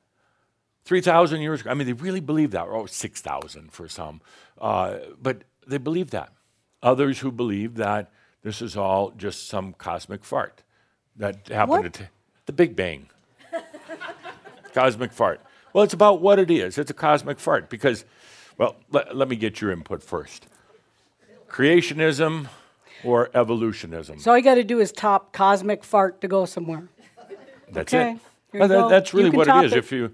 [0.85, 1.69] 3,000 years ago.
[1.69, 2.67] I mean, they really believe that.
[2.67, 4.21] Oh, 6,000 for some.
[4.59, 6.33] Uh, but they believe that.
[6.81, 10.63] Others who believe that this is all just some cosmic fart
[11.15, 11.93] that happened What?
[11.93, 12.09] to
[12.45, 13.07] the Big Bang.
[14.73, 15.39] cosmic fart.
[15.71, 16.77] Well, it's about what it is.
[16.77, 18.03] It's a cosmic fart because,
[18.57, 20.47] well, let, let me get your input first.
[21.47, 22.47] Creationism
[23.03, 24.19] or evolutionism?
[24.19, 26.87] So all you got to do is top cosmic fart to go somewhere.
[27.69, 28.11] That's Okay,
[28.53, 28.59] it.
[28.59, 28.89] Well, that- go.
[28.89, 29.71] that's really what it is.
[29.73, 29.77] it.
[29.79, 30.11] If you,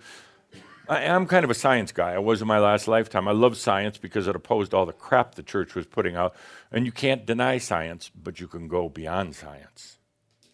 [0.87, 2.13] I, I'm kind of a science guy.
[2.13, 3.27] I was in my last lifetime.
[3.27, 6.33] I love science because it opposed all the crap the church was putting out.
[6.71, 9.97] And you can't deny science, but you can go beyond science.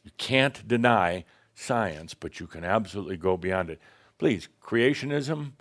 [0.03, 3.79] You can't deny science, but you can absolutely go beyond it.
[4.17, 5.51] Please, creationism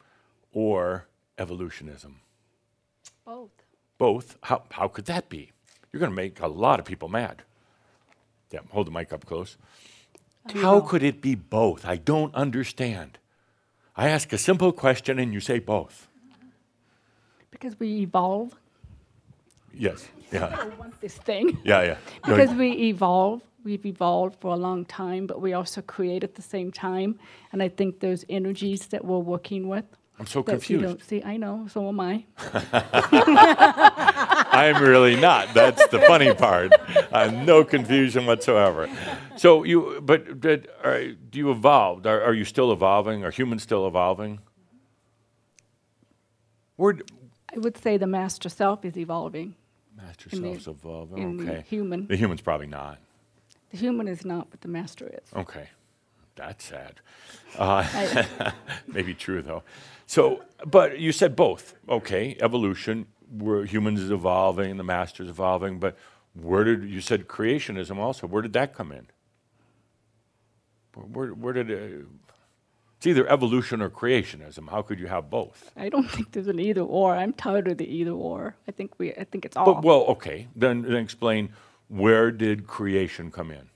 [0.53, 1.07] or
[1.39, 2.21] evolutionism?
[3.25, 3.51] Both.
[3.99, 4.37] Both.
[4.43, 5.51] How, how could that be?
[5.95, 7.43] You're going to make a lot of people mad.
[8.51, 9.57] Yeah, hold the mic up close.
[10.53, 11.87] How could it be both?
[11.87, 13.19] I don't understand.
[13.97, 16.09] I ask a simple question and you say both.
[17.53, 18.57] Because we evolve.
[19.73, 20.09] Yes.
[20.33, 20.57] Yeah.
[20.61, 21.59] I want this thing.
[21.65, 21.97] Yeah, yeah.
[22.27, 23.43] No, Because we evolve.
[23.63, 27.21] We've evolved for a long time, but we also create at the same time.
[27.53, 29.85] And I think those energies that we're working with.
[30.19, 30.85] I'm so that you confused.
[30.85, 31.23] don't see.
[31.25, 31.69] I know.
[31.71, 32.25] So am I.
[34.55, 35.53] I'm really not.
[35.55, 36.73] That's the funny part.
[37.13, 38.89] Uh, no confusion whatsoever.
[39.37, 42.07] So you, but, but are, do you evolve?
[42.07, 43.25] Are, are you still evolving?
[43.25, 44.41] Are humans still evolving?
[46.77, 47.05] Where, d-
[47.55, 49.55] I would say the master self is evolving.
[49.97, 51.19] Master in the- self's evolving.
[51.19, 51.65] in the okay.
[51.69, 52.07] human.
[52.07, 52.99] The human's probably not.
[53.71, 55.33] The human is not, but the master is.
[55.35, 55.69] Okay.
[56.37, 57.01] That's sad.
[57.57, 58.51] Uh,
[58.87, 59.63] maybe true, though.
[60.07, 61.75] So, but you said both.
[61.89, 65.97] Okay, evolution, where humans is evolving, the master's evolving, but
[66.35, 69.07] where did, you said creationism also, where did that come in?
[70.95, 72.07] Where, where did it,
[73.05, 74.71] it's either evolution or creationism.
[74.71, 75.71] How could you have both?
[75.77, 77.15] I don't think there's an either or.
[77.15, 78.57] I'm tired of the either or.
[78.67, 79.13] I think we.
[79.13, 79.67] I think it's all.
[79.67, 81.51] But, well, okay, then, then explain
[81.89, 83.69] where did creation come in?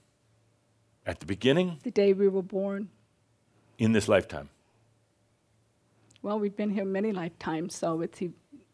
[1.05, 2.88] At the beginning, the day we were born.
[3.78, 4.49] in this lifetime?
[6.22, 8.22] Well, we've been here many lifetimes, so it's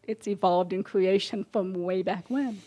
[0.07, 2.61] it's evolved in creation from way back when.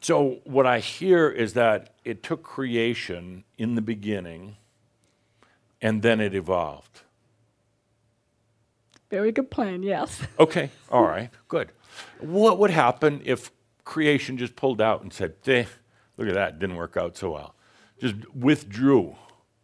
[0.00, 4.56] So, what I hear is that it took creation in the beginning
[5.80, 7.02] and then it evolved.
[9.10, 10.20] Very good plan, yes.
[10.38, 11.72] Okay, all right, good.
[12.20, 13.50] What would happen if
[13.84, 15.64] creation just pulled out and said, eh,
[16.16, 17.54] look at that, didn't work out so well?
[18.00, 19.16] Just withdrew.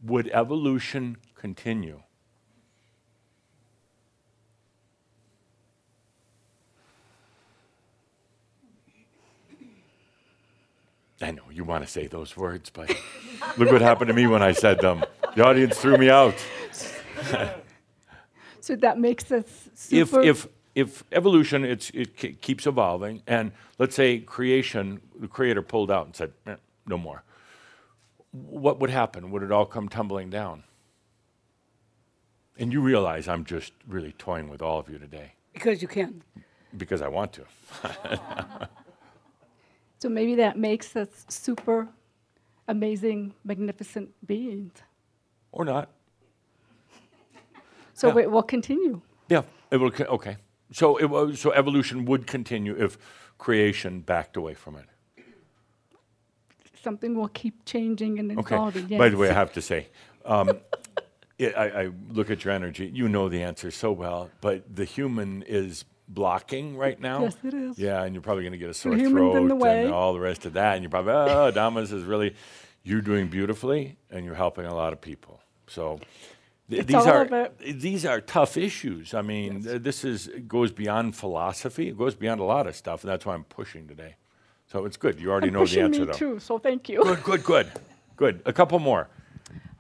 [0.03, 2.03] Would evolution continue?
[11.25, 12.89] I know you want to say those words, but
[13.59, 15.05] look what happened to me when I said them.
[15.37, 16.35] The audience threw me out.
[18.61, 19.45] So that makes us
[19.91, 20.23] if super.
[20.23, 25.91] if if evolution it's, it ke- keeps evolving and let's say creation the creator pulled
[25.91, 26.57] out and said "Eh,
[26.87, 27.23] no more
[28.33, 30.65] what would happen would it all come tumbling down
[32.59, 36.23] and you realize i'm just really toying with all of you today Because you can.
[36.75, 37.45] because i want to
[40.05, 41.89] so maybe that makes us super
[42.69, 44.75] amazing, magnificent beings.
[45.51, 45.89] or not
[47.95, 48.25] So Yeah.
[48.25, 49.01] it will continue.
[49.31, 50.37] yeah it will okay
[50.73, 52.99] so it so evolution would continue if
[53.39, 54.87] creation backed away from it
[56.83, 58.57] Something will keep changing and Okay.
[58.57, 58.99] evolving.
[58.99, 59.87] By the way, I have to say,
[60.27, 60.61] um,
[61.39, 62.87] it, I, I look at your energy.
[62.93, 67.23] You know the answer so well, but the human is blocking right now.
[67.23, 67.79] Yes, it is.
[67.79, 69.85] Yeah, and you're probably going to get a sore human's throat in the way.
[69.85, 70.75] and all the rest of that.
[70.75, 72.35] And you're probably, oh, Damas is really,
[72.83, 75.41] you're doing beautifully, and you're helping a lot of people.
[75.67, 76.01] So.
[76.71, 79.15] th- these are these are tough issues.
[79.15, 81.89] I mean, th- this is goes beyond philosophy.
[81.89, 84.17] It goes beyond a lot of stuff, and that's why I'm pushing today.
[84.67, 85.21] So it's good.
[85.21, 86.13] You already I'm know the answer, me though.
[86.13, 87.03] too, so thank you.
[87.03, 87.73] Good, good, good,
[88.17, 88.43] good.
[88.47, 89.09] A couple more.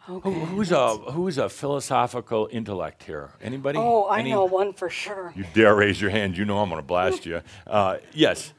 [0.06, 3.30] Who, who's a who's a philosophical intellect here?
[3.40, 3.78] Anybody?
[3.78, 5.32] Oh, I Any- know one for sure.
[5.34, 6.36] You dare raise your hand?
[6.36, 7.40] You know I'm going to blast you.
[7.66, 8.52] Uh, yes.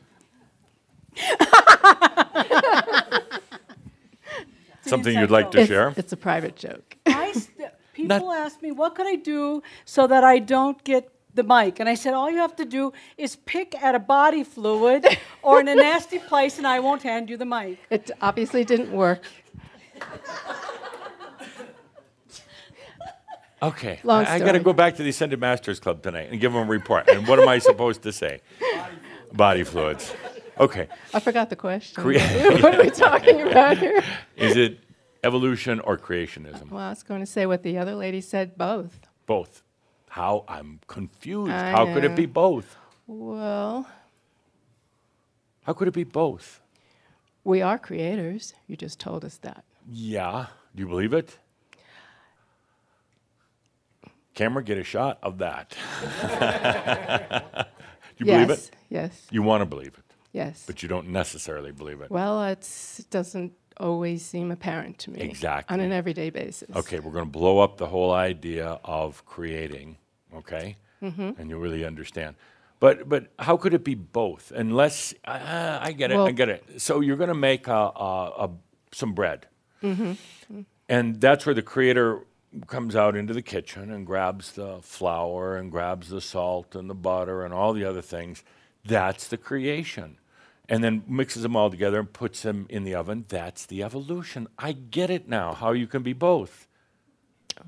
[4.81, 5.93] Something you'd like to It's- share?
[5.97, 6.97] It's a private joke.
[7.05, 11.43] I st- people ask me, what could I do so that I don't get the
[11.43, 11.79] mic?
[11.79, 15.05] And I said, all you have to do is pick at a body fluid
[15.41, 17.79] or in a nasty place, and I won't hand you the mic.
[17.89, 19.21] It obviously didn't work.
[23.62, 23.99] Okay.
[24.03, 26.64] Long I, got to go back to the Ascended Masters Club tonight and give them
[26.68, 27.08] a report.
[27.10, 28.41] And what am I supposed to say?
[29.34, 30.14] Body fluids.
[30.60, 30.88] Okay.
[31.14, 32.01] I forgot the question.
[32.01, 32.20] Crea-
[32.62, 34.03] what are we talking about here?
[34.36, 34.80] Is it
[35.24, 36.70] evolution or creationism?
[36.70, 39.08] Well, I was going to say what the other lady said, both.
[39.26, 39.64] Both.
[40.10, 40.45] How?
[40.47, 41.51] I'm confused.
[41.51, 42.78] I How could it be both?
[43.08, 43.88] Well,
[45.64, 46.62] How could it be both?
[47.43, 48.53] we are creators.
[48.68, 49.64] You just told us that.
[49.91, 50.47] Yeah.
[50.76, 51.38] Do you believe it?
[54.36, 55.75] Camera, get a shot of that.
[58.17, 58.71] you believe it?
[58.89, 59.27] yes.
[59.31, 60.03] You want to believe it.
[60.33, 60.65] Yes.
[60.67, 62.11] But you don't necessarily believe it.
[62.11, 65.21] Well, it's, it doesn't always seem apparent to me.
[65.21, 65.73] Exactly.
[65.73, 66.75] On an everyday basis.
[66.75, 69.97] Okay, we're going to blow up the whole idea of creating,
[70.36, 70.75] okay?
[71.01, 71.39] Mm-hmm.
[71.39, 72.36] And you'll really understand.
[72.81, 74.51] But but how could it be both?
[74.53, 76.81] Unless uh, I get it, I get it.
[76.81, 78.49] So you're going to make a, a, a
[78.91, 79.47] some bread,
[79.81, 80.61] mm-hmm.
[80.89, 82.25] and that's where the creator
[82.68, 86.95] comes out into the kitchen and grabs the flour and grabs the salt and the
[86.95, 88.43] butter and all the other things.
[88.84, 90.18] That's the creation.
[90.68, 93.26] And then mixes them all together and puts them in the oven.
[93.28, 94.47] That's the evolution.
[94.58, 96.68] I get it now, how you can be both.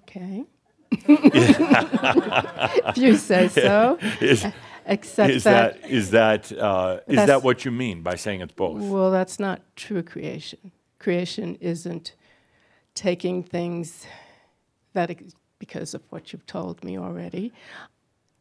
[0.03, 0.45] Okay.
[0.91, 3.99] if you say so.
[4.21, 4.45] Is,
[4.89, 8.53] Except is that, that is that uh, is that what you mean by saying it's
[8.53, 8.81] both?
[8.81, 10.71] Well, that's not true creation.
[10.97, 12.13] Creation isn't
[12.95, 14.07] taking things
[14.97, 17.53] that, ex- because of what you've told me already,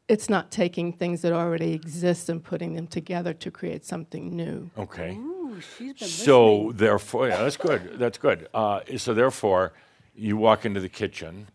[0.09, 4.71] it's not taking things that already exist and putting them together to create something new.
[4.79, 5.17] Okay.
[5.17, 7.99] Ooh, she's been So therefore, yeah, that's good.
[7.99, 8.49] That's good.
[8.55, 9.73] Uh, so therefore,
[10.15, 11.49] you walk into the kitchen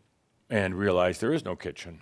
[0.49, 2.01] and realize there is no kitchen,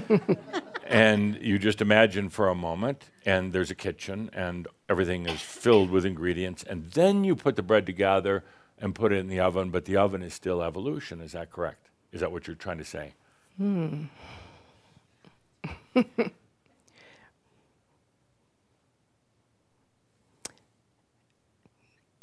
[0.86, 5.90] and you just imagine for a moment, and there's a kitchen, and everything is filled
[5.90, 8.44] with ingredients, and then you put the bread together
[8.78, 9.70] and put it in the oven.
[9.70, 11.20] But the oven is still evolution.
[11.20, 11.89] Is that correct?
[12.12, 13.12] Is that what you're trying to say?
[13.56, 14.04] Hmm.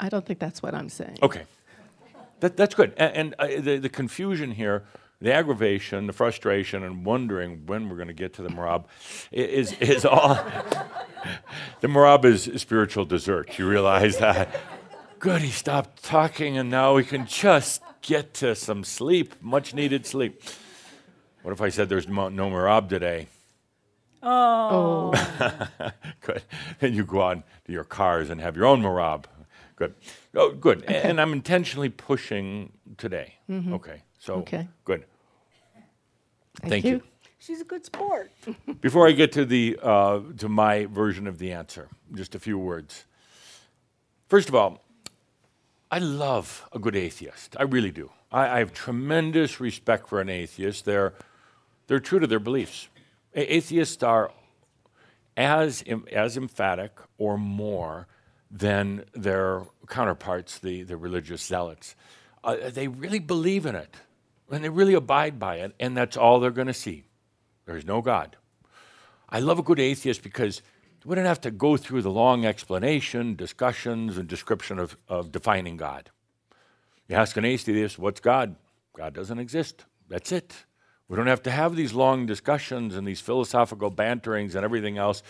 [0.00, 1.18] I don't think that's what I'm saying.
[1.22, 1.42] Okay.
[2.40, 2.92] That, that's good.
[2.96, 4.84] A- And, uh, the, the confusion here,
[5.20, 8.84] the aggravation, the frustration, and wondering when we're going to get to the merabh
[9.32, 10.34] is, is all.
[11.80, 13.58] the merabh is spiritual dessert.
[13.58, 14.60] You realize that?
[15.18, 20.06] Good, he stopped talking, and now we can just get to some sleep, much needed
[20.06, 20.42] sleep.
[21.42, 23.28] What if I said there's mo- no merabh today?
[24.22, 25.12] Oh.
[26.22, 26.42] Good.
[26.80, 29.24] Then you go on to your cars and have your own merabh.
[29.76, 29.94] Good.
[30.34, 30.82] Oh, good.
[30.84, 33.34] And I'm intentionally pushing today.
[33.48, 33.74] Mhm.
[33.74, 34.02] Okay.
[34.18, 34.66] So Okay.
[34.84, 35.04] good.
[36.60, 36.90] Thank Thank you.
[36.90, 37.02] you.
[37.38, 38.32] She's a good sport.
[38.80, 42.58] Before I get to the uh, to my version of the answer, just a few
[42.58, 43.04] words.
[44.28, 44.82] First of all,
[45.90, 47.56] I love a good atheist.
[47.58, 48.10] I really do.
[48.30, 50.84] I, I have tremendous respect for an atheist.
[50.84, 51.14] They're
[51.86, 52.88] they're true to their beliefs.
[53.34, 54.30] A- atheists are
[55.36, 58.06] as em- as emphatic or more
[58.50, 61.94] than their counterparts, the the religious zealots.
[62.44, 63.94] Uh, they really believe in it,
[64.50, 67.04] and they really abide by it, and that's all they're going to see.
[67.64, 68.36] There's no God.
[69.28, 70.62] I love a good atheist because
[71.04, 75.76] we don't have to go through the long explanation, discussions, and description of, of defining
[75.76, 76.10] God.
[77.08, 78.56] You ask an atheist, what's God?
[78.94, 79.84] God doesn't exist.
[80.08, 80.54] That's it.
[81.08, 85.22] We don't have to have these long discussions and these philosophical banterings and everything else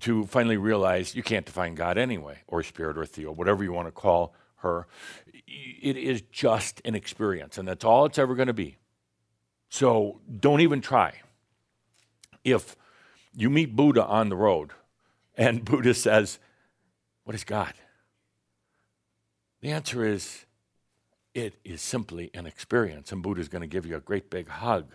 [0.00, 3.88] to finally realize you can't define God anyway, or spirit or theo, whatever you want
[3.88, 4.86] to call her.
[5.46, 8.78] It is just an experience, and that's all it's ever going to be.
[9.68, 11.14] So don't even try
[12.42, 12.74] if
[13.34, 14.72] you meet Buddha on the road
[15.38, 16.38] and Buddha says,
[17.24, 17.72] What is God?
[19.62, 20.44] The answer is,
[21.32, 23.12] It is simply an experience.
[23.12, 24.92] And Buddha's going to give you a great big hug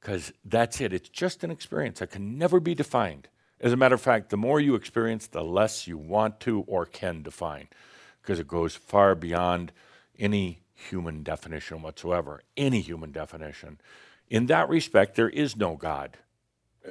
[0.00, 0.92] because that's it.
[0.92, 3.28] It's just an experience that can never be defined.
[3.60, 6.84] As a matter of fact, the more you experience, the less you want to or
[6.84, 7.68] can define
[8.20, 9.72] because it goes far beyond
[10.18, 13.78] any human definition whatsoever, any human definition.
[14.28, 16.18] In that respect, there is no God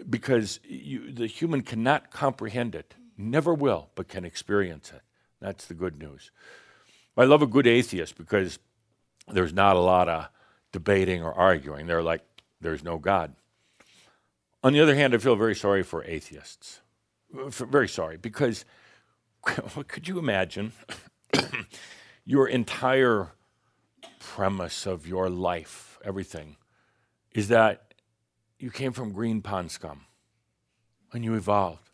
[0.09, 5.01] because you, the human cannot comprehend it, never will, but can experience it.
[5.39, 6.31] That's the good news.
[7.17, 8.59] I love a good atheist because
[9.27, 10.27] there's not a lot of
[10.71, 11.87] debating or arguing.
[11.87, 12.23] They're like,
[12.59, 13.35] there's no God.
[14.63, 16.81] On the other hand, I feel very sorry for atheists.
[17.31, 18.65] Very sorry, because
[19.87, 20.71] could you imagine
[22.25, 23.29] your entire
[24.19, 26.57] premise of your life, everything,
[27.33, 27.84] is that
[28.59, 30.01] you came from green pond scum
[31.13, 31.91] and you evolved.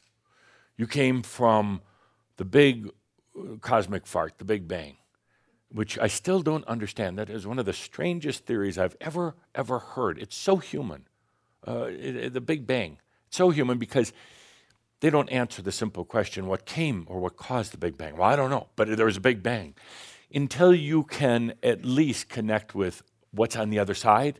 [0.77, 1.81] You came from
[2.37, 2.89] the big
[3.37, 4.97] uh, cosmic fart, the Big Bang,
[5.69, 7.17] which I still don't understand.
[7.17, 10.17] That is one of the strangest theories I've ever, ever heard.
[10.19, 11.07] It's so human.
[11.67, 12.97] Uh, it- it- the Big Bang.
[13.27, 14.11] It's so human because
[15.01, 18.17] they don't answer the simple question what came or what caused the Big Bang?
[18.17, 19.75] Well, I don't know, but there was a Big Bang.
[20.33, 24.39] Until you can at least connect with what's on the other side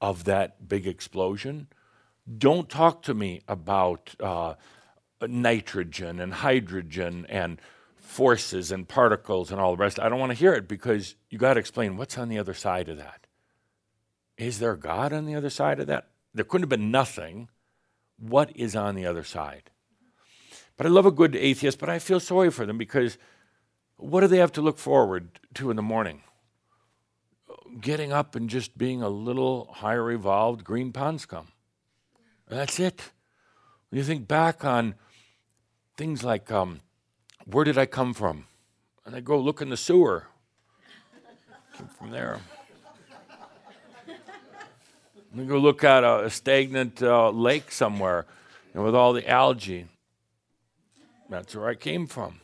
[0.00, 1.68] of that big explosion,
[2.38, 4.54] don't talk to me about uh,
[5.26, 7.60] nitrogen and hydrogen and
[7.96, 10.00] forces and particles and all the rest.
[10.00, 12.54] I don't want to hear it because you got to explain what's on the other
[12.54, 13.26] side of that.
[14.36, 16.08] Is there God on the other side of that?
[16.34, 17.48] There couldn't have been nothing.
[18.18, 19.70] What is on the other side?
[20.76, 23.18] But I love a good atheist, but I feel sorry for them because
[23.96, 26.22] what do they have to look forward to in the morning?
[27.78, 31.48] Getting up and just being a little higher evolved green pond scum.
[32.48, 33.10] That's it.
[33.90, 34.94] When you think back on
[35.96, 36.80] things like, um,
[37.44, 38.46] where did I come from?
[39.04, 40.26] And I go look in the sewer.
[41.76, 42.40] Came from there.
[45.34, 48.26] We go look at a, a stagnant uh, lake somewhere
[48.74, 49.86] and with all the algae.
[51.28, 52.40] That's where I came from.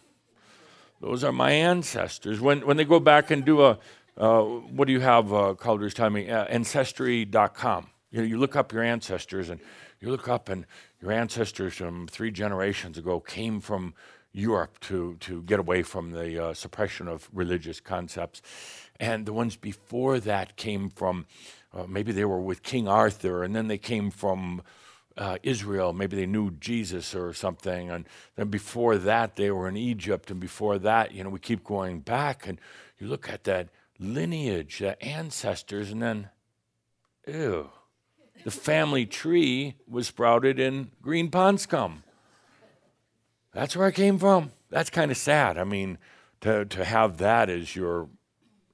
[1.00, 2.40] Those are my ancestors.
[2.40, 3.78] When, when they go back and do a,
[4.16, 7.86] uh, what do you have, uh, Cauldre's me, uh, ancestry.com.
[8.10, 9.60] You, know, you look up your ancestors and
[10.00, 10.64] you look up and
[11.02, 13.94] your ancestors from three generations ago came from
[14.32, 18.42] Europe to, to get away from the uh, suppression of religious concepts.
[19.00, 21.26] And the ones before that came from,
[21.72, 24.62] uh, maybe they were with King Arthur, and then they came from
[25.16, 25.92] uh, Israel.
[25.92, 27.90] Maybe they knew Jesus or something.
[27.90, 28.06] And
[28.36, 30.30] then before that, they were in Egypt.
[30.30, 32.46] And before that, you know, we keep going back.
[32.46, 32.60] And
[32.98, 33.68] you look at that
[33.98, 36.30] lineage, the ancestors, and then,
[37.26, 37.70] ew,
[38.44, 42.02] the family tree was sprouted in green pond scum.
[43.52, 44.52] That's where I came from.
[44.70, 45.56] That's kind of sad.
[45.56, 45.98] I mean,
[46.42, 48.08] to, to have that as your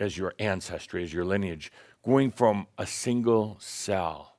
[0.01, 1.71] as your ancestry, as your lineage,
[2.05, 4.35] going from a single cell,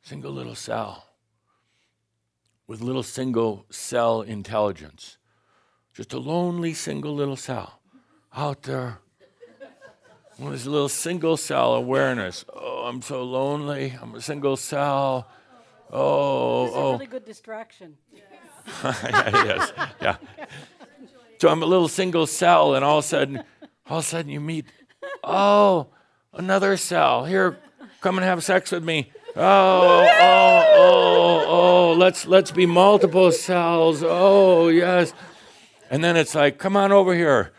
[0.00, 1.04] single little cell,
[2.66, 5.18] with little single cell intelligence,
[5.92, 7.80] just a lonely single little cell
[8.34, 9.00] out there
[10.40, 12.44] with this little single cell awareness.
[12.52, 13.94] Oh, I'm so lonely.
[14.00, 15.28] I'm a single cell.
[15.92, 16.64] Oh, oh.
[16.66, 16.92] It's a oh.
[16.92, 17.96] really good distraction.
[18.84, 20.16] yeah, yes, yeah.
[21.38, 23.42] So I'm a little single cell, and all of a sudden,
[23.88, 24.66] all of a sudden you meet,
[25.24, 25.88] oh,
[26.34, 27.24] another cell.
[27.24, 27.58] Here,
[28.00, 29.10] come and have sex with me.
[29.36, 31.92] Oh, oh, oh, oh.
[31.94, 34.02] Let's let's be multiple cells.
[34.04, 35.12] Oh, yes.
[35.90, 37.52] And then it's like, come on over here.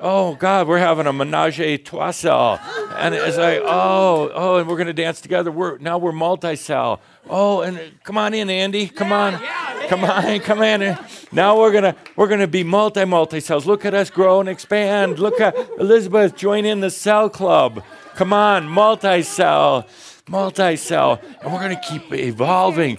[0.00, 2.60] Oh God, we're having a menage a trois cell.
[2.96, 5.50] And it's like, oh, oh, and we're going to dance together.
[5.50, 7.00] We're, now we're multi cell.
[7.28, 8.88] Oh, and come on in, Andy.
[8.88, 9.40] Come on.
[9.88, 10.98] Come on, come in.
[11.30, 13.66] Now we're gonna we're gonna be multi multi cells.
[13.66, 15.18] Look at us grow and expand.
[15.18, 17.84] Look at Elizabeth join in the cell club.
[18.14, 19.86] Come on, multi cell,
[20.26, 22.96] multi cell, and we're gonna keep evolving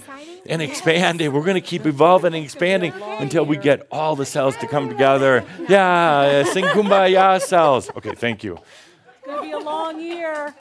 [0.47, 1.31] and expanding.
[1.31, 4.89] We're going to keep evolving and expanding until we get all the cells to come
[4.89, 5.43] together.
[5.67, 7.89] Yeah, uh, sing kumbaya cells.
[7.95, 8.53] Okay, thank you.
[8.53, 10.55] It's going to be a long year.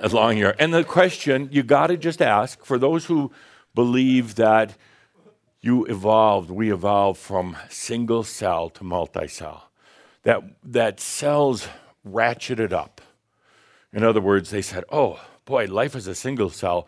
[0.00, 0.54] A long year.
[0.58, 3.32] And the question you got to just ask for those who
[3.74, 4.76] believe that
[5.60, 9.70] you evolved, we evolved from single cell to multi cell,
[10.22, 11.68] that, that cells
[12.06, 13.00] ratcheted up.
[13.92, 16.86] In other words, they said, oh, boy, life as a single cell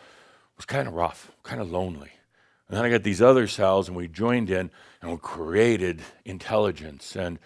[0.56, 2.10] was kind of rough, kind of lonely.
[2.70, 4.70] And then I got these other cells, and we joined in
[5.02, 7.40] and we created intelligence and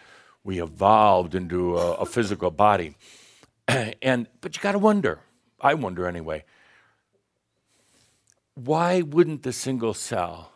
[0.45, 2.95] we evolved into a, a physical body.
[4.03, 5.21] and but you got to wonder.
[5.59, 6.45] I wonder anyway.
[8.55, 10.53] Why wouldn't the single cell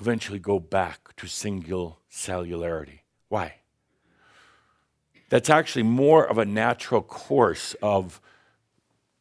[0.00, 3.02] eventually go back to single cellularity?
[3.28, 3.60] Why?
[5.28, 8.20] That's actually more of a natural course of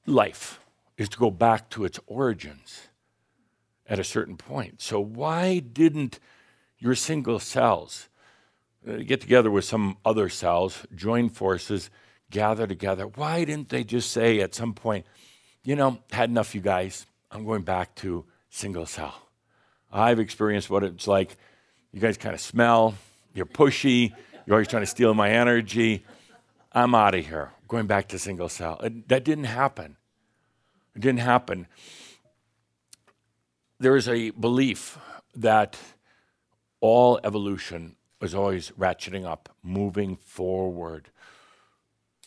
[0.08, 0.60] life
[0.98, 2.88] is to go back to its origins
[3.94, 4.82] at a certain point.
[4.82, 6.20] So, why didn't
[6.80, 8.10] your single cells
[8.88, 11.92] uh, get together with some other cells, join forces,
[12.32, 13.06] gather together?
[13.06, 15.06] Why didn't they just say at some point,
[15.64, 19.14] you know, had enough, you guys, I'm going back to single cell?
[19.92, 21.38] I've experienced what it's like.
[21.92, 22.96] You guys kind of smell,
[23.36, 24.12] you're pushy,
[24.48, 26.04] you're always trying to steal my energy.
[26.72, 28.82] I'm out of here, going back to single cell.
[28.82, 29.98] that didn't happen.
[30.96, 31.68] It didn't happen
[33.84, 34.98] there is a belief
[35.36, 35.78] that
[36.80, 41.10] all evolution is always ratcheting up, moving forward,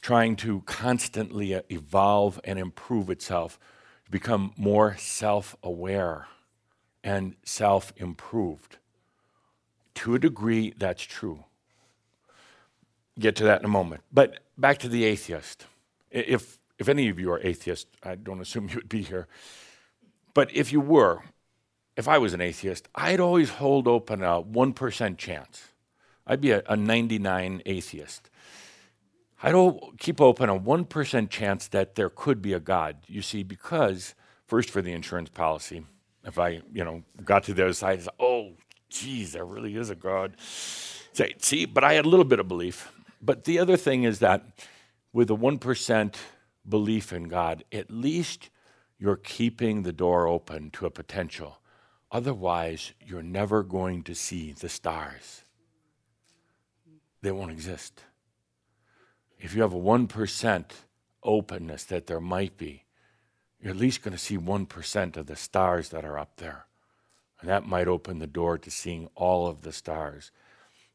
[0.02, 3.58] trying to constantly evolve and improve itself,
[4.04, 6.26] to become more self aware
[7.02, 8.76] and self improved.
[9.94, 11.44] To a degree, that's true.
[13.18, 14.02] Get to that in a moment.
[14.12, 15.64] But back to the atheist.
[16.10, 19.26] If, if any of you are atheists, I don't assume you would be here,
[20.34, 21.22] but if you were,
[21.96, 25.68] if I was an atheist, I'd always hold open a 1% chance.
[26.26, 28.28] I'd be a, a 99 atheist.
[29.42, 29.54] I'd
[29.98, 32.96] keep open a 1% chance that there could be a God.
[33.06, 34.14] You see, because,
[34.46, 35.84] first, for the insurance policy,
[36.24, 38.52] if I, you know, got to the other side, say, oh,
[38.90, 40.34] geez, there really is a God.
[40.38, 42.92] Say, see, but I had a little bit of belief.
[43.22, 44.42] But the other thing is that
[45.12, 46.14] with a 1%
[46.68, 48.50] belief in God, at least
[48.98, 51.58] you're keeping the door open to a potential
[52.10, 55.42] Otherwise, you're never going to see the stars.
[57.22, 58.04] They won't exist.
[59.38, 60.64] If you have a 1%
[61.22, 62.84] openness that there might be,
[63.60, 66.66] you're at least going to see 1% of the stars that are up there.
[67.40, 70.30] And that might open the door to seeing all of the stars.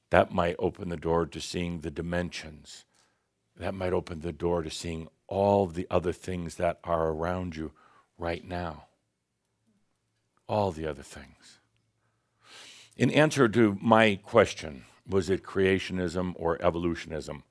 [0.09, 2.85] That might open the door to seeing the dimensions.
[3.57, 7.73] That might open the door to seeing all the other things that are around you
[8.17, 8.85] right now
[10.51, 11.59] all the other things.
[12.97, 17.43] In answer to my question, was it creationism or evolutionism?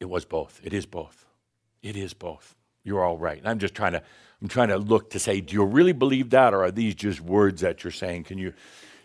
[0.00, 0.60] It was both.
[0.64, 1.24] It is both.
[1.80, 2.56] It is both.
[2.82, 3.40] You're all right.
[3.44, 4.02] I'm just trying to
[4.40, 7.20] I'm trying to look to say, do you really believe that or are these just
[7.20, 8.24] words that you're saying?
[8.24, 8.52] Can you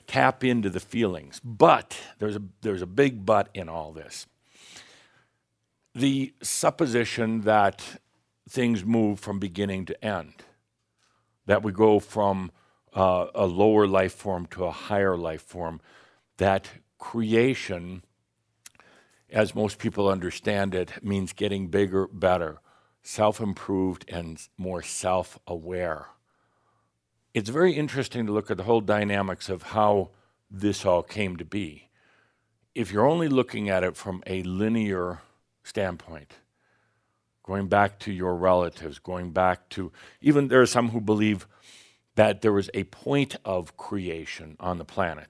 [0.08, 1.40] tap into the feelings?
[1.44, 4.26] But there's a there's a big but in all this.
[5.94, 8.00] The supposition that
[8.50, 10.34] things move from beginning to end
[11.48, 12.52] that we go from
[12.94, 15.82] uh, a lower life form to a higher life form,
[16.38, 16.70] that
[17.00, 18.04] creation,
[19.30, 22.60] as most people understand it, means getting bigger, better,
[23.02, 26.08] self improved, and more self aware.
[27.34, 30.12] It's very interesting to look at the whole dynamics of how
[30.50, 31.90] this all came to be.
[32.74, 35.22] If you're only looking at it from a linear
[35.64, 36.34] standpoint,
[37.48, 39.90] going back to your relatives, going back to
[40.22, 41.48] even there are some who believe
[42.16, 45.30] that there was a point of creation on the planet,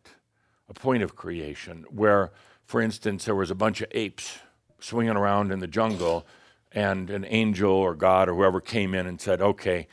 [0.68, 2.31] a point of creation where,
[2.65, 4.39] for instance, there was a bunch of apes
[4.80, 6.26] swinging around in the jungle,
[6.72, 9.88] and an angel or God or whoever came in and said, okay,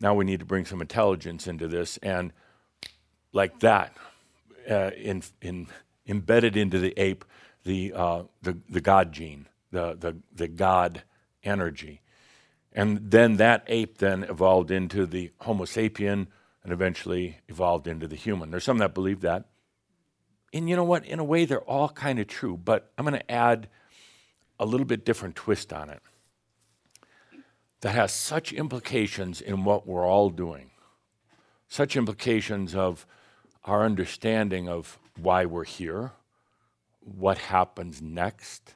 [0.00, 1.96] now we need to bring some intelligence into this.
[1.98, 2.32] And
[3.32, 3.96] like that,
[4.70, 5.66] uh, in, in,
[6.06, 7.24] embedded into the ape,
[7.64, 11.02] the, uh, the, the God gene, the, the, the God
[11.44, 12.02] energy.
[12.72, 16.28] And then that ape then evolved into the Homo sapien
[16.62, 18.50] and eventually evolved into the human.
[18.50, 19.46] There's some that believe that.
[20.52, 21.04] and you know what?
[21.04, 23.68] In a way, they're all kind of true, but I'm going to add
[24.58, 26.02] a little bit different twist on it
[27.80, 30.70] that has such implications in what we're all doing,
[31.68, 33.06] such implications of
[33.64, 36.12] our understanding of why we're here,
[37.00, 38.74] what happens next,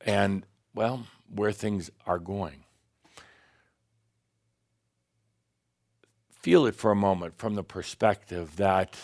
[0.00, 0.44] and,
[0.74, 2.64] well, where things are going.
[6.30, 8.96] Feel it for a moment from the perspective that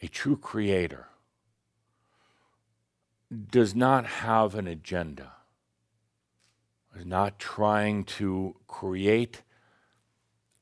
[0.00, 1.08] a true creator
[3.50, 5.32] does not have an agenda,
[6.96, 9.42] is not trying to create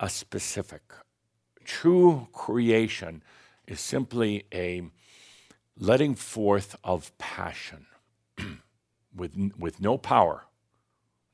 [0.01, 0.83] a specific.
[1.65, 3.23] True creation
[3.67, 4.83] is simply a
[5.79, 7.87] letting forth of passion
[9.15, 10.46] with, with no power,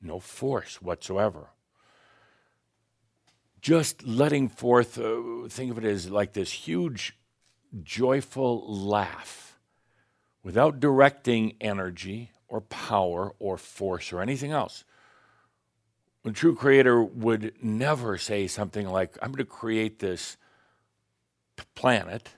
[0.03, 1.49] no force whatsoever.
[3.61, 7.17] Just letting forth, uh, think of it as like this huge,
[7.81, 9.57] joyful laugh
[10.43, 14.83] without directing energy or power or force or anything else.
[16.25, 20.37] A true creator would never say something like, I'm going to create this
[21.75, 22.29] planet.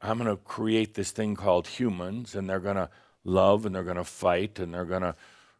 [0.00, 2.90] I'm going to create this thing called humans, and they're going to
[3.24, 5.16] love, and they're going to fight, and they're going to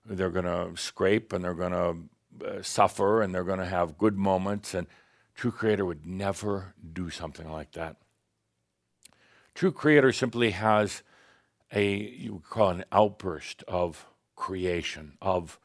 [0.09, 3.99] they're going to scrape, and they're going to uh, suffer, and they're going to have
[3.99, 4.74] good moments.
[4.74, 4.87] And
[5.35, 7.97] true creator would never do something like that.
[9.55, 11.03] True creator simply has
[11.73, 14.07] a you would call an outburst of
[14.37, 15.59] creation, of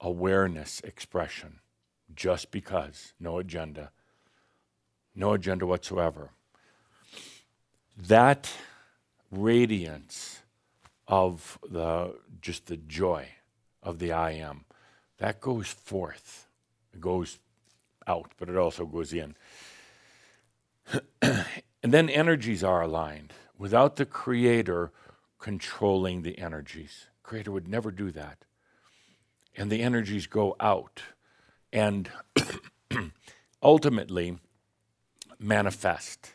[0.00, 1.60] awareness expression,
[2.14, 3.90] just because, no agenda,
[5.14, 6.30] no agenda whatsoever.
[7.96, 8.50] That
[9.30, 10.40] radiance
[11.06, 13.28] of the just the joy
[13.84, 14.64] of the I am,
[15.18, 16.48] that goes forth.
[16.92, 17.38] It goes
[18.06, 19.36] out, but it also goes in.
[21.22, 21.44] and
[21.82, 23.32] then energies are aligned.
[23.56, 24.90] Without the creator
[25.44, 27.08] controlling the energies.
[27.22, 28.46] Creator would never do that.
[29.54, 31.02] And the energies go out
[31.70, 32.08] and
[33.62, 34.38] ultimately
[35.38, 36.32] manifest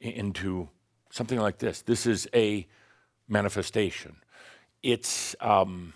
[0.00, 0.68] into
[1.10, 1.82] something like this.
[1.82, 2.66] This is a
[3.28, 4.16] manifestation.
[4.82, 5.92] It's um,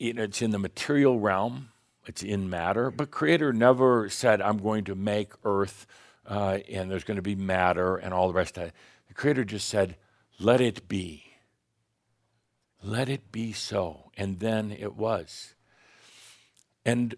[0.00, 1.68] it's in the material realm.
[2.06, 5.86] It's in matter, but Creator never said, "I'm going to make Earth,
[6.26, 8.74] uh, and there's going to be matter and all the rest of it."
[9.06, 9.96] The Creator just said,
[10.42, 11.24] let it be.
[12.82, 14.10] Let it be so.
[14.16, 15.54] And then it was.
[16.82, 17.14] And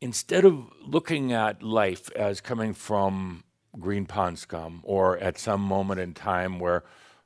[0.00, 3.42] instead of looking at life as coming from
[3.80, 6.84] green pond scum or at some moment in time where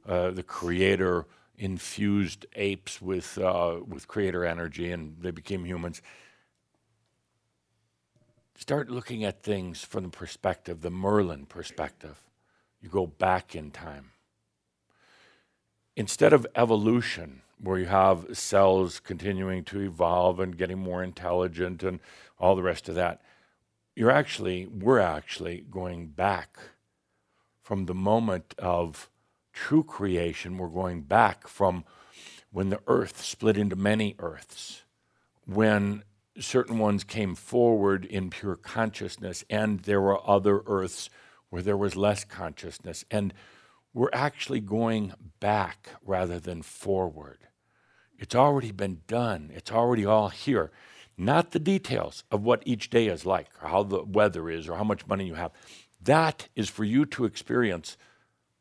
[0.09, 1.26] uh, the creator
[1.62, 6.02] infused apes with, uh, with creator energy and they became humans,
[8.56, 12.20] start looking at things from the perspective, the Merlin perspective.
[12.80, 14.12] You go back in time
[15.97, 22.01] instead of evolution, where you have cells continuing to evolve and getting more intelligent and
[22.39, 23.20] all the rest of that,
[23.94, 26.59] you're actually, we're actually going back
[27.62, 29.09] from the moment of
[29.53, 30.59] true creation.
[30.59, 31.85] We're going back from
[32.51, 34.83] when the earth split into many earths,
[35.47, 36.05] when
[36.39, 41.11] certain ones came forward in pure consciousness, and there were other earths
[41.51, 43.05] where there was less consciousness.
[43.11, 43.35] And
[43.95, 47.39] we're actually going back rather than forward.
[48.19, 50.70] It's already been done, it's already all here.
[51.19, 54.77] Not the details of what each day is like, or how the weather is, or
[54.77, 55.53] how much money you have.
[56.01, 57.99] That is for you to experience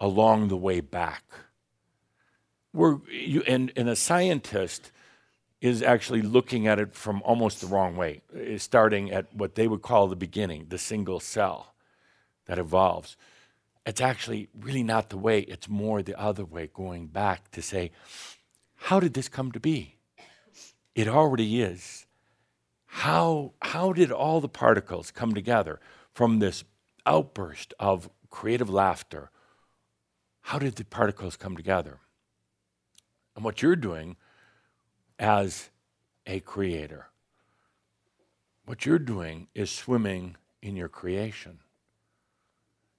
[0.02, 1.23] along the way back.
[2.73, 4.91] We're, you, and, and a scientist
[5.61, 9.68] is actually looking at it from almost the wrong way, eh, starting at what they
[9.68, 11.73] would call the beginning, the single cell
[12.48, 13.15] that evolves
[13.86, 17.91] it's actually really not the way, it's more the other way, going back to say,
[18.76, 19.98] how did this come to be?
[20.95, 22.06] It already is.
[22.86, 25.80] How, how did all the particles come together
[26.14, 26.64] from this
[27.06, 29.32] outburst of creative laughter?
[30.52, 31.99] How did the particles come together?
[33.38, 34.18] And what you're doing
[35.18, 35.69] as
[36.28, 37.07] a creator,
[38.65, 41.60] what you're doing is swimming in your creation.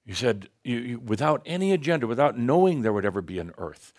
[0.06, 3.92] You said, you, you, without any agenda, without knowing there would ever be an earth,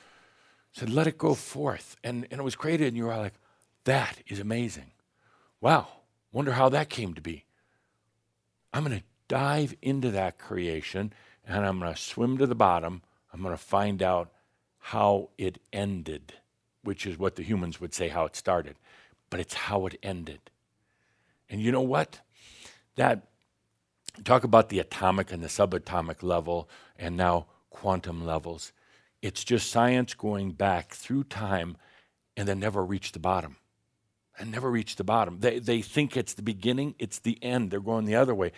[0.71, 1.95] said, let it go forth.
[2.03, 3.35] And, and it was created, and you were like,
[3.83, 4.93] that is amazing.
[5.61, 5.89] Wow,
[6.31, 7.45] wonder how that came to be.
[8.73, 11.13] I'm going to dive into that creation,
[11.45, 13.03] and I'm going to swim to the bottom.
[13.33, 14.31] I'm going to find out
[14.79, 16.33] how it ended,
[16.83, 18.75] which is what the humans would say how it started,
[19.29, 20.39] but it's how it ended.
[21.49, 22.19] And you know what?
[22.95, 23.27] That
[24.23, 28.71] talk about the atomic and the subatomic level, and now quantum levels.
[29.21, 31.77] It's just science going back through time
[32.35, 33.57] and then never reach the bottom.
[34.37, 35.39] And never reach the bottom.
[35.39, 37.69] They, they think it's the beginning, it's the end.
[37.69, 38.51] They're going the other way.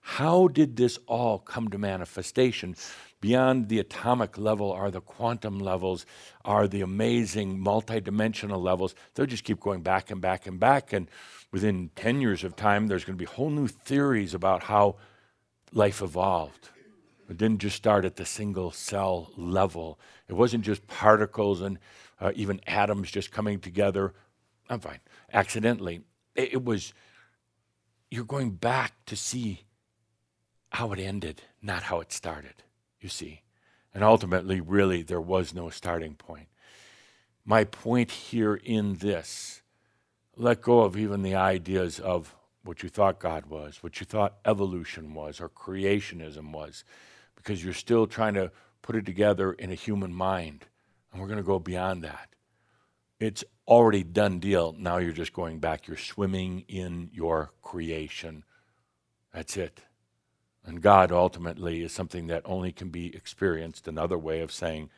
[0.00, 2.74] How did this all come to manifestation?
[3.20, 6.06] Beyond the atomic level are the quantum levels,
[6.44, 8.94] are the amazing multidimensional levels.
[9.14, 10.92] They'll just keep going back and back and back.
[10.92, 11.08] And
[11.52, 14.96] within 10 years of time, there's going to be whole new theories about how
[15.72, 16.70] life evolved.
[17.28, 20.00] It didn't just start at the single cell level.
[20.26, 21.78] It wasn't just particles and
[22.20, 24.14] uh, even atoms just coming together.
[24.68, 24.98] I'm fine.
[25.32, 26.00] Accidentally.
[26.34, 26.94] It, it was,
[28.10, 29.64] you're going back to see
[30.70, 32.54] how it ended, not how it started,
[33.00, 33.42] you see.
[33.94, 36.48] And ultimately, really, there was no starting point.
[37.44, 39.62] My point here in this
[40.36, 44.38] let go of even the ideas of what you thought God was, what you thought
[44.44, 46.84] evolution was, or creationism was,
[47.36, 48.50] because you're still trying to
[48.82, 50.66] put it together in a human mind.
[51.12, 52.28] And we're going to go beyond that.
[53.18, 54.74] It's already done deal.
[54.78, 55.86] Now you're just going back.
[55.86, 58.44] You're swimming in your creation.
[59.34, 59.80] That's it.
[60.64, 63.88] And God ultimately is something that only can be experienced.
[63.88, 64.90] Another way of saying,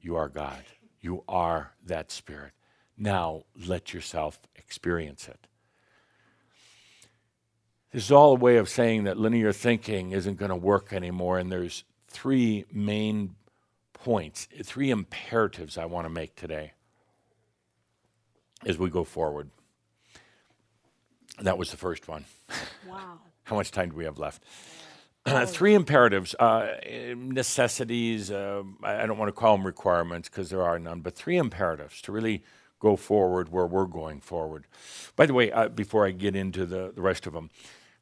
[0.00, 0.64] You are God.
[1.00, 2.52] You are that Spirit.
[2.96, 5.46] Now let yourself experience it.
[7.92, 11.38] This is all a way of saying that linear thinking isn't going to work anymore,
[11.38, 13.34] and there's three main
[13.94, 16.72] points, three imperatives I want to make today
[18.66, 19.50] as we go forward.
[21.40, 22.24] That was the first one.
[22.88, 23.18] Wow.
[23.44, 24.42] How much time do we have left?
[25.28, 26.68] Uh, three imperatives, uh,
[27.16, 28.30] necessities.
[28.30, 32.00] Uh, I don't want to call them requirements because there are none, but three imperatives
[32.02, 32.42] to really
[32.78, 34.64] go forward where we're going forward.
[35.16, 37.50] By the way, uh, before I get into the, the rest of them,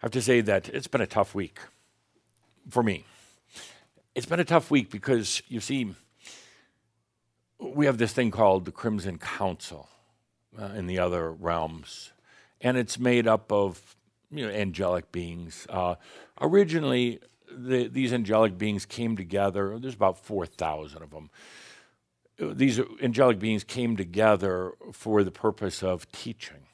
[0.03, 1.59] I have to say that it's been a tough week
[2.69, 3.05] for me.
[4.15, 5.95] It's been a tough week because, you see,
[7.59, 9.89] we have this thing called the Crimson Council
[10.61, 12.13] uh, in the other realms,
[12.61, 13.96] and it's made up of
[14.31, 15.67] you know, angelic beings.
[15.69, 15.97] Uh,
[16.41, 17.21] originally,
[17.51, 19.79] the, these angelic beings came together.
[19.79, 21.31] There's about 4,000 of them
[22.39, 26.67] these angelic beings came together for the purpose of teaching.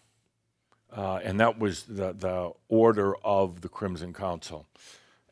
[0.95, 4.67] Uh, and that was the, the order of the Crimson Council.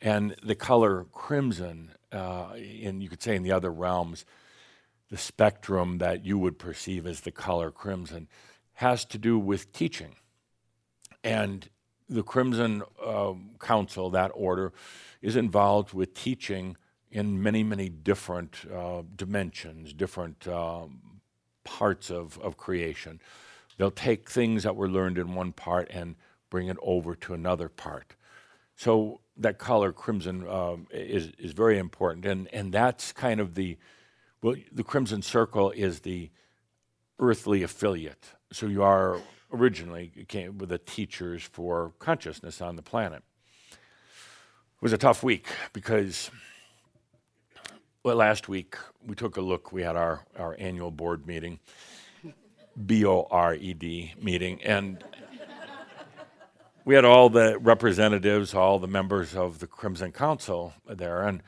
[0.01, 4.25] And the color crimson, uh, in, you could say in the other realms,
[5.11, 8.29] the spectrum that you would perceive as the color crimson,
[8.75, 10.15] has to do with teaching.
[11.23, 11.69] And
[12.11, 14.73] the Crimson uh, Council, that order,
[15.23, 16.77] is involved with teaching
[17.11, 21.21] in many, many different uh, dimensions, different um,
[21.65, 23.21] parts of, of creation.
[23.79, 26.17] They'll take things that were learned in one part and
[26.51, 28.15] bring it over to another part.
[28.77, 32.27] So that color crimson um, is, is very important.
[32.27, 33.79] And, and that's kind of the,
[34.43, 36.31] well, the crimson circle is the
[37.19, 38.31] earthly affiliate.
[38.53, 39.21] So you are
[39.53, 43.23] originally came with the teachers for consciousness on the planet.
[43.73, 46.31] It was a tough week because
[48.03, 49.73] well, last week we took a look.
[49.73, 51.59] We had our, our annual board meeting,
[52.87, 55.05] B O R E D meeting, and
[56.87, 61.43] we had all the representatives, all the members of the Crimson Council there, and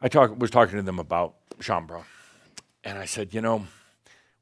[0.00, 2.04] I talk, was talking to them about Shaumbra,
[2.82, 3.66] and I said, you know,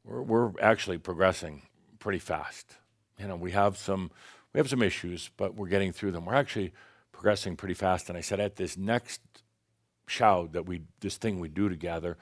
[0.05, 1.62] we're, we're actually progressing
[1.98, 2.77] pretty fast.
[3.18, 4.10] You know, we have some
[4.52, 6.24] we have some issues, but we're getting through them.
[6.24, 6.73] We're actually
[7.12, 8.09] progressing pretty fast.
[8.09, 9.20] And I said, at this next
[10.09, 12.16] Shoud that we this thing we do together,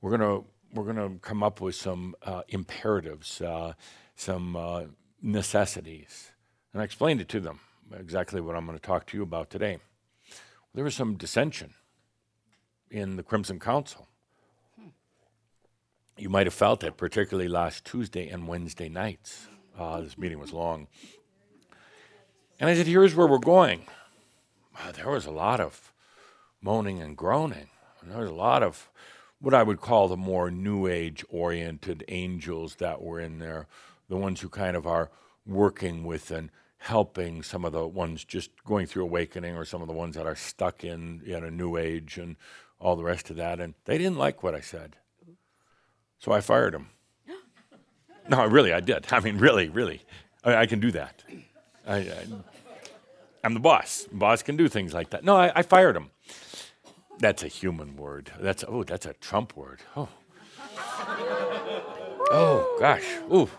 [0.00, 0.40] we're gonna
[0.72, 3.74] we're gonna come up with some uh, imperatives, uh,
[4.16, 4.84] some uh,
[5.22, 6.32] necessities,
[6.72, 7.60] and I explained it to them
[7.92, 9.78] exactly what I'm going to talk to you about today.
[10.74, 11.74] There was some dissension
[12.90, 14.08] in the Crimson Council.
[16.16, 19.48] You might have felt it, particularly last Tuesday and Wednesday nights.
[19.76, 20.86] Uh, this meeting was long.
[22.60, 23.86] And I said, here's where we're going.
[24.94, 25.92] there was a lot of
[26.62, 27.68] moaning and groaning.
[28.00, 28.90] And there was a lot of
[29.40, 33.66] what I would call the more New Age oriented angels that were in there,
[34.08, 35.10] the ones who kind of are
[35.44, 39.88] working with and helping some of the ones just going through awakening or some of
[39.88, 42.36] the ones that are stuck in, in a New Age and
[42.78, 43.58] all the rest of that.
[43.58, 44.96] And they didn't like what I said.
[46.24, 46.88] So I fired him.
[48.30, 49.04] no, really, I did.
[49.10, 50.00] I mean, really, really.
[50.42, 51.22] I, I can do that.
[51.86, 51.98] I,
[53.44, 54.08] am the boss.
[54.10, 55.22] boss can do things like that.
[55.22, 56.08] No, I, I fired him.
[57.18, 58.32] That's a human word.
[58.40, 59.80] That's oh, that's a Trump word.
[59.94, 60.08] Oh.
[62.30, 63.04] Oh gosh.
[63.30, 63.50] Ooh.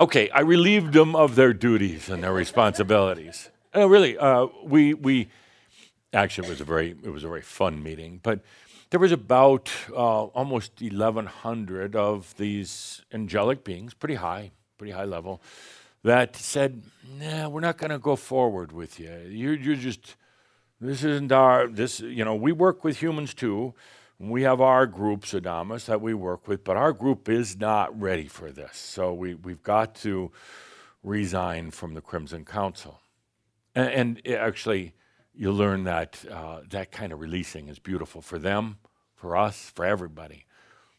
[0.00, 3.50] Okay, I relieved them of their duties and their responsibilities.
[3.74, 5.28] No, really, uh, we we
[6.14, 8.20] actually it was a very it was a very fun meeting.
[8.22, 8.40] But
[8.94, 15.42] there was about uh, almost 1,100 of these angelic beings, pretty high, pretty high level,
[16.04, 16.80] that said,
[17.18, 19.10] "Nah, we're not going to go forward with you.
[19.28, 20.14] You're, you're just
[20.80, 21.98] this isn't our this.
[21.98, 23.74] You know, we work with humans too."
[24.20, 28.28] We have our groups, Adamus, that we work with, but our group is not ready
[28.28, 28.76] for this.
[28.76, 30.30] So we, we've got to
[31.02, 33.00] resign from the Crimson Council.
[33.74, 34.94] And, and actually,
[35.36, 38.78] you learn that uh, that kind of releasing is beautiful for them,
[39.14, 40.46] for us, for everybody.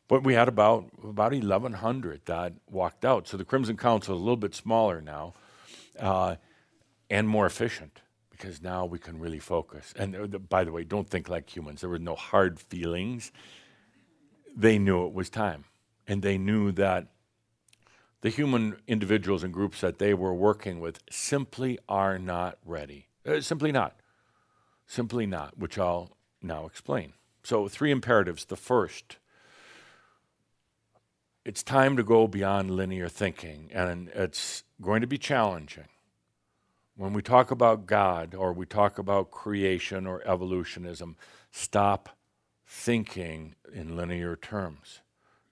[0.08, 3.28] But we had about about 1,100 that walked out.
[3.28, 5.34] So the Crimson Council is a little bit smaller now,
[6.00, 6.36] uh,
[7.10, 9.94] and more efficient because now we can really focus.
[9.98, 11.82] And by the way, don't think like humans.
[11.82, 13.32] There were no hard feelings.
[14.56, 15.66] They knew it was time,
[16.08, 17.08] and they knew that
[18.22, 23.08] the human individuals and groups that they were working with simply are not ready.
[23.26, 23.96] Uh, simply not.
[24.86, 27.14] Simply not, which I'll now explain.
[27.44, 28.46] So, three imperatives.
[28.46, 29.18] The first,
[31.44, 35.86] it's time to go beyond linear thinking, and it's going to be challenging.
[36.96, 41.18] When we talk about God or we talk about creation or evolutionism,
[41.52, 42.10] stop
[42.66, 45.02] thinking in linear terms.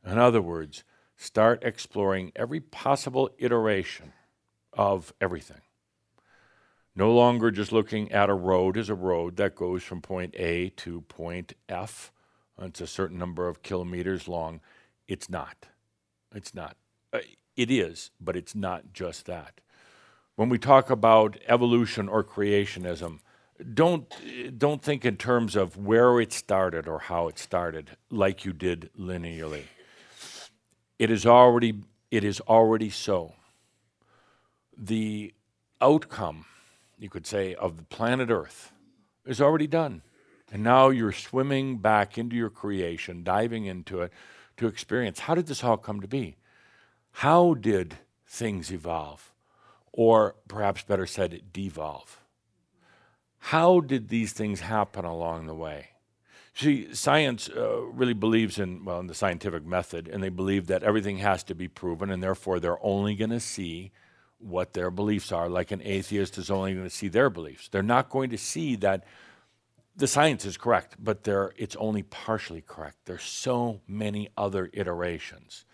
[0.06, 0.84] In other words,
[1.16, 4.14] start exploring every possible iteration
[4.72, 5.62] of everything.
[6.96, 10.70] No longer just looking at a road as a road that goes from point A
[10.78, 12.12] to point F.
[12.62, 14.62] It's a certain number of kilometers long.
[15.08, 15.68] It's not.
[16.34, 16.78] It's not.
[17.12, 17.20] Uh,
[17.56, 19.60] it is, but it's not just that.
[20.36, 23.20] When we talk about evolution or creationism,
[23.74, 24.12] don't
[24.58, 28.90] don't think in terms of where it started or how it started like you did
[28.98, 29.64] linearly.
[30.98, 33.34] It is already it is already so.
[34.76, 35.34] The
[35.82, 36.46] outcome,
[37.04, 38.72] you could say, of the planet Earth
[39.26, 40.02] is already done.
[40.52, 44.14] And now you're swimming back into your creation, diving into it
[44.58, 46.38] to experience how did this all come to be?
[47.12, 49.34] How did things evolve?
[49.92, 52.20] Or perhaps better said, devolve.
[53.38, 55.90] How did these things happen along the way?
[56.56, 60.84] See, science uh, really believes in, well, in the scientific method, and they believe that
[60.84, 63.92] everything has to be proven, and therefore they're only going to see
[64.44, 65.50] what their beliefs are.
[65.50, 67.70] Like an atheist is only going to see their beliefs.
[67.70, 69.06] They're not going to see that
[69.96, 72.98] the science is correct, but it's only partially correct.
[73.06, 75.66] There's so many other iterations.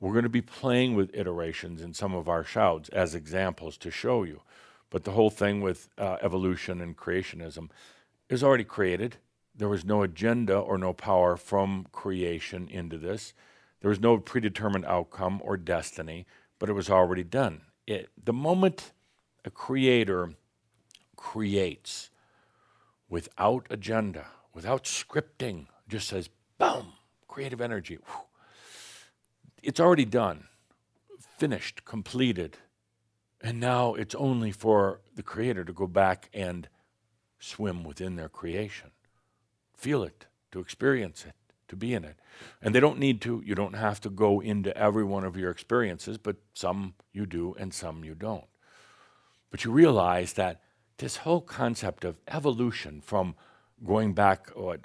[0.00, 3.90] We're going to be playing with iterations in some of our shouds as examples to
[3.90, 4.42] show you.
[4.90, 7.70] But the whole thing with uh, evolution and creationism
[8.28, 9.16] is already created.
[9.54, 13.32] There was no agenda or no power from creation into this.
[13.80, 16.26] There was no predetermined outcome or destiny,
[16.58, 17.62] but it was already done.
[17.86, 18.92] It, the moment
[19.44, 20.34] a creator
[21.16, 22.10] creates
[23.08, 26.94] without agenda, without scripting, just says, boom,
[27.28, 27.96] creative energy.
[27.96, 28.22] Whew,
[29.62, 30.44] it's already done,
[31.38, 32.58] finished, completed.
[33.40, 36.68] And now it's only for the creator to go back and
[37.38, 38.92] swim within their creation,
[39.76, 41.34] feel it, to experience it,
[41.72, 42.16] to be in it.
[42.62, 43.42] And they don't need to.
[43.44, 47.54] You don't have to go into every one of your experiences, but some you do
[47.58, 48.44] and some you don't.
[49.50, 50.62] But you realize that
[50.98, 53.34] this whole concept of evolution from
[53.84, 54.80] going back what,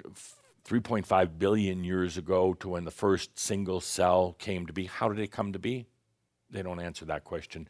[0.68, 4.84] 3.5 billion years ago to when the first single cell came to be.
[4.84, 5.86] How did it come to be?
[6.50, 7.68] They don't answer that question.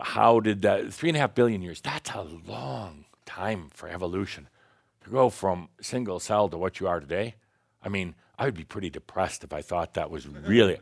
[0.00, 4.48] How did that, three and a half billion years, that's a long time for evolution.
[5.04, 7.34] To go from single cell to what you are today,
[7.84, 10.78] I mean, I would be pretty depressed if I thought that was really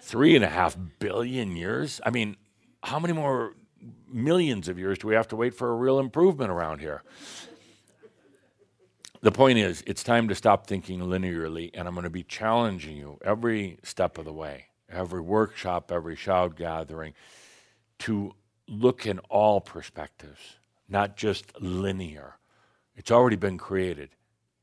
[0.00, 2.00] three and a half billion years.
[2.04, 2.36] I mean,
[2.82, 3.54] how many more
[4.08, 7.02] millions of years do we have to wait for a real improvement around here?
[9.22, 12.96] the point is, it's time to stop thinking linearly, and I'm going to be challenging
[12.96, 17.12] you every step of the way, every workshop, every Shoud gathering,
[18.00, 18.34] to
[18.66, 20.56] look in all perspectives,
[20.88, 22.36] not just linear.
[22.96, 24.10] It's already been created.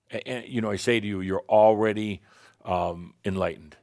[0.09, 2.21] And, you know, I say to you, you're already
[2.63, 3.75] um, enlightened.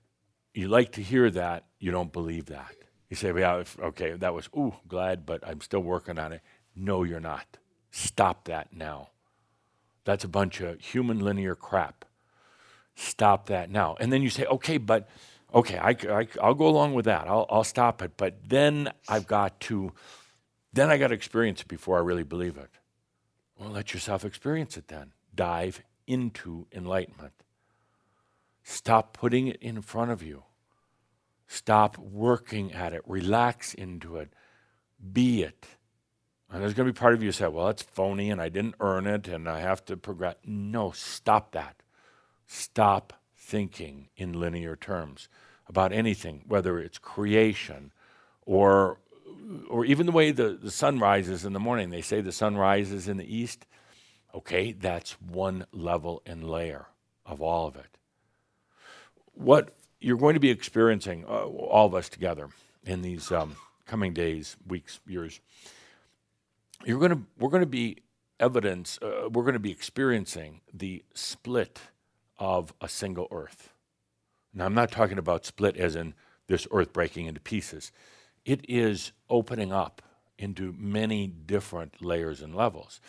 [0.54, 2.74] You like to hear that, you don't believe that.
[3.10, 6.40] You say, yeah, okay, that was, ooh, glad, but I'm still working on it.
[6.74, 7.58] No, you're not.
[7.90, 9.10] Stop that now.
[10.04, 12.04] That's a bunch of human linear crap.
[12.94, 13.96] Stop that now.
[14.00, 15.08] And then you say, okay, but
[15.54, 17.28] okay, I, I, I'll go along with that.
[17.28, 18.12] I'll, I'll stop it.
[18.16, 19.92] But then I've got to,
[20.72, 22.70] then I got to experience it before I really believe it.
[23.58, 25.12] Well, let yourself experience it then.
[25.34, 27.32] Dive into enlightenment.
[28.62, 30.44] Stop putting it in front of you.
[31.46, 33.02] Stop working at it.
[33.06, 34.32] Relax into it.
[35.12, 35.66] Be it.
[36.50, 38.76] And there's going to be part of you say, well, that's phony and I didn't
[38.80, 40.36] earn it and I have to progress.
[40.44, 41.82] No, stop that.
[42.46, 45.28] Stop thinking in linear terms
[45.68, 47.92] about anything, whether it's creation
[48.46, 48.98] or
[49.68, 51.90] or even the way the, the sun rises in the morning.
[51.90, 53.66] They say the sun rises in the east.
[54.34, 56.86] Okay, that's one level and layer
[57.24, 57.98] of all of it.
[59.32, 62.48] What you're going to be experiencing, uh, all of us together,
[62.84, 63.56] in these um,
[63.86, 65.40] coming days, weeks, years,
[66.84, 67.98] you're going to, we're going to be
[68.40, 71.80] evidence, uh, we're going to be experiencing the split
[72.38, 73.72] of a single earth.
[74.52, 76.14] Now, I'm not talking about split as in
[76.46, 77.92] this earth breaking into pieces.
[78.44, 80.02] It is opening up
[80.38, 83.00] into many different layers and levels.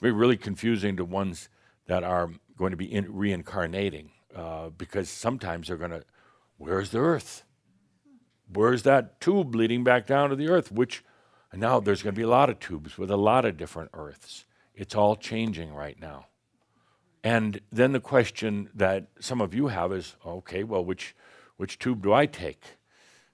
[0.00, 1.48] Be really confusing to ones
[1.86, 6.04] that are going to be in, reincarnating uh, because sometimes they're going to,
[6.56, 7.44] where's the earth?
[8.52, 10.72] Where's that tube leading back down to the earth?
[10.72, 11.04] Which,
[11.52, 14.44] now there's going to be a lot of tubes with a lot of different earths.
[14.74, 16.26] It's all changing right now.
[17.22, 21.14] And then the question that some of you have is okay, well, which,
[21.56, 22.78] which tube do I take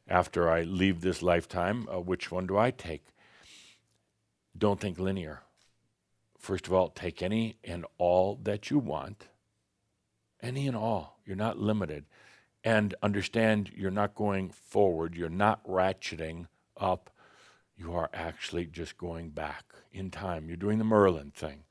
[0.09, 1.89] after I leave this lifetime?
[1.89, 3.05] Uh, which one do I take?
[4.59, 5.43] Don't think linear.
[6.47, 9.27] First of all, take any and all that you want,
[10.41, 11.19] any and all.
[11.27, 12.05] You're not limited.
[12.63, 16.47] And understand you're not going forward, you're not ratcheting
[16.77, 17.11] up,
[17.77, 20.47] you are actually just going back in time.
[20.47, 21.65] You're doing the Merlin thing.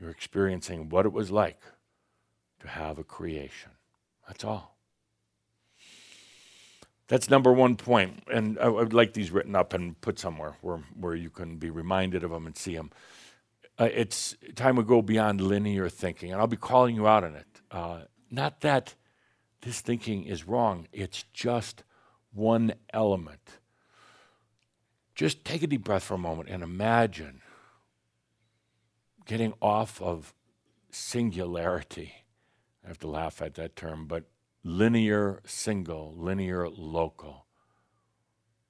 [0.00, 1.60] You're experiencing what it was like
[2.60, 3.72] to have a creation.
[4.28, 4.76] That's all.
[7.08, 8.22] That's number one point.
[8.32, 11.70] And I would like these written up and put somewhere where, where you can be
[11.70, 12.92] reminded of them and see them.
[13.80, 17.34] Uh, it's time to go beyond linear thinking, and I'll be calling you out on
[17.34, 17.46] it.
[17.70, 18.00] Uh,
[18.30, 18.94] not that
[19.62, 21.82] this thinking is wrong, it's just
[22.34, 23.58] one element.
[25.14, 27.40] Just take a deep breath for a moment and imagine
[29.24, 30.34] getting off of
[30.90, 32.12] singularity.
[32.84, 34.24] I have to laugh at that term, but
[34.62, 37.46] linear single, linear local.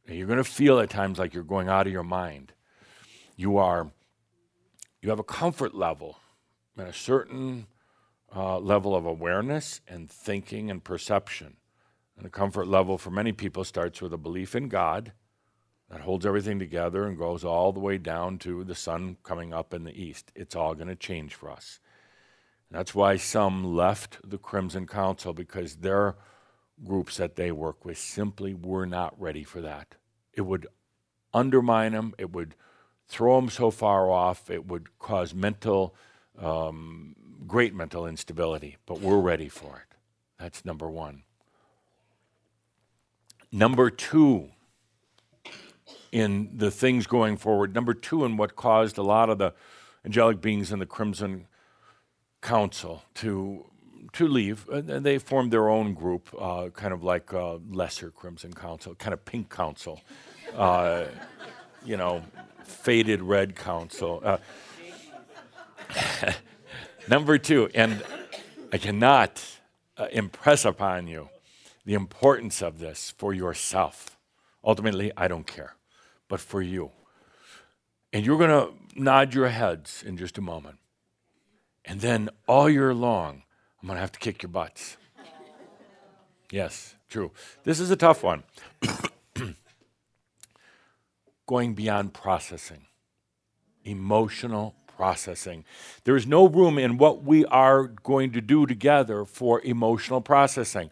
[0.07, 2.53] And you're going to feel at times like you're going out of your mind.
[3.37, 3.91] You are,
[5.03, 6.19] you have a comfort level
[6.77, 7.67] and a certain
[8.35, 11.57] uh, level of awareness and thinking and perception.
[12.17, 15.13] And the comfort level for many people starts with a belief in God
[15.91, 19.75] that holds everything together and goes all the way down to the sun coming up
[19.75, 20.31] in the east.
[20.35, 21.81] It's all going to change for us.
[22.69, 26.17] And that's why some left the Crimson Council because their
[26.85, 29.97] groups that they work with simply were not ready for that.
[30.33, 30.69] It would
[31.35, 32.55] undermine them, it would
[33.11, 35.95] throw them so far off, it would cause mental,
[36.41, 37.17] um,
[37.47, 39.97] great mental instability, but we're ready for it.
[40.39, 41.25] That's number one.
[43.53, 44.51] Number two,
[46.13, 47.75] in the things going forward.
[47.75, 49.55] Number two, in what caused a lot of the
[50.05, 51.47] angelic beings in the Crimson
[52.41, 53.67] Council to
[54.13, 54.69] to leave.
[54.69, 59.13] And they formed their own group, uh, kind of like uh, lesser Crimson Council, kind
[59.13, 60.01] of Pink Council,
[60.57, 61.05] uh,
[61.85, 62.23] you know,
[62.71, 64.23] faded red council.
[64.25, 64.39] Uh,
[67.09, 68.03] number two, and
[68.73, 69.45] I cannot
[69.97, 71.29] uh, impress upon you
[71.85, 74.17] the importance of this for yourself.
[74.65, 75.75] Ultimately, I don't care
[76.31, 76.93] but for you.
[78.13, 80.79] And you're going to nod your heads in just a moment.
[81.85, 83.43] And then all year long,
[83.83, 84.97] I'm going to have to kick your butts.
[86.51, 87.33] Yes, true.
[87.65, 88.45] This is a tough one.
[91.51, 92.87] Going beyond processing,
[93.85, 95.65] emotional processing.
[96.05, 100.91] There is no room in what we are going to do together for emotional processing.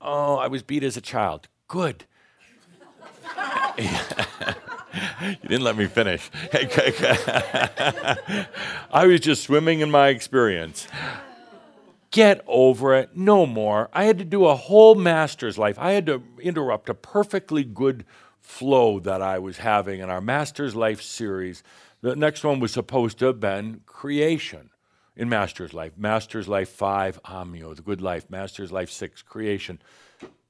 [0.00, 1.48] Oh, I was beat as a child.
[1.66, 2.04] Good.
[3.78, 3.88] you
[5.42, 6.30] didn't let me finish.
[8.92, 10.86] I was just swimming in my experience.
[12.12, 13.16] Get over it.
[13.16, 13.90] No more.
[13.92, 15.76] I had to do a whole master's life.
[15.80, 18.04] I had to interrupt a perfectly good
[18.46, 21.62] flow that I was having in our master's life series.
[22.00, 24.70] The next one was supposed to have been creation
[25.16, 25.92] in master's life.
[25.96, 28.30] Master's life 5, Ahmyo, the good life.
[28.30, 29.80] Master's life 6, creation.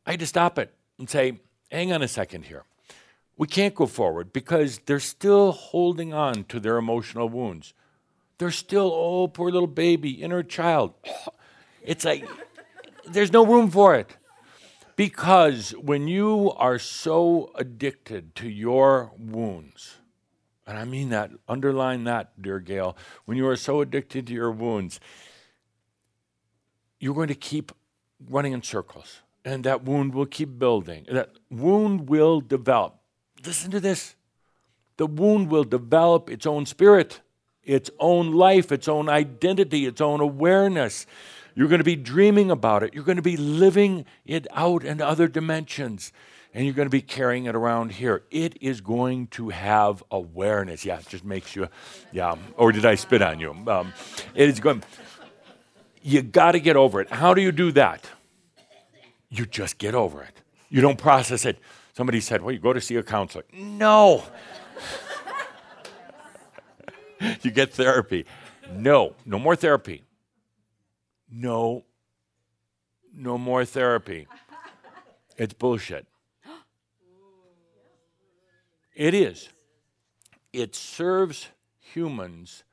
[0.07, 1.41] I had to stop it and say,
[1.71, 2.65] hang on a second here
[3.37, 7.75] we can't go forward because they're still holding on to their emotional wounds.
[8.39, 10.95] They're still, oh, poor little baby, inner child.
[11.83, 12.29] It's like
[13.09, 14.11] there's no room for it.
[14.97, 19.97] Because when you are so addicted to your wounds,
[20.67, 22.97] and I mean that, underline that, dear Gail,
[23.27, 24.99] when you are so addicted to your wounds,
[26.99, 27.73] you're going to keep
[28.29, 29.21] running in circles.
[29.45, 31.07] And that wound will keep building.
[31.09, 32.97] That wound will develop
[33.45, 34.15] listen to this.
[34.97, 37.21] The wound will develop its own spirit,
[37.63, 41.07] its own life, its own identity, its own awareness.
[41.57, 42.95] You're going to be dreaming about it.
[42.95, 46.13] You're going to be living it out in other dimensions.
[46.53, 48.23] And you're going to be carrying it around here.
[48.31, 50.85] It is going to have awareness.
[50.85, 51.69] Yeah, it just makes you,
[52.13, 52.37] yeah.
[52.57, 53.57] Or did I spit on you?
[53.67, 53.93] Um,
[54.35, 54.83] it is going,
[56.03, 57.11] you got to get over it.
[57.11, 58.07] How do you do that?
[59.31, 60.43] You just get over it.
[60.69, 61.59] You don't process it.
[61.95, 63.45] Somebody said, well, you go to see a counselor.
[63.55, 64.23] No.
[67.43, 68.27] you get therapy.
[68.73, 70.03] No, no more therapy.
[71.31, 71.85] No,
[73.15, 74.27] no more therapy.
[75.37, 76.07] It's bullshit.
[78.95, 79.51] It is.
[80.53, 81.49] It serves
[81.79, 82.65] humans,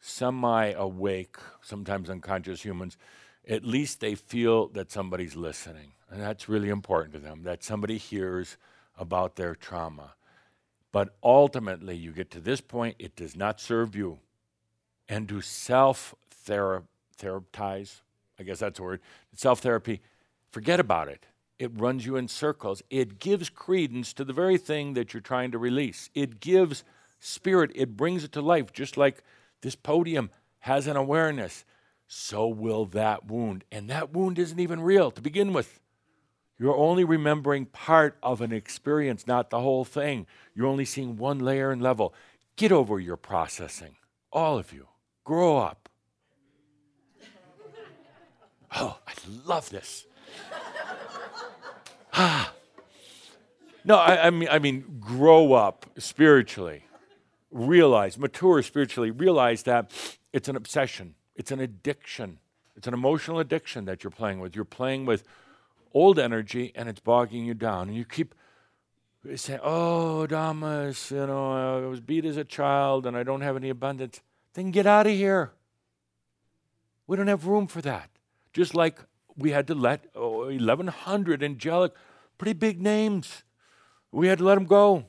[0.00, 2.96] semi awake, sometimes unconscious humans.
[3.48, 5.92] At least they feel that somebody's listening.
[6.08, 8.56] And that's really important to them, that somebody hears
[8.96, 10.14] about their trauma.
[10.92, 14.20] But ultimately, you get to this point, it does not serve you.
[15.08, 16.14] And to self
[17.18, 18.02] therapize,
[18.38, 19.00] I guess that's the word,
[19.34, 20.00] self therapy,
[20.50, 21.26] forget about it.
[21.58, 22.82] It runs you in circles.
[22.90, 26.10] It gives credence to the very thing that you're trying to release.
[26.14, 26.84] It gives
[27.18, 29.22] spirit, it brings it to life, just like
[29.62, 30.30] this podium
[30.60, 31.64] has an awareness.
[32.08, 33.64] So will that wound.
[33.72, 35.80] And that wound isn't even real to begin with.
[36.58, 40.26] You're only remembering part of an experience, not the whole thing.
[40.54, 42.14] You're only seeing one layer and level.
[42.56, 43.96] Get over your processing,
[44.32, 44.88] all of you.
[45.24, 45.85] Grow up.
[48.74, 49.12] Oh, I
[49.44, 50.06] love this.
[52.12, 52.52] ah.
[53.84, 56.82] No, I, I, mean, I mean, grow up spiritually.
[57.52, 59.12] Realize, mature spiritually.
[59.12, 59.92] Realize that
[60.32, 61.14] it's an obsession.
[61.36, 62.38] It's an addiction.
[62.76, 64.56] It's an emotional addiction that you're playing with.
[64.56, 65.22] You're playing with
[65.94, 67.88] old energy and it's bogging you down.
[67.88, 68.34] And you keep
[69.36, 73.56] saying, Oh, Adamus, you know, I was beat as a child and I don't have
[73.56, 74.20] any abundance.
[74.54, 75.52] Then get out of here.
[77.06, 78.10] We don't have room for that.
[78.56, 79.00] Just like
[79.36, 81.92] we had to let oh, 1,100 angelic,
[82.38, 83.44] pretty big names,
[84.10, 85.04] we had to let them go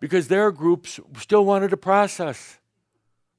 [0.00, 2.58] because their groups still wanted to process.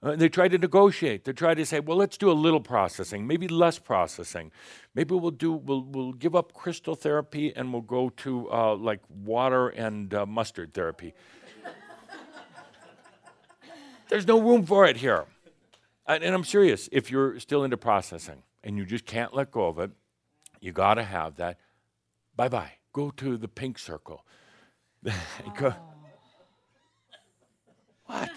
[0.03, 1.25] Uh, they tried to negotiate.
[1.25, 4.51] They tried to say, well, let's do a little processing, maybe less processing.
[4.93, 8.99] Maybe we'll do we'll we'll give up crystal therapy and we'll go to uh, like
[9.09, 11.15] water and uh, mustard therapy.
[14.07, 15.25] There's no room for it here.
[16.05, 16.87] And, and I'm serious.
[16.91, 19.91] If you're still into processing and you just can't let go of it,
[20.59, 21.59] you got to have that.
[22.35, 22.71] Bye bye.
[22.91, 24.25] Go to the pink circle.
[25.57, 25.73] go.
[28.07, 28.31] What?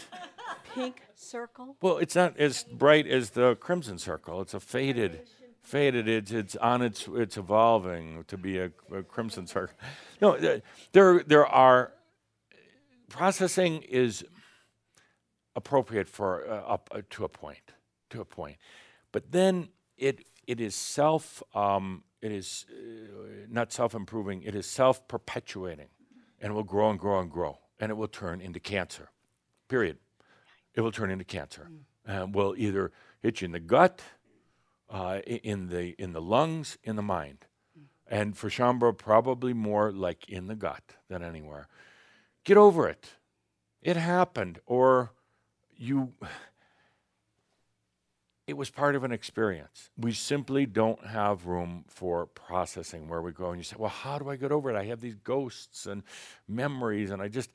[0.74, 1.76] Pink circle?
[1.80, 4.42] Well, it's not as bright as the crimson circle.
[4.42, 5.22] It's a faded,
[5.62, 6.06] faded.
[6.09, 9.76] It's it's on its it's evolving to be a, a crimson circle.
[10.20, 10.36] No,
[10.92, 11.92] there there are
[13.09, 14.24] processing is
[15.56, 17.72] appropriate for uh, up uh, to a point,
[18.10, 18.56] to a point,
[19.12, 19.68] but then
[19.99, 24.43] it it is self um, it is uh, not self improving.
[24.43, 25.89] It is self perpetuating,
[26.41, 29.11] and it will grow and grow and grow, and it will turn into cancer.
[29.69, 29.99] Period
[30.79, 31.69] it will turn into cancer.
[32.09, 32.23] Mm.
[32.23, 34.01] Uh, will either hit you in the gut,
[34.89, 37.47] uh, in the in the lungs, in the mind,
[37.77, 37.87] mm.
[38.07, 41.66] and for Shaumbra, probably more like in the gut than anywhere.
[42.45, 43.16] Get over it.
[43.83, 45.11] It happened, or
[45.77, 46.12] you.
[48.49, 49.91] It was part of an experience.
[49.99, 54.19] We simply don't have room for processing where we go and you say, Well, how
[54.19, 54.77] do I get over it?
[54.77, 56.03] I have these ghosts and
[56.49, 57.51] memories, and I just,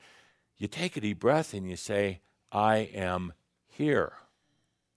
[0.56, 2.20] you take a deep breath and you say,
[2.52, 3.32] I am
[3.66, 4.12] here.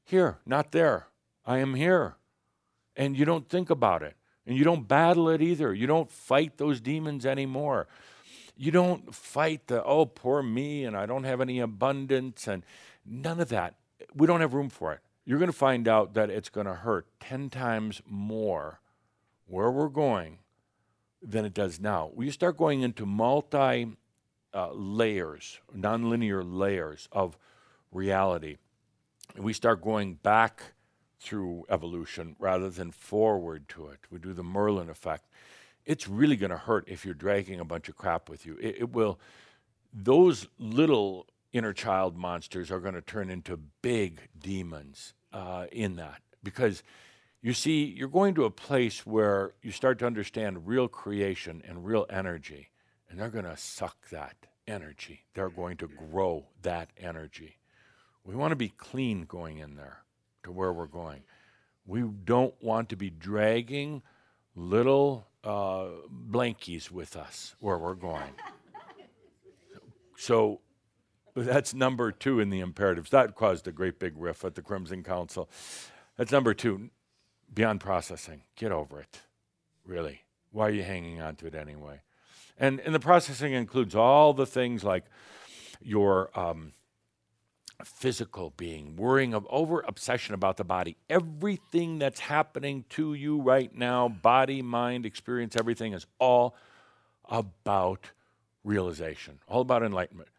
[0.04, 1.08] Here, not there.
[1.48, 2.18] I am here.
[2.96, 4.16] And you don't think about it.
[4.46, 5.74] And you don't battle it either.
[5.74, 7.88] You don't fight those demons anymore.
[8.56, 12.64] You don't fight the, oh, poor me, and I don't have any abundance, and
[13.04, 13.74] none of that.
[14.14, 15.00] We don't have room for it.
[15.28, 18.80] You're going to find out that it's going to hurt 10 times more
[19.46, 20.40] where we're going
[21.22, 22.12] than it does now.
[22.16, 23.88] We start going into multi
[24.54, 27.38] uh, layers, nonlinear layers of
[27.92, 28.56] reality.
[29.38, 30.62] We start going back
[31.20, 34.00] through evolution rather than forward to it.
[34.10, 35.26] We do the Merlin effect.
[35.86, 38.58] It's really going to hurt if you're dragging a bunch of crap with you.
[38.62, 39.20] It, it will,
[39.92, 46.22] those little inner child monsters are going to turn into big demons uh, in that
[46.44, 46.84] because
[47.42, 51.86] you see, you're going to a place where you start to understand real creation and
[51.86, 52.70] real energy,
[53.10, 54.36] and they're going to suck that
[54.68, 55.22] energy.
[55.34, 57.58] They're going to grow that energy.
[58.24, 60.00] We want to be clean going in there
[60.44, 61.24] to where we're going.
[61.86, 64.02] We don't want to be dragging
[64.56, 65.86] little uh,
[66.30, 68.34] blankies with us where we're going.
[70.18, 70.60] so
[71.44, 73.10] that's number two in the imperatives.
[73.12, 75.50] That caused a great big riff at the Crimson Council.
[76.18, 76.90] That's number two.
[77.54, 78.44] beyond processing.
[78.56, 79.22] Get over it.
[79.86, 80.22] Really.
[80.52, 82.02] Why are you hanging on to it anyway?
[82.58, 85.06] And, and the processing includes all the things like
[85.82, 86.74] your um,
[87.84, 90.98] physical being, worrying of over obsession about the body.
[91.10, 96.56] Everything that's happening to you right now, body, mind, experience, everything is all
[97.30, 98.12] about
[98.64, 100.30] realization, all about enlightenment.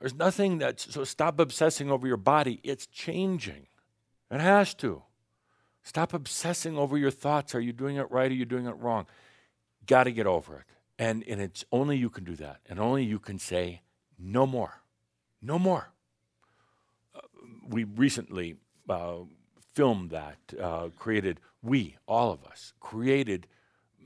[0.00, 2.60] There's nothing that's so stop obsessing over your body.
[2.62, 3.66] It's changing.
[4.30, 5.02] It has to.
[5.82, 7.54] Stop obsessing over your thoughts.
[7.54, 8.30] Are you doing it right?
[8.30, 9.06] Are you doing it wrong?
[9.86, 10.64] Got to get over it.
[10.98, 12.60] And, and it's only you can do that.
[12.68, 13.82] And only you can say,
[14.18, 14.82] no more.
[15.40, 15.92] No more.
[17.14, 17.20] Uh,
[17.68, 18.56] we recently
[18.88, 19.18] uh,
[19.74, 23.46] filmed that, uh, created, we, all of us, created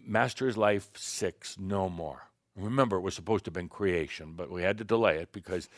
[0.06, 2.29] Master's Life 6 No More.
[2.56, 5.68] Remember, it was supposed to have been creation, but we had to delay it because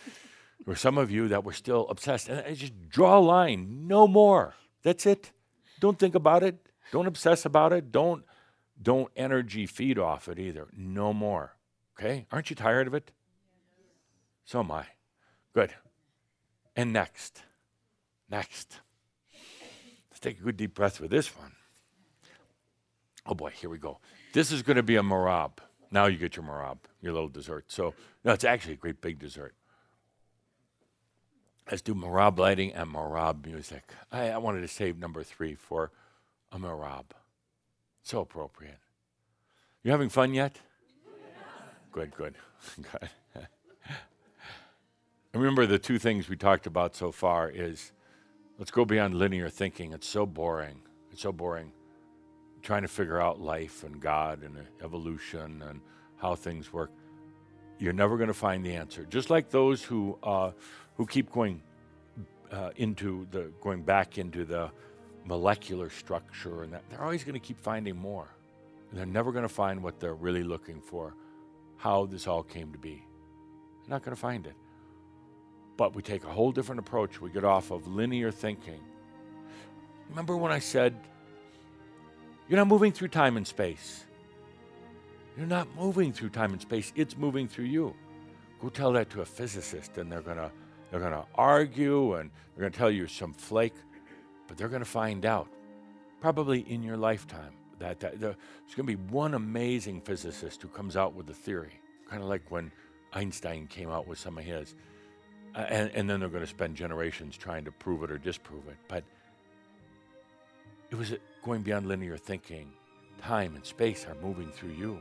[0.58, 2.28] there were some of you that were still obsessed.
[2.28, 4.54] And I just draw a line, no more.
[4.82, 5.32] That's it.
[5.80, 6.68] Don't think about it.
[6.90, 7.92] Don't obsess about it.
[7.92, 8.24] Don't
[8.80, 10.68] don't energy feed off it either.
[10.76, 11.56] No more.
[11.98, 12.26] Okay?
[12.32, 13.12] Aren't you tired of it?
[14.44, 14.86] So am I.
[15.54, 15.72] Good.
[16.74, 17.42] And next.
[18.28, 18.80] Next.
[20.10, 21.52] Let's take a good deep breath with this one.
[23.26, 24.00] Oh boy, here we go.
[24.32, 25.58] This is going to be a merabh.
[25.92, 27.66] Now you get your merabh, your little dessert.
[27.68, 27.94] So,
[28.24, 29.54] no, it's actually a great big dessert.
[31.70, 33.92] Let's do merabh lighting and merabh music.
[34.10, 35.92] I, I wanted to save number three for
[36.50, 37.04] a merabh.
[38.02, 38.78] So appropriate.
[39.84, 40.58] You having fun yet?
[41.92, 42.34] Good, good,
[42.76, 43.08] good.
[45.34, 47.92] Remember the two things we talked about so far is
[48.58, 49.92] let's go beyond linear thinking.
[49.92, 50.80] It's so boring.
[51.12, 51.72] It's so boring
[52.62, 55.80] trying to figure out life and God and evolution and
[56.16, 56.90] how things work.
[57.78, 59.04] You're never going to find the answer.
[59.04, 60.52] Just like those who uh,
[60.96, 61.62] who keep going
[62.52, 64.70] uh, into the going back into the
[65.24, 68.28] molecular structure and that they're always going to keep finding more.
[68.90, 71.14] And they're never going to find what they're really looking for,
[71.76, 73.04] how this all came to be.
[73.82, 74.54] They're not going to find it.
[75.76, 77.20] But we take a whole different approach.
[77.20, 78.80] We get off of linear thinking.
[80.10, 80.94] Remember when I said,
[82.48, 84.04] you're not moving through time and space.
[85.36, 87.94] You're not moving through time and space, it's moving through you.
[88.60, 90.50] Go tell that to a physicist, and they're going to
[90.90, 93.74] they're going to argue and they're going to tell you some flake,
[94.46, 95.48] but they're going to find out,
[96.20, 98.36] probably in your lifetime, that, that there's
[98.76, 102.42] going to be one amazing physicist who comes out with a theory, kind of like
[102.50, 102.70] when
[103.14, 104.74] Einstein came out with some of his.
[105.54, 108.68] Uh, and, and then they're going to spend generations trying to prove it or disprove
[108.68, 108.76] it.
[108.86, 109.02] But
[110.90, 112.72] it was going beyond linear thinking.
[113.20, 114.98] Time and space are moving through you.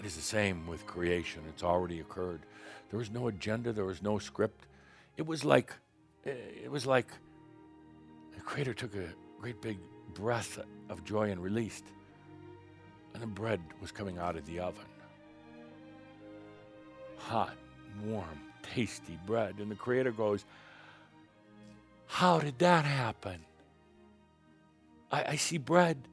[0.00, 1.42] It is the same with creation.
[1.48, 2.40] It's already occurred.
[2.90, 4.66] There was no agenda, there was no script.
[5.16, 5.72] It was like
[6.24, 7.08] it was like
[8.34, 9.08] the creator took a
[9.40, 9.78] great big
[10.14, 11.84] breath of joy and released.
[13.12, 14.84] And the bread was coming out of the oven.
[17.16, 17.56] Hot,
[18.04, 19.56] warm, tasty bread.
[19.58, 20.44] And the creator goes,
[22.06, 23.38] How did that happen?
[25.10, 26.08] I, I see bread.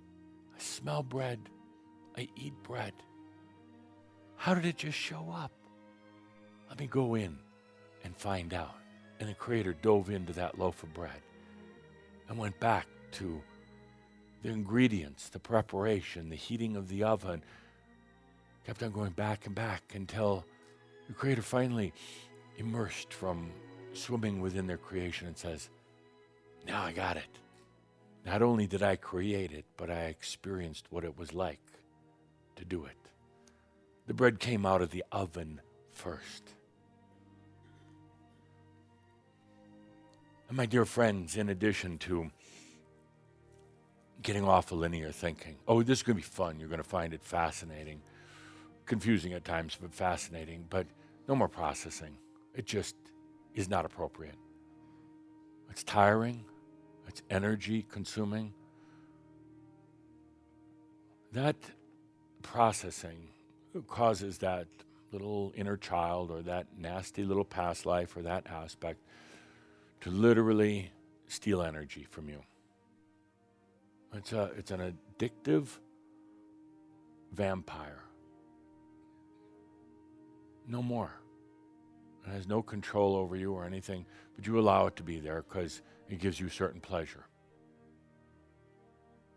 [0.55, 1.39] I smell bread.
[2.17, 2.93] I eat bread.
[4.35, 5.51] How did it just show up?
[6.69, 7.37] Let me go in
[8.03, 8.75] and find out.
[9.19, 11.21] And the Creator dove into that loaf of bread
[12.27, 13.41] and went back to
[14.41, 17.43] the ingredients, the preparation, the heating of the oven.
[18.65, 20.45] Kept on going back and back until
[21.07, 21.93] the Creator finally
[22.57, 23.51] immersed from
[23.93, 25.69] swimming within their creation and says,
[26.65, 27.37] Now I got it.
[28.25, 31.59] Not only did I create it, but I experienced what it was like
[32.55, 32.97] to do it.
[34.07, 35.61] The bread came out of the oven
[35.91, 36.53] first.
[40.47, 42.29] And my dear friends, in addition to
[44.21, 46.59] getting off of linear thinking, oh, this is going to be fun.
[46.59, 48.01] You're going to find it fascinating,
[48.85, 50.65] confusing at times, but fascinating.
[50.69, 50.87] But
[51.27, 52.17] no more processing.
[52.53, 52.95] It just
[53.55, 54.35] is not appropriate.
[55.69, 56.43] It's tiring.
[57.11, 58.53] It's energy consuming.
[61.33, 61.57] That
[62.41, 63.27] processing
[63.89, 64.65] causes that
[65.11, 69.01] little inner child or that nasty little past life or that aspect
[69.99, 70.89] to literally
[71.27, 72.41] steal energy from you.
[74.13, 75.67] It's, a, it's an addictive
[77.33, 78.03] vampire.
[80.65, 81.11] No more.
[82.25, 84.05] It has no control over you or anything,
[84.37, 85.81] but you allow it to be there because
[86.11, 87.25] it gives you certain pleasure.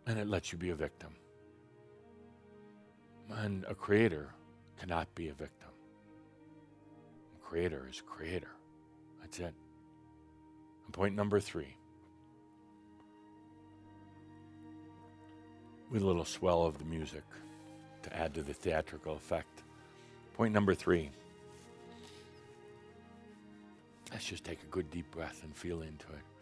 [0.06, 1.14] And it lets you be a victim.
[3.30, 4.34] And a creator
[4.78, 5.70] cannot be a victim.
[7.36, 8.50] A creator is a creator.
[9.20, 9.54] That's it.
[10.84, 11.76] And point number three
[15.90, 17.22] with a little swell of the music
[18.02, 19.62] to add to the theatrical effect.
[20.34, 21.10] Point number three.
[24.10, 26.33] Let's just take a good deep breath and feel into it.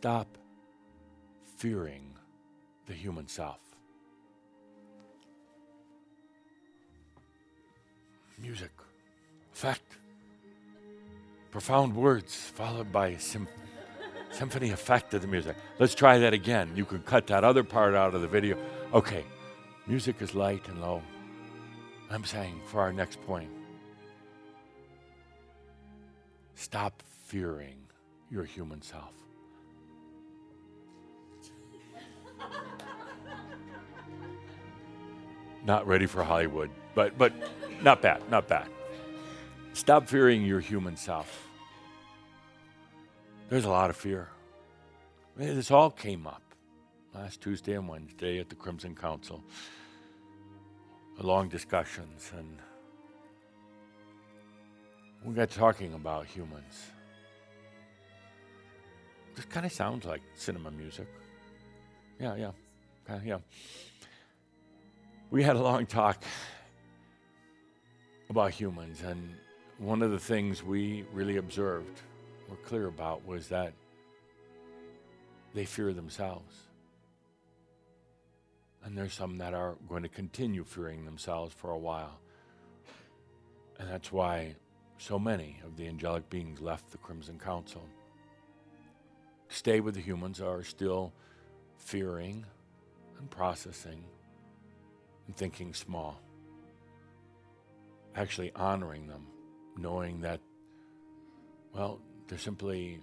[0.00, 0.38] Stop
[1.58, 2.14] fearing
[2.86, 3.60] the human self.
[8.38, 8.70] Music,
[9.52, 9.98] effect,
[11.50, 13.46] profound words followed by sym-
[14.30, 15.54] symphony effect of the music.
[15.78, 16.70] Let's try that again.
[16.74, 18.56] You can cut that other part out of the video.
[18.94, 19.26] Okay,
[19.86, 21.02] music is light and low.
[22.08, 23.50] I'm saying for our next point,
[26.54, 27.76] stop fearing
[28.30, 29.12] your human self.
[35.64, 37.32] Not ready for Hollywood, but but
[37.82, 38.68] not bad, not bad.
[39.72, 41.48] Stop fearing your human self.
[43.48, 44.28] There's a lot of fear.
[45.36, 46.42] I mean, this all came up
[47.14, 49.42] last Tuesday and Wednesday at the Crimson Council.
[51.18, 52.56] Long discussions, and
[55.22, 56.86] we got talking about humans.
[59.34, 61.08] This kind of sounds like cinema music.
[62.20, 62.50] Yeah, yeah,
[63.24, 63.38] yeah.
[65.30, 66.22] We had a long talk
[68.28, 69.34] about humans, and
[69.78, 72.02] one of the things we really observed,
[72.50, 73.72] were clear about, was that
[75.54, 76.54] they fear themselves.
[78.84, 82.20] And there's some that are going to continue fearing themselves for a while.
[83.78, 84.56] And that's why
[84.98, 87.82] so many of the angelic beings left the Crimson Council.
[89.48, 91.14] Stay with the humans are still
[91.80, 92.44] fearing
[93.18, 94.04] and processing
[95.26, 96.20] and thinking small.
[98.14, 99.26] Actually honoring them,
[99.76, 100.40] knowing that,
[101.74, 103.00] well, they're simply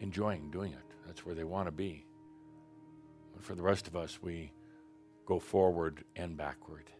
[0.00, 0.78] enjoying doing it.
[1.06, 2.06] That's where they want to be.
[3.34, 4.52] But for the rest of us, we
[5.26, 6.90] go forward and backward.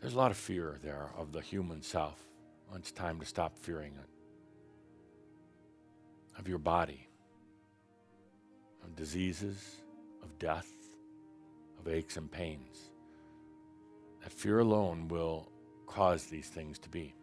[0.00, 2.20] There's a lot of fear there of the human self.
[2.74, 4.08] It's time to stop fearing it.
[6.38, 7.08] Of your body,
[8.84, 9.76] of diseases,
[10.22, 10.70] of death,
[11.78, 12.90] of aches and pains.
[14.22, 15.48] That fear alone will
[15.86, 17.14] cause these things to be.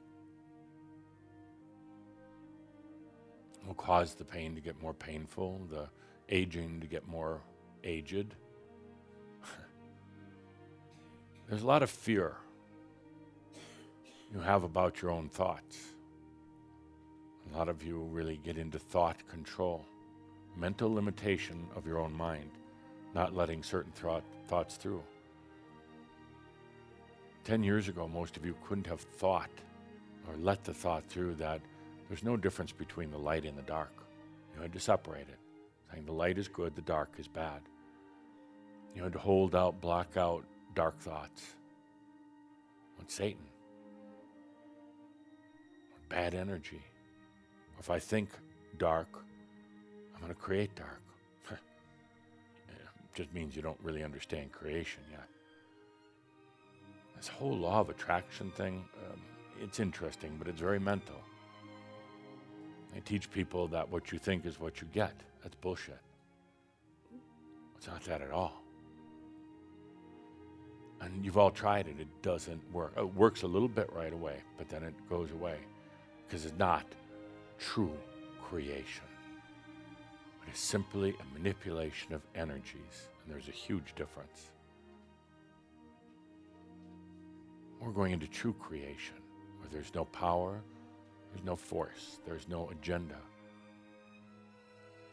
[3.66, 5.88] Will cause the pain to get more painful, the
[6.30, 7.42] aging to get more
[7.84, 8.36] aged.
[11.48, 12.36] There's a lot of fear
[14.34, 15.78] you have about your own thoughts.
[17.52, 19.86] A lot of you really get into thought control,
[20.56, 22.52] mental limitation of your own mind,
[23.14, 25.04] not letting certain thought, thoughts through.
[27.44, 29.50] Ten years ago, most of you couldn't have thought
[30.28, 31.62] or let the thought through that
[32.08, 33.94] there's no difference between the light and the dark.
[34.56, 35.40] You had to separate it,
[35.92, 37.62] saying the light is good, the dark is bad.
[38.96, 40.44] You had to hold out, block out
[40.76, 41.56] dark thoughts.
[43.00, 43.46] With Satan,
[45.94, 46.82] with bad energy.
[47.80, 48.30] If I think
[48.78, 49.08] dark,
[50.22, 51.02] going to create dark.
[51.52, 51.58] it
[53.16, 55.28] just means you don't really understand creation yet.
[57.16, 59.20] This whole law of attraction thing, um,
[59.62, 61.22] it's interesting, but it's very mental.
[62.94, 65.14] They teach people that what you think is what you get.
[65.44, 66.00] That's bullshit.
[67.78, 68.62] It's not that at all.
[71.02, 72.94] And you've all tried it, it doesn't work.
[72.96, 75.58] It works a little bit right away, but then it goes away
[76.28, 76.86] because it's not
[77.58, 77.98] true
[78.42, 79.04] creation.
[80.52, 84.50] Is simply a manipulation of energies, and there's a huge difference.
[87.80, 89.16] We're going into true creation
[89.60, 90.62] where there's no power,
[91.32, 93.16] there's no force, there's no agenda,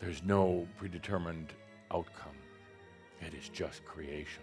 [0.00, 1.52] there's no predetermined
[1.92, 2.34] outcome.
[3.20, 4.42] It is just creation.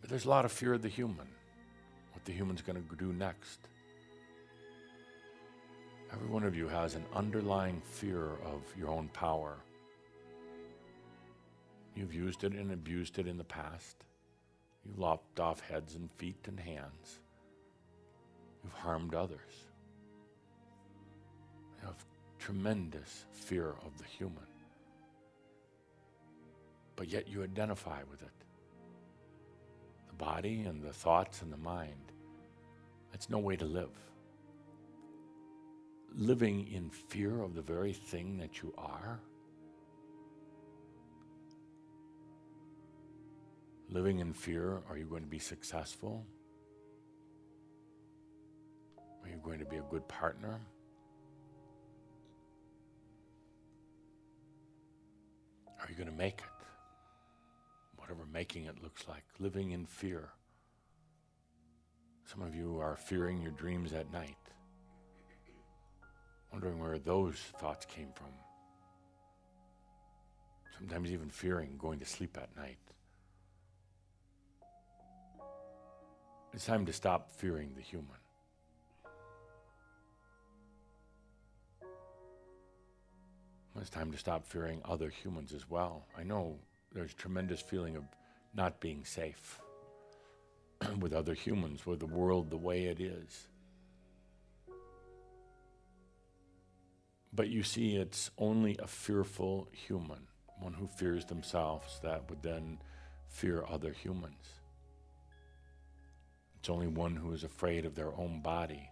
[0.00, 1.26] But there's a lot of fear of the human,
[2.12, 3.58] what the human's going to do next.
[6.12, 9.56] Every one of you has an underlying fear of your own power.
[11.94, 14.04] You've used it and abused it in the past.
[14.84, 17.18] You've lopped off heads and feet and hands.
[18.64, 19.66] You've harmed others.
[21.80, 22.04] You have
[22.38, 24.46] tremendous fear of the human.
[26.96, 28.28] But yet you identify with it.
[30.08, 32.12] The body and the thoughts and the mind.
[33.12, 33.90] That's no way to live.
[36.16, 39.20] Living in fear of the very thing that you are.
[43.90, 46.26] Living in fear, are you going to be successful?
[49.22, 50.60] Are you going to be a good partner?
[55.80, 56.66] Are you going to make it?
[57.96, 60.30] Whatever making it looks like, living in fear.
[62.24, 64.36] Some of you are fearing your dreams at night,
[66.52, 68.32] wondering where those thoughts came from.
[70.76, 72.78] Sometimes even fearing going to sleep at night.
[76.54, 78.16] It's time to stop fearing the human.
[83.80, 86.06] It's time to stop fearing other humans as well.
[86.16, 86.58] I know
[86.92, 88.04] there's a tremendous feeling of
[88.54, 89.60] not being safe
[91.00, 93.48] with other humans, with the world the way it is.
[97.38, 100.26] But you see, it's only a fearful human,
[100.58, 102.80] one who fears themselves, that would then
[103.28, 104.44] fear other humans.
[106.58, 108.90] It's only one who is afraid of their own body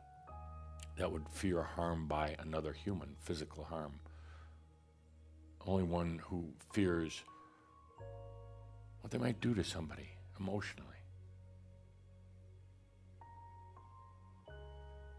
[0.96, 3.94] that would fear harm by another human, physical harm
[5.66, 7.24] only one who fears
[9.00, 10.08] what they might do to somebody
[10.38, 10.86] emotionally.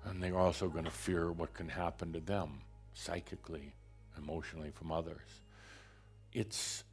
[0.06, 2.62] And they're also going to fear what can happen to them
[2.98, 3.74] psychically,
[4.18, 5.42] emotionally from others.
[6.34, 6.84] It's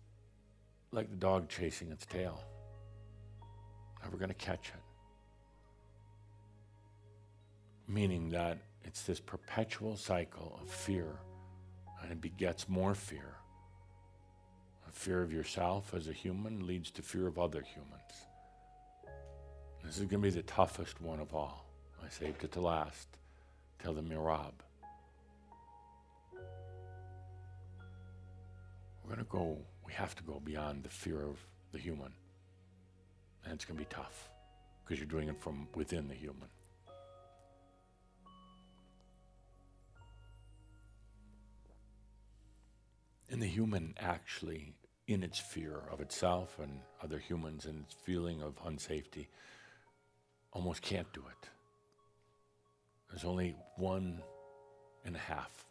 [0.92, 2.40] like the dog chasing its tail.
[4.02, 4.82] Never going to catch it.
[7.86, 11.08] Meaning that it's this perpetual cycle of fear,
[12.02, 13.36] and it begets more fear
[14.94, 18.28] Fear of yourself as a human leads to fear of other humans.
[19.84, 21.66] This is going to be the toughest one of all.
[22.02, 23.08] I saved it to last.
[23.82, 24.52] Tell the merabh.
[29.04, 31.36] We're going to go, we have to go beyond the fear of
[31.72, 32.12] the human.
[33.44, 34.30] And it's going to be tough
[34.82, 36.48] because you're doing it from within the human.
[43.30, 44.74] And the human actually
[45.06, 49.26] in its fear of itself and other humans and its feeling of unsafety
[50.52, 51.48] almost can't do it.
[53.10, 54.22] There's only one
[55.04, 55.66] and a half,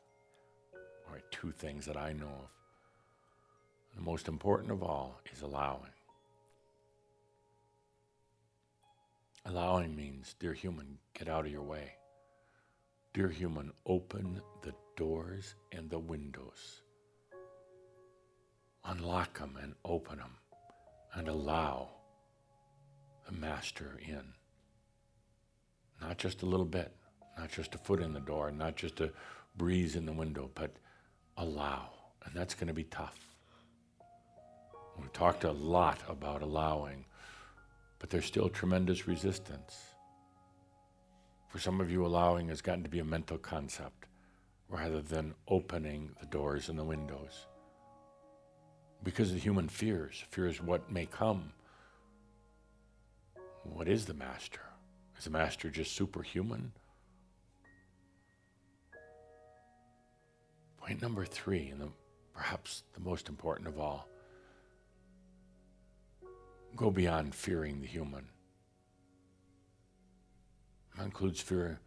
[1.09, 2.52] or two things that I know of.
[3.95, 5.91] The most important of all is allowing.
[9.45, 11.91] Allowing means, dear human, get out of your way.
[13.13, 16.83] Dear human, open the doors and the windows
[18.85, 20.35] unlock them and open them
[21.13, 21.89] and allow
[23.25, 24.23] the master in.
[26.01, 26.91] Not just a little bit,
[27.37, 29.11] not just a foot in the door, not just a
[29.55, 30.75] breeze in the window, but
[31.37, 31.89] allow.
[32.25, 33.17] And that's going to be tough.
[34.99, 37.05] We've talked a lot about allowing,
[37.99, 39.77] but there's still tremendous resistance.
[41.47, 44.07] For some of you, allowing has gotten to be a mental concept
[44.69, 47.47] rather than opening the doors and the windows
[49.03, 51.51] because of human fears, fears what may come.
[53.63, 54.61] What is the master?
[55.17, 56.71] Is the master just superhuman?
[60.77, 61.89] Point number three, and the,
[62.33, 64.07] perhaps the most important of all
[66.75, 68.25] go beyond fearing the human.
[70.97, 71.79] That includes fear,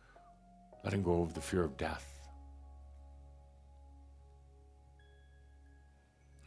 [0.84, 2.16] letting go of the fear of death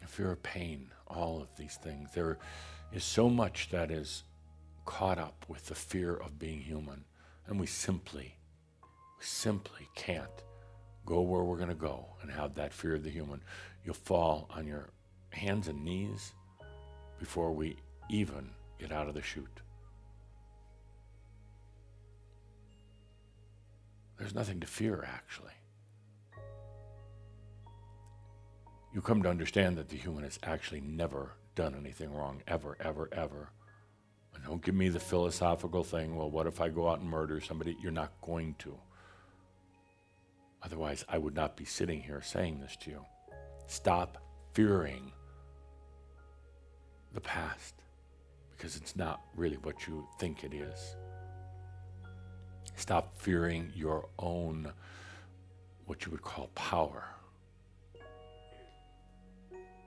[0.10, 2.10] the fear of pain, all of these things.
[2.14, 2.38] There
[2.92, 4.24] is so much that is
[4.86, 7.06] caught up with the fear of being human,
[7.48, 8.36] and we simply,
[8.82, 10.44] we simply can't
[11.06, 13.42] go where we're going to go and have that fear of the human.
[13.84, 14.90] You'll fall on your
[15.30, 16.34] hands and knees
[17.20, 17.78] before we
[18.10, 18.50] even
[18.80, 19.62] get out of the chute.
[24.18, 25.54] There's nothing to fear, actually.
[28.94, 33.10] you come to understand that the human has actually never done anything wrong, ever, ever,
[33.12, 33.50] ever.
[34.34, 37.40] And don't give me the philosophical thing, well, what if I go out and murder
[37.40, 37.78] somebody?
[37.82, 38.76] You're not going to.
[40.64, 43.06] Otherwise, I would not be sitting here saying this to you.
[43.68, 44.18] Stop
[44.54, 45.12] fearing
[47.14, 47.76] the past
[48.60, 50.98] because it's not really what you think it is.
[52.76, 54.74] Stop fearing your own,
[55.86, 57.06] what you would call power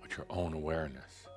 [0.01, 1.29] but your own awareness.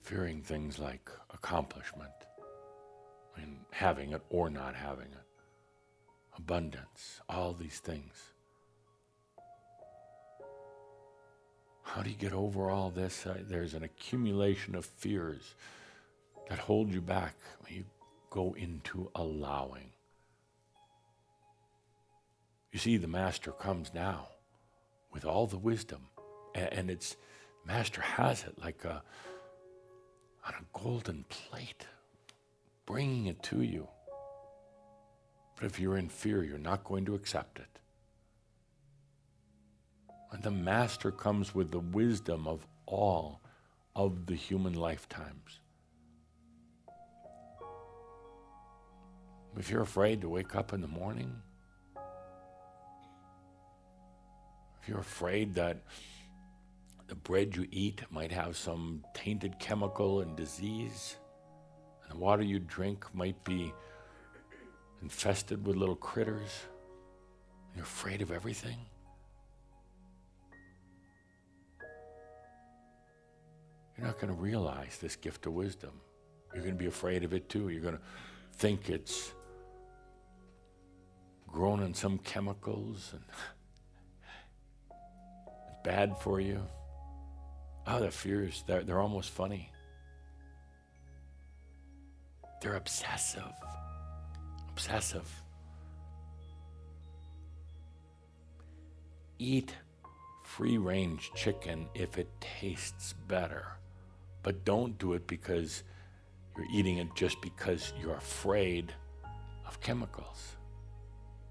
[0.00, 2.10] Fearing things like accomplishment,
[3.36, 5.26] and having it or not having it,
[6.38, 8.32] abundance, all these things.
[11.86, 13.24] How do you get over all this?
[13.26, 15.54] Uh, there's an accumulation of fears
[16.48, 17.84] that hold you back when you
[18.28, 19.90] go into allowing.
[22.72, 24.28] You see, the Master comes now
[25.12, 26.08] with all the wisdom,
[26.54, 27.16] and it's
[27.64, 29.02] Master has it like a
[30.46, 31.86] on a golden plate,
[32.84, 33.88] bringing it to you.
[35.56, 37.75] But if you're in fear, you're not going to accept it.
[40.32, 43.40] And the Master comes with the wisdom of all
[43.94, 45.60] of the human lifetimes.
[49.58, 51.34] If you're afraid to wake up in the morning,
[54.82, 55.82] if you're afraid that
[57.06, 61.16] the bread you eat might have some tainted chemical and disease,
[62.02, 63.72] and the water you drink might be
[65.00, 66.50] infested with little critters,
[67.74, 68.78] you're afraid of everything.
[73.96, 75.92] You're not going to realize this gift of wisdom.
[76.52, 77.68] You're going to be afraid of it too.
[77.68, 78.02] You're going to
[78.54, 79.32] think it's
[81.46, 83.22] grown in some chemicals and
[85.84, 86.60] bad for you.
[87.86, 89.70] Ah, oh, the fears, they're, they're almost funny.
[92.60, 93.52] They're obsessive.
[94.70, 95.30] Obsessive.
[99.38, 99.74] Eat
[100.42, 103.66] free range chicken if it tastes better,
[104.46, 105.82] but don't do it because
[106.56, 108.92] you're eating it just because you're afraid
[109.66, 110.54] of chemicals.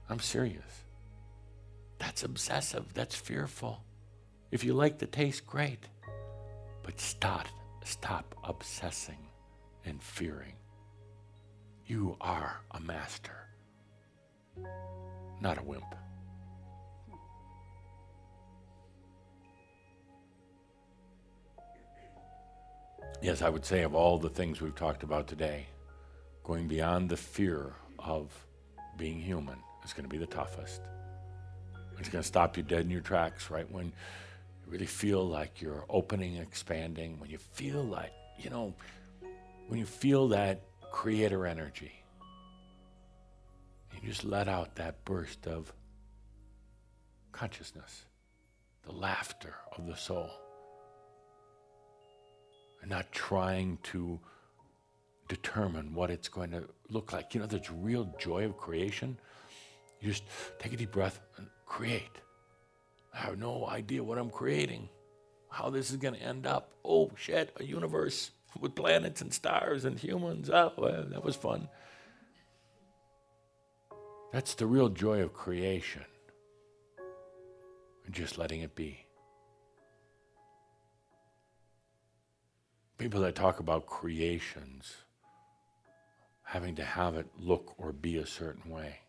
[0.10, 0.86] I'm serious.
[2.00, 2.94] That's obsessive.
[2.94, 3.84] That's fearful.
[4.50, 5.90] If you like the taste, great.
[6.84, 7.48] But stop,
[7.84, 9.28] stop obsessing
[9.84, 10.54] and fearing.
[11.88, 13.50] You are a master,
[15.42, 15.96] not a wimp.
[23.22, 25.68] Yes, I would say of all the things we've talked about today,
[26.44, 28.32] going beyond the fear of
[28.98, 30.82] being human is going to be the toughest.
[31.98, 33.92] It's going to stop you dead in your tracks right when you
[34.68, 38.76] really feel like you're opening, expanding, when you feel like, you know,
[39.68, 40.62] when you feel that
[40.92, 41.94] creator energy,
[43.94, 45.74] you just let out that burst of
[47.32, 48.06] consciousness,
[48.84, 50.30] the laughter of the soul.
[52.88, 54.20] Not trying to
[55.28, 57.34] determine what it's going to look like.
[57.34, 59.18] You know, there's real joy of creation.
[60.00, 60.24] You just
[60.60, 62.22] take a deep breath and create.
[63.14, 64.90] I have no idea what I'm creating,
[65.50, 66.74] how this is going to end up.
[66.84, 70.50] Oh, shit, a universe with planets and stars and humans.
[70.50, 71.70] Oh, well, that was fun.
[74.32, 76.04] That's the real joy of creation.
[78.06, 79.05] And just letting it be.
[82.98, 84.96] People that talk about creations
[86.44, 89.00] having to have it look or be a certain way.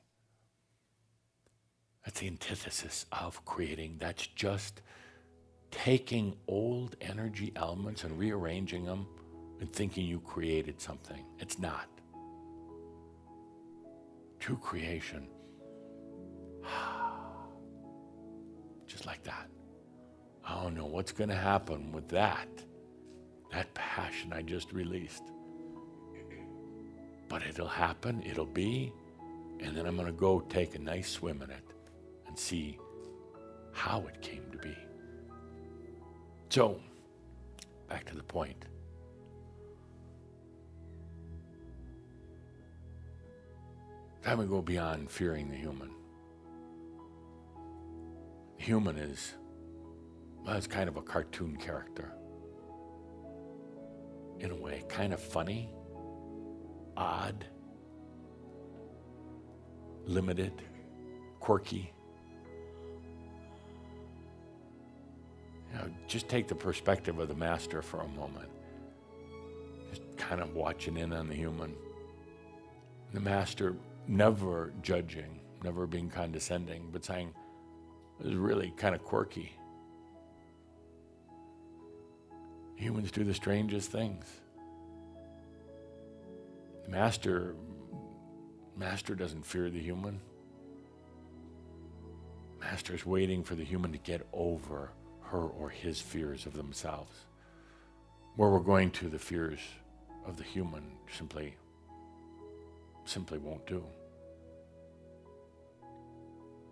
[2.05, 3.97] That's the antithesis of creating.
[3.99, 4.83] That's just
[5.71, 9.07] taking old energy elements and rearranging them
[9.61, 11.25] and thinking you created something.
[11.39, 11.89] It's not.
[14.41, 15.29] True creation.
[18.87, 19.49] Just like that.
[20.45, 22.49] I don't know what's going to happen with that.
[23.57, 25.23] That passion I just released.
[27.27, 28.93] But it'll happen, it'll be,
[29.61, 31.65] and then I'm going to go take a nice swim in it
[32.27, 32.79] and see
[33.73, 34.77] how it came to be.
[36.51, 36.79] So,
[37.89, 38.67] back to the point.
[44.23, 45.93] Time we go beyond fearing the human.
[48.59, 49.33] The human is,
[50.45, 52.13] well, it's kind of a cartoon character.
[54.39, 55.71] In a way, kind of funny,
[56.97, 57.47] odd,
[60.05, 60.53] limited,
[61.41, 61.93] quirky.
[65.73, 68.51] You know, just take the perspective of the master for a moment.
[69.89, 71.75] Just kind of watching in on the human.
[73.15, 73.75] The master
[74.07, 77.33] never judging, never being condescending, but saying,
[78.21, 79.56] it was really kind of quirky.
[82.77, 84.25] Humans do the strangest things.
[86.85, 87.57] The master,
[88.77, 90.21] master doesn't fear the human.
[92.61, 94.91] Master is waiting for the human to get over
[95.23, 97.13] her or his fears of themselves.
[98.37, 99.61] Where we're going to, the fears
[100.27, 100.85] of the human
[101.17, 101.55] simply,
[103.05, 103.83] simply won't do.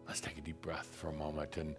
[0.06, 1.76] Let's take a deep breath for a moment and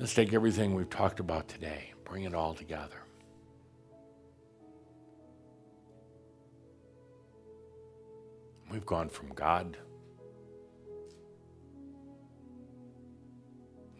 [0.00, 2.98] let's take everything we've talked about today, bring it all together.
[8.70, 9.78] We've gone from God,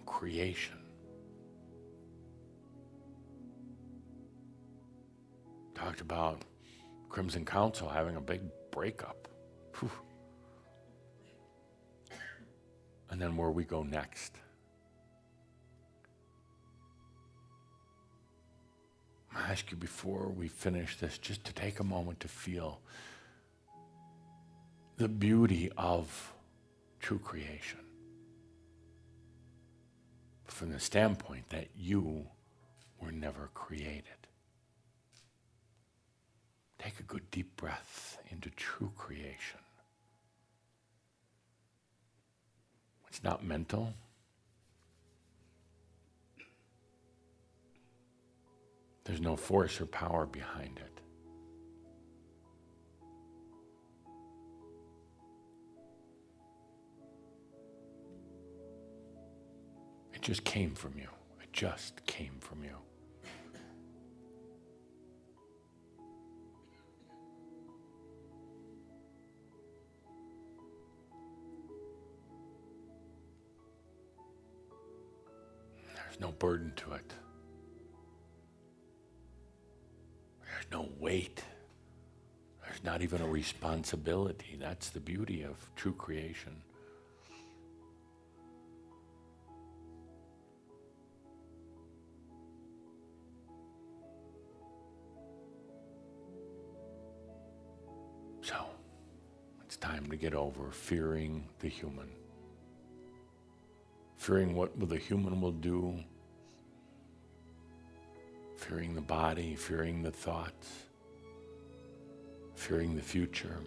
[0.04, 0.76] creation,
[5.74, 6.42] talked about
[7.08, 9.26] Crimson Council having a big breakup.
[9.80, 9.90] Whew.
[13.08, 14.41] And then where we go next.
[19.34, 22.80] I ask you before we finish this just to take a moment to feel
[24.96, 26.32] the beauty of
[27.00, 27.80] true creation
[30.44, 32.26] from the standpoint that you
[33.00, 34.04] were never created.
[36.78, 39.60] Take a good deep breath into true creation.
[43.08, 43.94] It's not mental.
[49.04, 51.00] There's no force or power behind it.
[60.14, 61.08] It just came from you.
[61.42, 62.76] It just came from you.
[75.94, 77.12] There's no burden to it.
[80.72, 81.44] No weight.
[82.64, 84.56] There's not even a responsibility.
[84.58, 86.62] That's the beauty of true creation.
[98.40, 98.56] So,
[99.64, 102.08] it's time to get over fearing the human.
[104.16, 106.02] Fearing what the human will do.
[108.72, 110.84] Fearing the body, fearing the thoughts.
[112.54, 113.58] Fearing the future.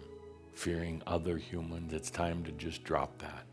[0.52, 1.92] Fearing other humans.
[1.92, 3.46] It's time to just drop that.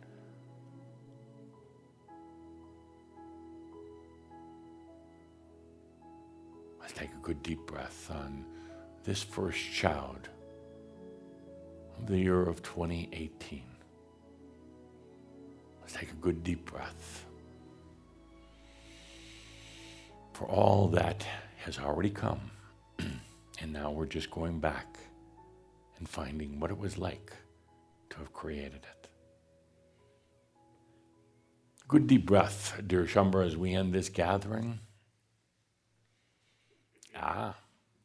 [6.82, 8.46] Let's take a good deep breath on
[9.04, 10.30] this first child
[12.00, 13.62] of the year of 2018.
[15.82, 17.28] Let's take a good deep breath.
[20.44, 21.26] For all that
[21.60, 22.52] has already come,
[23.62, 25.00] and now we're just going back
[25.98, 27.32] and finding what it was like
[28.10, 29.08] to have created it.
[31.88, 34.80] Good deep breath, dear Shaumbra, as we end this gathering.
[37.16, 37.56] Ah,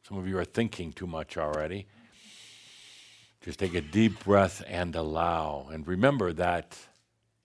[0.07, 1.87] some of you are thinking too much already.
[3.41, 5.67] Just take a deep breath and allow.
[5.73, 6.77] And remember that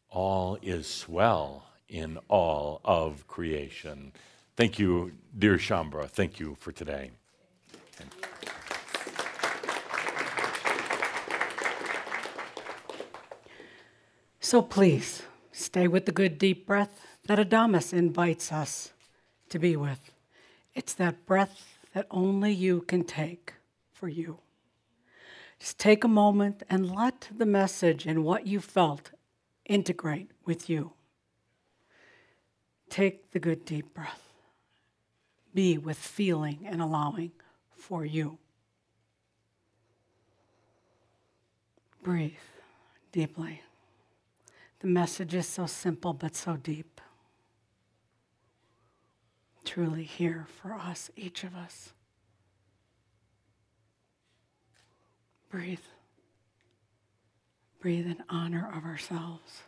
[0.09, 4.13] all is swell in all of creation.
[4.57, 6.09] Thank you, dear Shaumbra.
[6.09, 7.11] Thank you for today.
[14.41, 15.23] So please,
[15.53, 18.93] stay with the good deep breath that Adamus invites us
[19.49, 20.13] to be with.
[20.75, 23.55] It's that breath that only you can take
[23.93, 24.39] for you.
[25.59, 29.13] Just take a moment and let the message and what you felt
[29.65, 30.93] integrate with you.
[32.91, 34.24] Take the good deep breath.
[35.55, 37.31] Be with feeling and allowing
[37.71, 38.39] for you.
[42.03, 42.33] Breathe
[43.13, 43.63] deeply.
[44.81, 47.01] The message is so simple but so deep.
[49.65, 51.95] Truly here for us, each of us.
[55.49, 55.79] Breathe.
[57.81, 59.63] Breathe in honor of ourselves.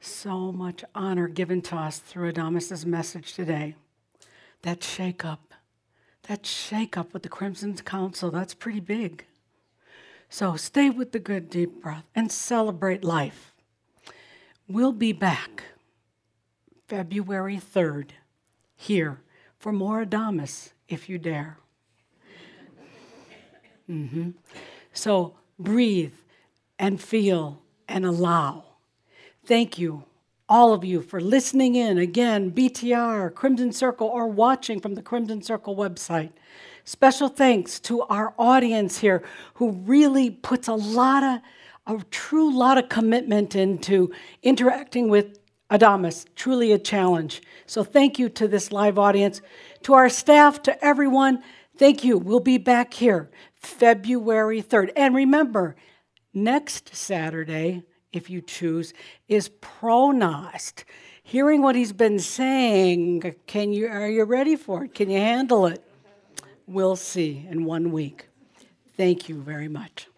[0.00, 3.74] So much honor given to us through Adamus's message today.
[4.66, 5.54] That shake up,
[6.26, 9.24] that shake up with the Crimson Council, that's pretty big.
[10.28, 13.54] So stay with the good deep breath and celebrate life.
[14.68, 15.62] We'll be back
[16.88, 18.08] February 3rd
[18.74, 19.20] here
[19.56, 21.58] for more Adamus if you dare.
[23.88, 24.30] Mm-hmm.
[24.92, 26.14] So breathe
[26.76, 28.64] and feel and allow.
[29.44, 30.02] Thank you,
[30.48, 31.98] all of you, for listening in.
[31.98, 36.32] Again, BTR, Crimson Circle, or watching from the Crimson Circle website.
[36.84, 39.24] Special thanks to our audience here
[39.54, 41.40] who really puts a lot of,
[41.86, 44.12] a true lot of commitment into
[44.42, 45.38] interacting with
[45.70, 46.26] Adamus.
[46.36, 47.42] Truly a challenge.
[47.66, 49.40] So thank you to this live audience.
[49.82, 51.42] To our staff, to everyone,
[51.76, 52.18] thank you.
[52.18, 54.92] We'll be back here February 3rd.
[54.96, 55.74] And remember,
[56.32, 57.82] next Saturday,
[58.16, 58.92] if you choose,
[59.28, 60.84] is ProGnost.
[61.22, 64.94] Hearing what he's been saying, can you are you ready for it?
[64.94, 65.82] Can you handle it?
[66.66, 68.28] We'll see in one week.
[68.96, 70.08] Thank you very much.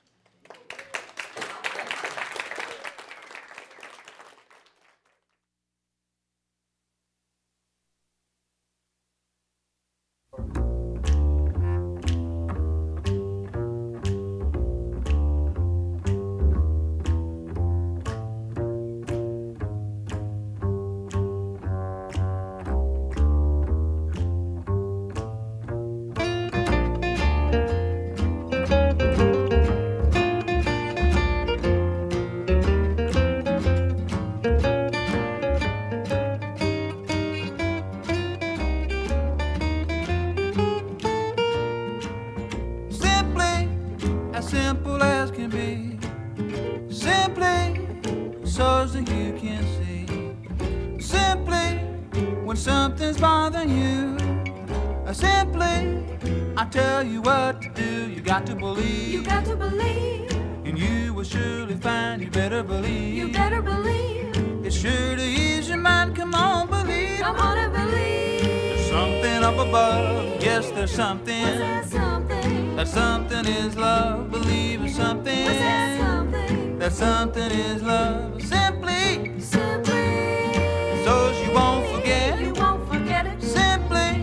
[77.38, 78.42] something is love.
[78.42, 81.04] Simply, simply.
[81.04, 82.40] So you won't forget.
[82.40, 83.42] You won't forget it.
[83.42, 84.22] Simply,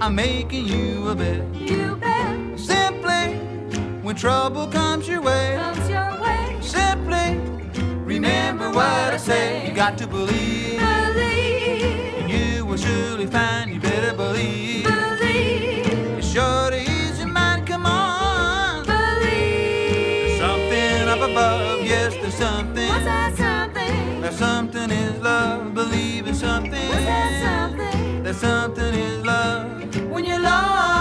[0.00, 1.54] I'm making you a bet.
[1.54, 2.58] You bet.
[2.58, 3.36] Simply,
[4.02, 5.56] when trouble comes your way.
[5.58, 6.58] Comes your way.
[6.60, 7.38] Simply,
[8.04, 9.68] remember what I say.
[9.68, 10.49] You got to believe.
[22.40, 22.88] something?
[22.88, 24.20] What's that something?
[24.22, 25.74] That something is love.
[25.74, 26.88] Believe in something.
[26.88, 28.22] What's that something?
[28.22, 30.10] That something is love.
[30.10, 30.99] When you love.